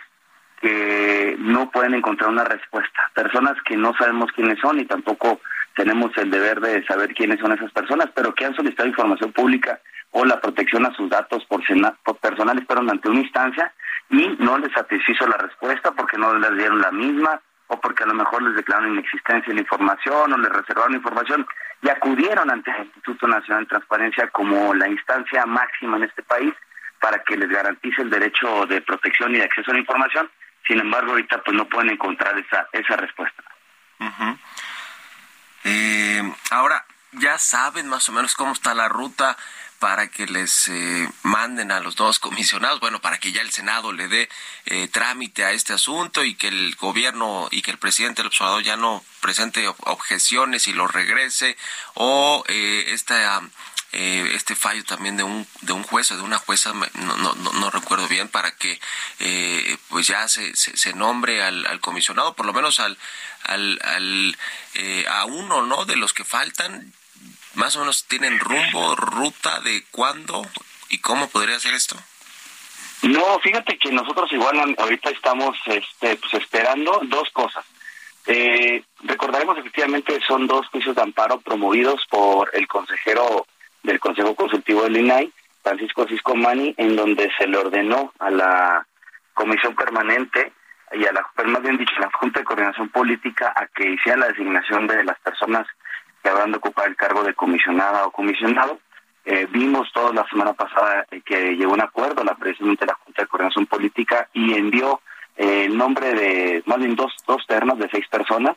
que 0.61 1.35
no 1.39 1.71
pueden 1.71 1.93
encontrar 1.93 2.29
una 2.29 2.43
respuesta, 2.43 3.11
personas 3.13 3.55
que 3.65 3.77
no 3.77 3.93
sabemos 3.97 4.31
quiénes 4.31 4.59
son 4.59 4.79
y 4.79 4.85
tampoco 4.85 5.39
tenemos 5.75 6.11
el 6.17 6.31
deber 6.31 6.59
de 6.61 6.85
saber 6.85 7.13
quiénes 7.13 7.39
son 7.39 7.51
esas 7.51 7.71
personas, 7.71 8.09
pero 8.15 8.33
que 8.33 8.45
han 8.45 8.55
solicitado 8.55 8.89
información 8.89 9.31
pública 9.31 9.79
o 10.11 10.23
la 10.23 10.39
protección 10.39 10.85
a 10.85 10.95
sus 10.95 11.09
datos 11.09 11.45
personales, 11.45 12.65
pero 12.67 12.81
ante 12.81 13.09
una 13.09 13.19
instancia 13.19 13.73
y 14.09 14.35
no 14.39 14.57
les 14.57 14.71
satisfizo 14.71 15.27
la 15.27 15.37
respuesta 15.37 15.91
porque 15.91 16.17
no 16.17 16.33
les 16.37 16.55
dieron 16.57 16.79
la 16.79 16.91
misma 16.91 17.41
o 17.67 17.79
porque 17.79 18.03
a 18.03 18.07
lo 18.07 18.13
mejor 18.13 18.43
les 18.43 18.55
declararon 18.55 18.93
inexistencia 18.93 19.53
la 19.53 19.59
información 19.59 20.31
o 20.31 20.37
les 20.37 20.51
reservaron 20.51 20.93
información 20.93 21.45
y 21.81 21.89
acudieron 21.89 22.49
ante 22.49 22.71
el 22.71 22.85
Instituto 22.85 23.27
Nacional 23.27 23.63
de 23.63 23.69
Transparencia 23.69 24.29
como 24.29 24.73
la 24.73 24.87
instancia 24.87 25.45
máxima 25.45 25.97
en 25.97 26.03
este 26.03 26.23
país 26.23 26.53
para 27.01 27.21
que 27.23 27.35
les 27.35 27.49
garantice 27.49 28.01
el 28.01 28.09
derecho 28.09 28.65
de 28.67 28.81
protección 28.81 29.35
y 29.35 29.39
de 29.39 29.43
acceso 29.43 29.71
a 29.71 29.73
la 29.73 29.81
información. 29.81 30.29
Sin 30.65 30.79
embargo, 30.79 31.11
ahorita 31.11 31.41
pues 31.43 31.57
no 31.57 31.65
pueden 31.65 31.91
encontrar 31.91 32.37
esa 32.39 32.67
esa 32.71 32.95
respuesta. 32.95 33.43
Eh, 35.65 36.23
ahora 36.51 36.85
ya 37.11 37.37
saben 37.37 37.87
más 37.87 38.07
o 38.09 38.11
menos 38.13 38.35
cómo 38.35 38.53
está 38.53 38.73
la 38.73 38.87
ruta 38.87 39.37
para 39.79 40.07
que 40.07 40.25
les 40.25 40.67
eh, 40.67 41.09
manden 41.23 41.71
a 41.71 41.79
los 41.79 41.95
dos 41.95 42.19
comisionados, 42.25 42.79
bueno, 42.79 43.01
para 43.01 43.19
que 43.19 43.31
ya 43.31 43.41
el 43.41 43.51
Senado 43.51 43.91
le 43.91 44.07
dé 44.07 44.29
eh, 44.65 44.87
trámite 44.87 45.43
a 45.43 45.51
este 45.51 45.73
asunto 45.73 46.23
y 46.23 46.35
que 46.35 46.47
el 46.47 46.75
gobierno 46.75 47.47
y 47.51 47.61
que 47.61 47.71
el 47.71 47.77
presidente 47.77 48.21
del 48.21 48.27
observador 48.27 48.63
ya 48.63 48.77
no 48.77 49.03
presente 49.21 49.67
objeciones 49.67 50.67
y 50.67 50.73
lo 50.73 50.87
regrese 50.87 51.57
o 51.93 52.43
eh, 52.47 52.85
esta 52.89 53.41
eh, 53.95 54.31
este 54.35 54.55
fallo 54.55 54.83
también 54.83 55.15
de 55.15 55.23
un, 55.23 55.47
de 55.61 55.71
un 55.71 55.83
juez 55.83 56.11
o 56.11 56.17
de 56.17 56.23
una 56.23 56.37
jueza, 56.37 56.73
no, 56.73 57.15
no, 57.15 57.33
no, 57.33 57.69
recuerdo 57.71 58.09
bien, 58.09 58.27
para 58.27 58.51
que 58.51 58.77
eh, 59.19 59.77
pues 59.87 60.05
ya 60.07 60.27
se, 60.27 60.53
se, 60.55 60.93
nombre 60.93 61.41
al, 61.41 61.65
al, 61.65 61.79
comisionado, 61.79 62.33
por 62.33 62.45
lo 62.45 62.51
menos 62.51 62.81
al, 62.81 62.97
al, 63.43 63.79
al 63.83 64.37
eh, 64.73 65.05
a 65.09 65.23
uno 65.23 65.61
no 65.61 65.85
de 65.85 65.95
los 65.95 66.13
que 66.13 66.25
faltan, 66.25 66.91
más 67.53 67.77
o 67.77 67.79
menos 67.79 68.03
tienen 68.05 68.37
rumbo, 68.37 68.97
ruta 68.97 69.61
de 69.61 69.85
cuándo 69.91 70.45
y 70.89 70.97
cómo 70.97 71.29
podría 71.29 71.57
ser 71.59 71.73
esto. 71.73 71.95
No, 73.01 73.39
fíjate 73.39 73.77
que 73.77 73.93
nosotros 73.93 74.29
igual 74.33 74.75
ahorita 74.77 75.09
estamos 75.11 75.55
este, 75.67 76.17
pues 76.17 76.33
esperando 76.33 76.99
dos 77.05 77.29
cosas. 77.31 77.63
Eh, 78.27 78.83
recordaremos 79.03 79.57
efectivamente 79.57 80.19
son 80.27 80.47
dos 80.47 80.67
juicios 80.67 80.95
de 80.95 81.01
amparo 81.01 81.39
promovidos 81.39 82.01
por 82.09 82.49
el 82.53 82.67
consejero 82.67 83.45
del 83.85 83.99
Consejo 83.99 84.35
Consultivo 84.35 84.83
del 84.83 84.97
INAI, 84.97 85.31
Francisco 85.63 86.07
Cisco 86.07 86.35
Mani, 86.35 86.73
en 86.77 86.95
donde 86.95 87.31
se 87.37 87.47
le 87.47 87.57
ordenó 87.57 88.13
a 88.19 88.29
la 88.29 88.85
Comisión 89.33 89.75
Permanente 89.75 90.53
y 90.93 91.05
a 91.05 91.11
la, 91.11 91.25
más 91.45 91.61
bien 91.61 91.77
dicho, 91.77 91.93
la 91.99 92.09
Junta 92.13 92.39
de 92.39 92.45
Coordinación 92.45 92.89
Política 92.89 93.53
a 93.55 93.67
que 93.67 93.91
hiciera 93.91 94.19
la 94.19 94.27
designación 94.27 94.87
de 94.87 95.03
las 95.03 95.19
personas 95.19 95.65
que 96.21 96.29
habrán 96.29 96.51
de 96.51 96.57
ocupar 96.57 96.87
el 96.87 96.95
cargo 96.95 97.23
de 97.23 97.33
comisionada 97.33 98.05
o 98.05 98.11
comisionado. 98.11 98.79
Eh, 99.25 99.47
vimos 99.49 99.91
toda 99.91 100.13
la 100.13 100.27
semana 100.27 100.53
pasada 100.53 101.05
que 101.25 101.55
llegó 101.55 101.73
un 101.73 101.81
acuerdo 101.81 102.23
la 102.23 102.35
presidenta 102.35 102.85
de 102.85 102.91
la 102.91 102.99
Junta 103.03 103.23
de 103.23 103.27
Coordinación 103.27 103.65
Política 103.65 104.29
y 104.33 104.53
envió 104.53 105.01
eh, 105.35 105.65
el 105.65 105.75
nombre 105.75 106.13
de 106.13 106.63
más 106.65 106.77
bien 106.77 106.95
dos, 106.95 107.11
dos 107.27 107.45
ternas 107.47 107.77
de 107.79 107.89
seis 107.89 108.07
personas 108.07 108.55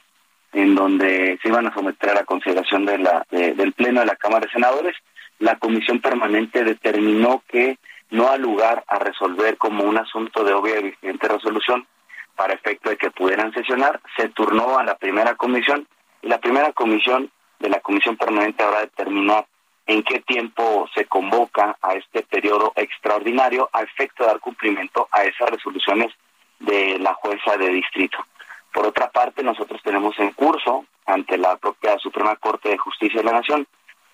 en 0.52 0.74
donde 0.74 1.38
se 1.42 1.48
iban 1.48 1.66
a 1.66 1.74
someter 1.74 2.10
a 2.10 2.14
la 2.14 2.24
consideración 2.24 2.86
de 2.86 2.98
la, 2.98 3.26
del 3.30 3.72
Pleno 3.72 4.00
de 4.00 4.06
la 4.06 4.16
Cámara 4.16 4.46
de 4.46 4.52
Senadores. 4.52 4.96
La 5.38 5.56
Comisión 5.58 6.00
Permanente 6.00 6.64
determinó 6.64 7.42
que 7.48 7.78
no 8.10 8.28
ha 8.28 8.36
lugar 8.36 8.84
a 8.88 8.98
resolver 8.98 9.56
como 9.56 9.84
un 9.84 9.98
asunto 9.98 10.42
de 10.44 10.52
obvia 10.52 10.80
y 10.80 10.82
vigente 10.84 11.28
resolución 11.28 11.86
para 12.36 12.54
efecto 12.54 12.90
de 12.90 12.96
que 12.96 13.10
pudieran 13.10 13.52
sesionar. 13.52 14.00
Se 14.16 14.28
turnó 14.30 14.78
a 14.78 14.84
la 14.84 14.96
primera 14.96 15.34
comisión 15.34 15.86
y 16.22 16.28
la 16.28 16.38
primera 16.38 16.72
comisión 16.72 17.30
de 17.58 17.68
la 17.68 17.80
Comisión 17.80 18.16
Permanente 18.16 18.62
habrá 18.62 18.80
determinar 18.80 19.46
en 19.86 20.02
qué 20.02 20.20
tiempo 20.20 20.88
se 20.94 21.06
convoca 21.06 21.76
a 21.82 21.94
este 21.94 22.22
periodo 22.22 22.72
extraordinario 22.76 23.68
a 23.72 23.82
efecto 23.82 24.22
de 24.22 24.28
dar 24.28 24.40
cumplimiento 24.40 25.08
a 25.10 25.24
esas 25.24 25.50
resoluciones 25.50 26.12
de 26.60 26.98
la 26.98 27.14
jueza 27.14 27.56
de 27.56 27.68
distrito. 27.68 28.18
Por 28.72 28.86
otra 28.86 29.10
parte, 29.10 29.42
nosotros 29.42 29.80
tenemos 29.82 30.18
en 30.18 30.32
curso 30.32 30.84
ante 31.06 31.38
la 31.38 31.56
propia 31.56 31.98
Suprema 31.98 32.36
Corte 32.36 32.68
de 32.68 32.78
Justicia 32.78 33.20
de 33.20 33.26
la 33.26 33.38
Nación 33.38 33.66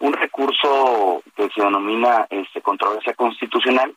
un 0.05 0.12
recurso 0.12 1.22
que 1.34 1.48
se 1.55 1.62
denomina 1.62 2.26
este, 2.28 2.61
controversia 2.61 3.14
constitucional, 3.14 3.94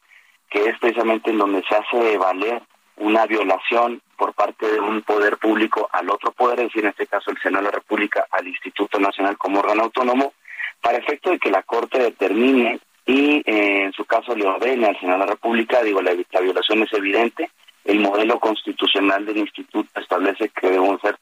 que 0.50 0.70
es 0.70 0.80
precisamente 0.80 1.32
en 1.32 1.38
donde 1.38 1.62
se 1.68 1.76
hace 1.76 2.18
valer 2.18 2.62
una 2.96 3.26
violación 3.26 4.02
por 4.16 4.34
parte 4.34 4.72
de 4.72 4.80
un 4.80 5.02
poder 5.02 5.36
público 5.38 5.90
al 5.92 6.10
otro 6.10 6.32
poder, 6.32 6.62
es 6.62 6.68
decir, 6.68 6.86
en 6.86 6.92
este 6.92 7.08
caso 7.08 7.30
el 7.30 7.38
Senado 7.40 7.66
de 7.66 7.72
la 7.72 7.78
República 7.80 8.26
al 8.32 8.48
Instituto 8.48 9.00
Nacional 9.00 9.38
como 9.38 9.60
órgano 9.60 9.84
autónomo, 9.84 10.34
para 10.82 10.98
efecto 10.98 11.30
de 11.32 11.40
que 11.40 11.52
la 11.52 11.64
Corte 11.64 12.00
determine 12.00 12.80
y 13.06 13.44
eh, 13.46 13.84
en 13.84 13.92
su 13.92 14.06
caso 14.06 14.34
le 14.34 14.48
ordene 14.48 14.88
al 14.88 15.00
Senado 15.02 15.20
de 15.20 15.26
la 15.26 15.32
República, 15.32 15.84
digo, 15.84 16.02
la, 16.02 16.16
la 16.32 16.40
violación 16.40 16.84
es 16.84 16.94
evidente, 16.94 17.52
el 17.84 18.00
modelo 18.00 18.40
constitucional 18.40 19.26
del 19.26 19.40
instituto 19.40 20.00
establece 20.00 20.50
que 20.50 20.70
deben 20.70 21.00
ser 21.02 21.18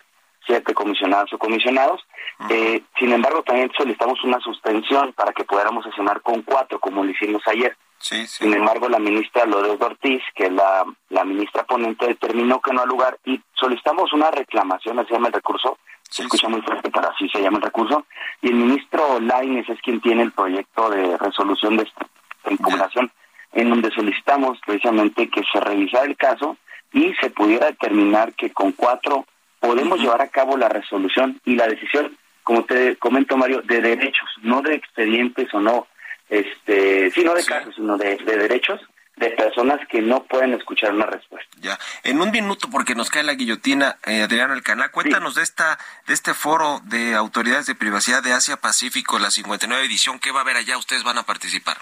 siete 0.46 0.74
comisionados 0.74 1.32
o 1.34 1.38
comisionados. 1.38 2.02
Eh, 2.50 2.84
sin 3.00 3.12
embargo, 3.12 3.43
también 3.43 3.72
solicitamos 3.78 4.24
una 4.24 4.39
suspensión 4.39 5.14
para 5.14 5.32
que 5.34 5.43
pudiéramos 5.43 5.86
sesionar 5.86 6.22
con 6.22 6.41
cuatro, 6.41 6.80
como 6.80 7.04
lo 7.04 7.12
hicimos 7.12 7.41
ayer. 7.48 7.76
Sin 8.00 8.54
embargo, 8.54 8.88
la 8.89 9.00
ministra 9.00 9.46
Lourdes 9.46 9.82
Ortiz, 9.82 10.22
que 10.36 10.46
es 10.46 10.52
la, 10.52 10.86
la 11.10 11.24
ministra 11.24 11.64
ponente, 11.64 12.06
determinó 12.06 12.60
que 12.62 12.74
no 12.74 12.82
ha 12.82 12.86
lugar 12.86 13.18
y 13.26 13.41
solicitamos 13.54 14.14
una 14.14 14.30
reclamación, 14.32 15.00
así 15.00 15.08
se 15.08 15.14
llama 15.14 15.28
el 15.28 15.34
recurso, 15.34 15.80
se 16.04 16.24
escucha 16.24 16.48
muy 16.48 16.62
fuerte, 16.62 16.91
pero 16.91 17.10
así 17.10 17.28
se 17.30 17.41
llama 17.41 17.58
el 17.58 17.64
recurso, 17.64 18.06
y 18.41 18.50
el 18.50 18.56
ministro 18.56 19.20
Laines 19.22 19.68
es 19.70 19.82
quien 19.82 20.02
tiene 20.02 20.24
el 20.24 20.34
proyecto 20.34 20.89
de 20.89 21.18
resolución 21.18 21.78
de 21.78 21.84
esta 21.84 22.06
impugnación 22.52 23.12
en 23.56 23.70
donde 23.70 23.89
solicitamos 23.91 24.60
precisamente 24.66 25.30
que 25.30 25.41
se 25.52 25.60
revisara 25.60 26.06
el 26.06 26.18
caso 26.18 26.58
y 26.93 27.14
se 27.16 27.30
pudiera 27.30 27.68
determinar 27.68 28.34
que 28.34 28.52
con 28.52 28.74
cuatro 28.74 29.26
podemos 29.66 29.99
llevar 29.99 30.22
a 30.22 30.28
cabo 30.28 30.57
la 30.57 30.70
resolución 30.70 31.39
y 31.45 31.55
la 31.55 31.68
decisión, 31.68 32.18
como 32.43 32.66
te 32.66 32.95
comento 32.97 33.38
Mario, 33.38 33.61
de 33.61 33.82
derechos, 33.82 34.30
no 34.41 34.61
de 34.61 34.76
expedientes 34.76 35.53
o 35.53 35.59
no, 35.59 35.88
este, 36.30 37.11
sí, 37.11 37.24
no 37.24 37.34
de 37.34 37.43
casos, 37.43 37.76
sino 37.76 37.97
de, 37.97 38.18
derechos 38.18 38.82
de 39.18 39.30
personas 39.30 39.80
que 39.88 40.01
no 40.01 40.24
pueden 40.24 40.53
escuchar 40.53 40.93
una 40.93 41.05
respuesta. 41.05 41.49
Ya, 41.61 41.80
en 42.03 42.22
un 42.22 42.32
minuto 42.32 42.70
porque 42.70 42.95
nos 42.95 43.09
cae 43.09 43.24
la 43.24 43.34
guillotina, 43.34 43.97
eh, 44.05 44.24
Adriano 44.24 44.53
Alcaná, 44.53 44.89
cuéntanos 44.89 45.36
de 45.36 45.43
esta 45.43 45.80
de 46.05 46.13
este 46.13 46.34
foro 46.34 46.82
de 46.84 47.16
autoridades 47.16 47.66
de 47.66 47.76
privacidad 47.76 48.22
de 48.22 48.34
Asia 48.34 48.57
Pacífico, 48.57 49.18
la 49.18 49.32
59 49.32 49.86
edición, 49.86 50.20
¿qué 50.20 50.32
va 50.32 50.39
a 50.39 50.43
haber 50.43 50.57
allá? 50.57 50.78
¿Ustedes 50.78 51.03
van 51.03 51.18
a 51.18 51.24
participar? 51.24 51.78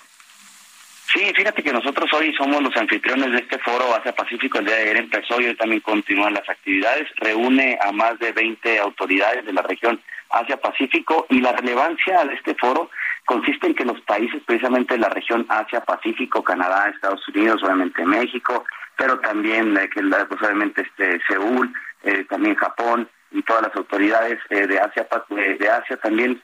Sí, 1.08 1.32
fíjate 1.36 1.62
que 1.62 1.74
nosotros 1.74 2.12
hoy 2.14 2.34
somos 2.34 2.64
los 2.64 2.76
anfitriones 2.76 3.32
de 3.32 3.38
este 3.38 3.60
foro 3.60 3.94
Asia 3.96 4.16
Pacífico. 4.16 4.60
El 4.60 4.66
día 4.66 4.76
de 4.76 4.82
ayer 4.84 4.98
empezó 4.98 5.40
y 5.40 5.46
hoy 5.46 5.56
también 5.56 5.82
continúan 5.82 6.34
las 6.34 6.48
actividades. 6.50 7.08
Reúne 7.18 7.78
a 7.82 7.92
más 7.92 8.18
de 8.20 8.32
20 8.32 8.80
autoridades 8.80 9.46
de 9.46 9.54
la 9.54 9.62
región 9.62 10.02
Asia 10.30 10.58
Pacífico 10.58 11.28
y 11.30 11.40
la 11.40 11.52
relevancia 11.52 12.26
de 12.26 12.34
este 12.34 12.56
foro 12.56 12.90
consiste 13.26 13.68
en 13.68 13.76
que 13.76 13.86
los 13.86 14.02
países 14.02 14.42
precisamente 14.46 14.96
de 14.96 15.02
la 15.02 15.10
región 15.10 15.46
Asia 15.50 15.82
Pacífico, 15.82 16.44
Canadá, 16.44 16.90
Estados 16.90 17.26
Unidos, 17.30 17.64
obviamente 17.64 18.06
México, 18.06 18.66
pero 18.98 19.20
también 19.20 19.78
eh, 19.78 19.90
pues, 19.94 20.42
obviamente 20.42 20.82
este 20.82 21.22
Seúl, 21.28 21.72
eh, 22.04 22.26
también 22.30 22.56
Japón 22.56 23.08
y 23.32 23.42
todas 23.44 23.64
las 23.64 23.76
autoridades 23.76 24.40
eh, 24.50 24.68
de 24.68 24.80
Asia 24.80 25.08
de, 25.30 25.70
Asia 25.70 25.98
también 25.98 26.42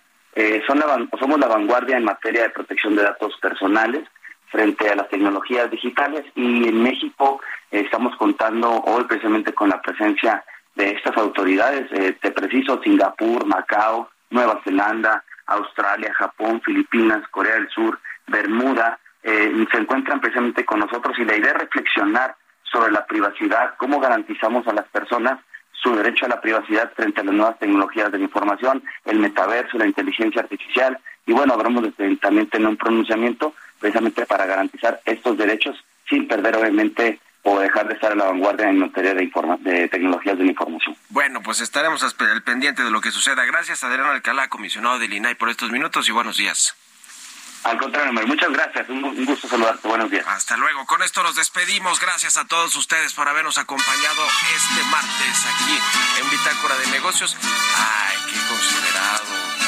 son 0.68 0.82
somos 1.20 1.40
la 1.40 1.48
vanguardia 1.48 1.98
en 1.98 2.06
materia 2.06 2.44
de 2.44 2.50
protección 2.52 2.96
de 2.96 3.04
datos 3.04 3.36
personales 3.42 4.04
frente 4.50 4.90
a 4.90 4.96
las 4.96 5.10
tecnologías 5.10 5.70
digitales 5.72 6.26
y 6.36 6.68
en 6.68 6.82
México 6.82 7.42
estamos 7.72 8.16
contando 8.18 8.70
hoy 8.70 9.04
precisamente 9.06 9.54
con 9.54 9.70
la 9.70 9.82
presencia 9.82 10.44
de 10.76 10.92
estas 10.92 11.18
autoridades, 11.18 11.92
eh, 11.92 12.18
te 12.22 12.32
preciso 12.32 12.82
Singapur, 12.82 13.46
Macao, 13.46 14.10
Nueva 14.30 14.62
Zelanda, 14.64 15.24
Australia, 15.48 16.14
Japón, 16.14 16.62
Filipinas, 16.64 17.28
Corea 17.30 17.56
del 17.56 17.70
Sur, 17.70 18.00
Bermuda, 18.28 19.00
eh, 19.24 19.66
se 19.72 19.78
encuentran 19.78 20.22
precisamente 20.22 20.64
con 20.64 20.80
nosotros 20.80 21.18
y 21.20 21.26
la 21.26 21.36
idea 21.36 21.52
es 21.52 21.58
reflexionar 21.58 22.36
sobre 22.64 22.92
la 22.92 23.06
privacidad, 23.06 23.76
cómo 23.78 24.00
garantizamos 24.00 24.68
a 24.68 24.74
las 24.74 24.86
personas 24.88 25.40
su 25.72 25.96
derecho 25.96 26.26
a 26.26 26.30
la 26.30 26.42
privacidad 26.42 26.92
frente 26.94 27.22
a 27.22 27.24
las 27.24 27.34
nuevas 27.34 27.58
tecnologías 27.60 28.12
de 28.12 28.18
la 28.18 28.26
información, 28.26 28.84
el 29.06 29.20
metaverso, 29.20 29.78
la 29.78 29.86
inteligencia 29.86 30.42
artificial, 30.42 31.00
y 31.26 31.32
bueno, 31.32 31.54
habremos 31.54 31.84
de 31.96 32.16
también 32.18 32.48
tener 32.48 32.68
un 32.68 32.78
pronunciamiento 32.78 33.54
precisamente 33.80 34.26
para 34.26 34.46
garantizar 34.46 35.02
estos 35.06 35.38
derechos 35.38 35.78
sin 36.10 36.28
perder 36.28 36.56
obviamente 36.56 37.20
o 37.44 37.60
dejar 37.60 37.88
de 37.88 37.94
estar 37.94 38.12
a 38.12 38.16
la 38.16 38.26
vanguardia 38.26 38.70
en 38.70 38.80
materia 38.80 39.14
de, 39.14 39.32
de 39.60 39.88
tecnologías 39.88 40.38
de 40.38 40.44
la 40.44 40.52
información. 40.52 40.96
Bueno, 41.10 41.42
pues 41.42 41.62
estaremos 41.62 42.04
al 42.04 42.42
pendiente 42.44 42.84
de 42.84 42.92
lo 42.92 43.02
que 43.02 43.12
suceda. 43.12 43.46
Gracias, 43.46 43.84
Adriano 43.84 44.12
Alcalá, 44.12 44.50
comisionado 44.50 45.00
del 45.00 45.14
INAI, 45.14 45.36
por 45.36 45.50
estos 45.50 45.72
minutos 45.72 46.08
y 46.10 46.12
buenos 46.12 46.38
días. 46.38 46.76
Al 47.64 47.78
contrario, 47.78 48.14
muchas 48.26 48.52
gracias. 48.52 48.88
Un, 48.90 49.26
gusto 49.26 49.48
saludarte. 49.48 49.88
Buenos 49.88 50.10
días. 50.10 50.26
Hasta 50.28 50.56
luego. 50.56 50.86
Con 50.86 51.04
esto 51.04 51.22
nos 51.24 51.36
despedimos. 51.36 52.00
Gracias 52.00 52.38
a 52.38 52.46
todos 52.46 52.74
ustedes 52.76 53.14
por 53.14 53.28
habernos 53.28 53.58
acompañado 53.58 54.24
este 54.56 54.84
martes 54.90 55.46
aquí 55.46 55.78
en 56.22 56.30
Bitácora 56.30 56.78
de 56.78 56.88
Negocios. 56.88 57.36
Ay, 57.42 58.18
qué 58.32 58.40
considerado 58.48 59.59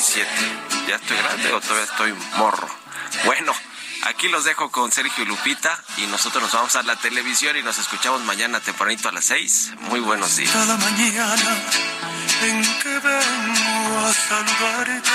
37. 0.00 0.26
¿Ya 0.88 0.96
estoy 0.96 1.16
grande 1.18 1.52
o 1.52 1.60
todavía 1.60 1.84
estoy 1.84 2.12
morro? 2.38 2.68
Bueno. 3.24 3.52
Aquí 4.02 4.28
los 4.28 4.44
dejo 4.44 4.70
con 4.70 4.90
Sergio 4.90 5.26
Lupita 5.26 5.78
y 5.98 6.06
nosotros 6.06 6.42
nos 6.42 6.52
vamos 6.54 6.74
a 6.74 6.82
la 6.84 6.96
televisión 6.96 7.54
y 7.58 7.62
nos 7.62 7.78
escuchamos 7.78 8.22
mañana 8.22 8.58
tempranito 8.58 9.10
a 9.10 9.12
las 9.12 9.26
6. 9.26 9.72
Muy 9.90 10.00
buenos 10.00 10.36
días. 10.36 10.50
Cada 10.50 10.78
mañana 10.78 11.56
en 12.40 12.62
que 12.80 12.98
vengo 12.98 13.98
a 13.98 14.12
saludarte. 14.14 15.10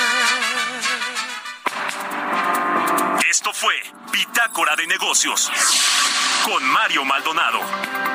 Esto 3.28 3.52
fue 3.54 3.74
Bitácora 4.12 4.76
de 4.76 4.86
Negocios 4.86 5.52
con 6.46 6.64
Mario 6.64 7.06
Maldonado. 7.06 8.15